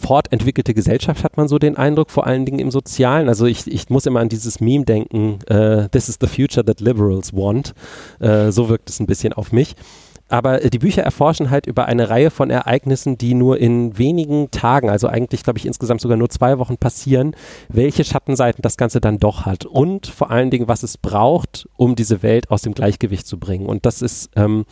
[0.00, 3.28] fortentwickelte Gesellschaft, hat man so den Eindruck, vor allen Dingen im Sozialen.
[3.28, 6.80] Also ich, ich muss immer an dieses Meme denken, uh, this is the future that
[6.80, 7.72] liberals want.
[8.20, 9.76] Uh, so wirkt es ein bisschen auf mich.
[10.28, 14.50] Aber äh, die Bücher erforschen halt über eine Reihe von Ereignissen, die nur in wenigen
[14.50, 17.36] Tagen, also eigentlich glaube ich insgesamt sogar nur zwei Wochen passieren,
[17.68, 21.94] welche Schattenseiten das Ganze dann doch hat und vor allen Dingen, was es braucht, um
[21.94, 23.66] diese Welt aus dem Gleichgewicht zu bringen.
[23.66, 24.64] Und das ist ähm,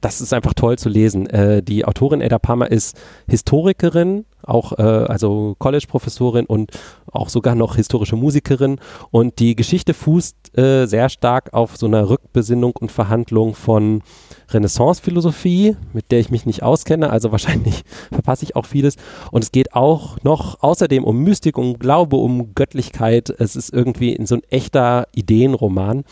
[0.00, 1.26] das ist einfach toll zu lesen.
[1.28, 2.96] Äh, die Autorin Ada Palmer ist
[3.28, 6.70] Historikerin, auch äh, also College-Professorin und
[7.10, 8.78] auch sogar noch historische Musikerin.
[9.10, 14.02] Und die Geschichte fußt äh, sehr stark auf so einer Rückbesinnung und Verhandlung von
[14.50, 18.96] Renaissance-Philosophie, mit der ich mich nicht auskenne, also wahrscheinlich verpasse ich auch vieles.
[19.30, 23.30] Und es geht auch noch außerdem um Mystik, um Glaube, um Göttlichkeit.
[23.30, 26.04] Es ist irgendwie so ein echter Ideenroman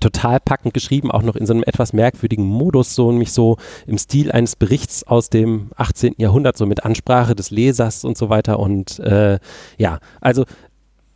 [0.00, 3.56] total packend geschrieben, auch noch in so einem etwas merkwürdigen Modus, so nämlich so
[3.86, 6.14] im Stil eines Berichts aus dem 18.
[6.18, 8.58] Jahrhundert, so mit Ansprache des Lesers und so weiter.
[8.58, 9.38] Und äh,
[9.78, 10.44] ja, also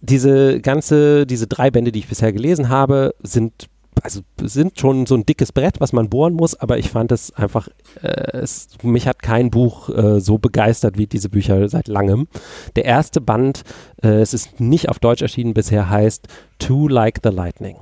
[0.00, 3.68] diese ganze, diese drei Bände, die ich bisher gelesen habe, sind
[4.02, 7.32] also sind schon so ein dickes Brett, was man bohren muss, aber ich fand es
[7.32, 7.68] einfach,
[8.02, 12.28] äh, es, mich hat kein Buch äh, so begeistert wie diese Bücher seit langem.
[12.76, 13.62] Der erste Band,
[14.02, 16.28] äh, es ist nicht auf Deutsch erschienen bisher, heißt
[16.58, 17.76] Too Like the Lightning.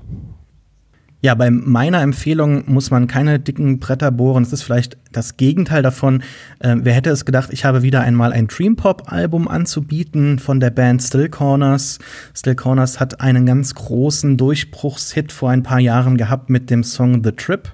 [1.25, 4.43] Ja, bei meiner Empfehlung muss man keine dicken Bretter bohren.
[4.43, 6.23] Es ist vielleicht das Gegenteil davon.
[6.59, 10.61] Äh, wer hätte es gedacht, ich habe wieder einmal ein Dream Pop Album anzubieten von
[10.61, 11.99] der Band Still Corners.
[12.37, 17.25] Still Corners hat einen ganz großen Durchbruchshit vor ein paar Jahren gehabt mit dem Song
[17.25, 17.73] The Trip,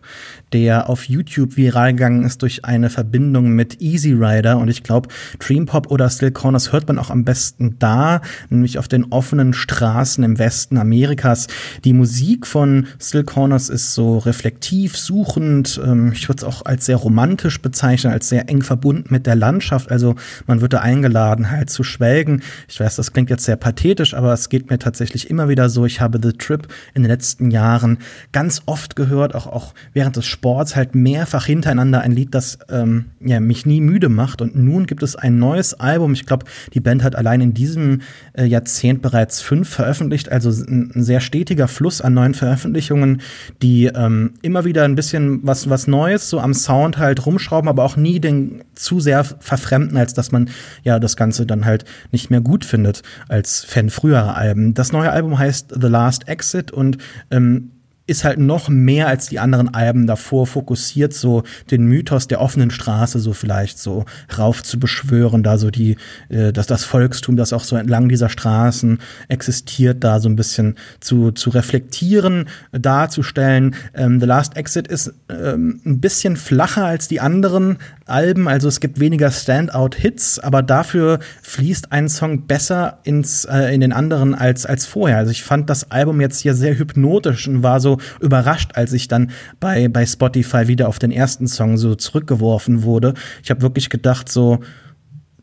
[0.52, 4.58] der auf YouTube viral gegangen ist durch eine Verbindung mit Easy Rider.
[4.58, 5.08] Und ich glaube,
[5.38, 9.52] Dream Pop oder Still Corners hört man auch am besten da, nämlich auf den offenen
[9.52, 11.46] Straßen im Westen Amerikas.
[11.84, 15.80] Die Musik von Still Corners ist so reflektiv, suchend.
[15.84, 19.36] Ähm, ich würde es auch als sehr romantisch bezeichnen, als sehr eng verbunden mit der
[19.36, 19.90] Landschaft.
[19.90, 20.16] Also
[20.46, 22.42] man wird da eingeladen, halt zu schwelgen.
[22.68, 25.84] Ich weiß, das klingt jetzt sehr pathetisch, aber es geht mir tatsächlich immer wieder so.
[25.86, 27.98] Ich habe The Trip in den letzten Jahren
[28.32, 33.10] ganz oft gehört, auch, auch während des Sports halt mehrfach hintereinander ein Lied, das ähm,
[33.20, 34.40] ja, mich nie müde macht.
[34.40, 36.14] Und nun gibt es ein neues Album.
[36.14, 38.00] Ich glaube, die Band hat allein in diesem
[38.32, 43.20] äh, Jahrzehnt bereits fünf veröffentlicht, also ein, ein, sehr stetiger Fluss an neuen Veröffentlichungen,
[43.60, 47.84] die ähm, immer wieder ein bisschen was, was Neues so am Sound halt rumschrauben, aber
[47.84, 50.48] auch nie den zu sehr verfremden, als dass man
[50.84, 54.72] ja das Ganze dann halt nicht mehr gut findet als Fan früherer Alben.
[54.72, 56.96] Das neue Album heißt The Last Exit und
[57.30, 57.72] ähm,
[58.10, 62.72] ist halt noch mehr als die anderen Alben davor fokussiert, so den Mythos der offenen
[62.72, 64.04] Straße so vielleicht so
[64.36, 65.96] rauf zu beschwören, da so die,
[66.28, 70.74] äh, dass das Volkstum, das auch so entlang dieser Straßen existiert, da so ein bisschen
[70.98, 73.76] zu, zu reflektieren, darzustellen.
[73.94, 77.78] Ähm, The Last Exit ist ähm, ein bisschen flacher als die anderen
[78.10, 83.80] Alben, also es gibt weniger Standout-Hits, aber dafür fließt ein Song besser ins, äh, in
[83.80, 85.18] den anderen als, als vorher.
[85.18, 89.08] Also ich fand das Album jetzt hier sehr hypnotisch und war so überrascht, als ich
[89.08, 89.30] dann
[89.60, 93.14] bei, bei Spotify wieder auf den ersten Song so zurückgeworfen wurde.
[93.42, 94.60] Ich habe wirklich gedacht, so,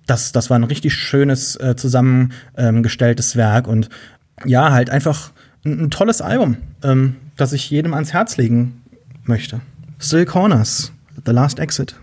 [0.06, 3.90] das, das war ein richtig schönes, äh, zusammengestelltes Werk und
[4.46, 5.32] ja, halt einfach
[5.66, 8.82] ein, ein tolles Album, ähm, das ich jedem ans Herz legen
[9.24, 9.62] möchte.
[10.00, 10.92] Still Corners,
[11.26, 11.96] The Last Exit.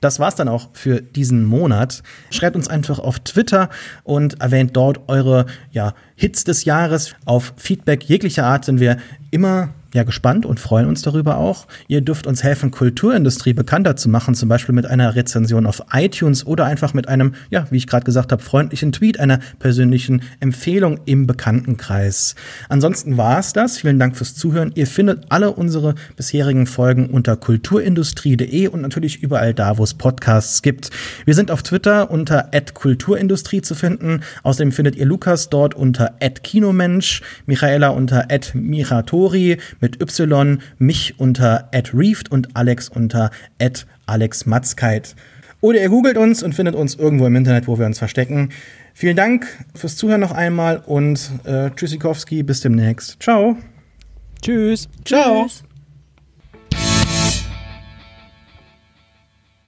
[0.00, 2.02] Das war's dann auch für diesen Monat.
[2.30, 3.68] Schreibt uns einfach auf Twitter
[4.02, 7.14] und erwähnt dort eure ja, Hits des Jahres.
[7.24, 8.96] Auf Feedback jeglicher Art sind wir
[9.30, 11.66] immer ja gespannt und freuen uns darüber auch.
[11.88, 16.46] Ihr dürft uns helfen, Kulturindustrie bekannter zu machen, zum Beispiel mit einer Rezension auf iTunes
[16.46, 21.00] oder einfach mit einem, ja, wie ich gerade gesagt habe, freundlichen Tweet, einer persönlichen Empfehlung
[21.06, 22.34] im Bekanntenkreis.
[22.68, 23.78] Ansonsten war es das.
[23.78, 24.72] Vielen Dank fürs Zuhören.
[24.74, 30.62] Ihr findet alle unsere bisherigen Folgen unter kulturindustrie.de und natürlich überall da, wo es Podcasts
[30.62, 30.90] gibt.
[31.24, 34.20] Wir sind auf Twitter unter @kulturindustrie zu finden.
[34.42, 42.30] Außerdem findet ihr Lukas dort unter @kinomensch, Michaela unter @miratori mit Y, mich unter @reeft
[42.30, 43.30] und Alex unter
[44.06, 45.14] @alexmatzkeit.
[45.60, 48.50] Oder ihr googelt uns und findet uns irgendwo im Internet, wo wir uns verstecken.
[48.94, 53.22] Vielen Dank fürs Zuhören noch einmal und äh, Tschüssikowski, bis demnächst.
[53.22, 53.56] Ciao.
[54.42, 54.88] Tschüss.
[55.04, 55.44] Ciao.
[55.44, 55.64] Tschüss.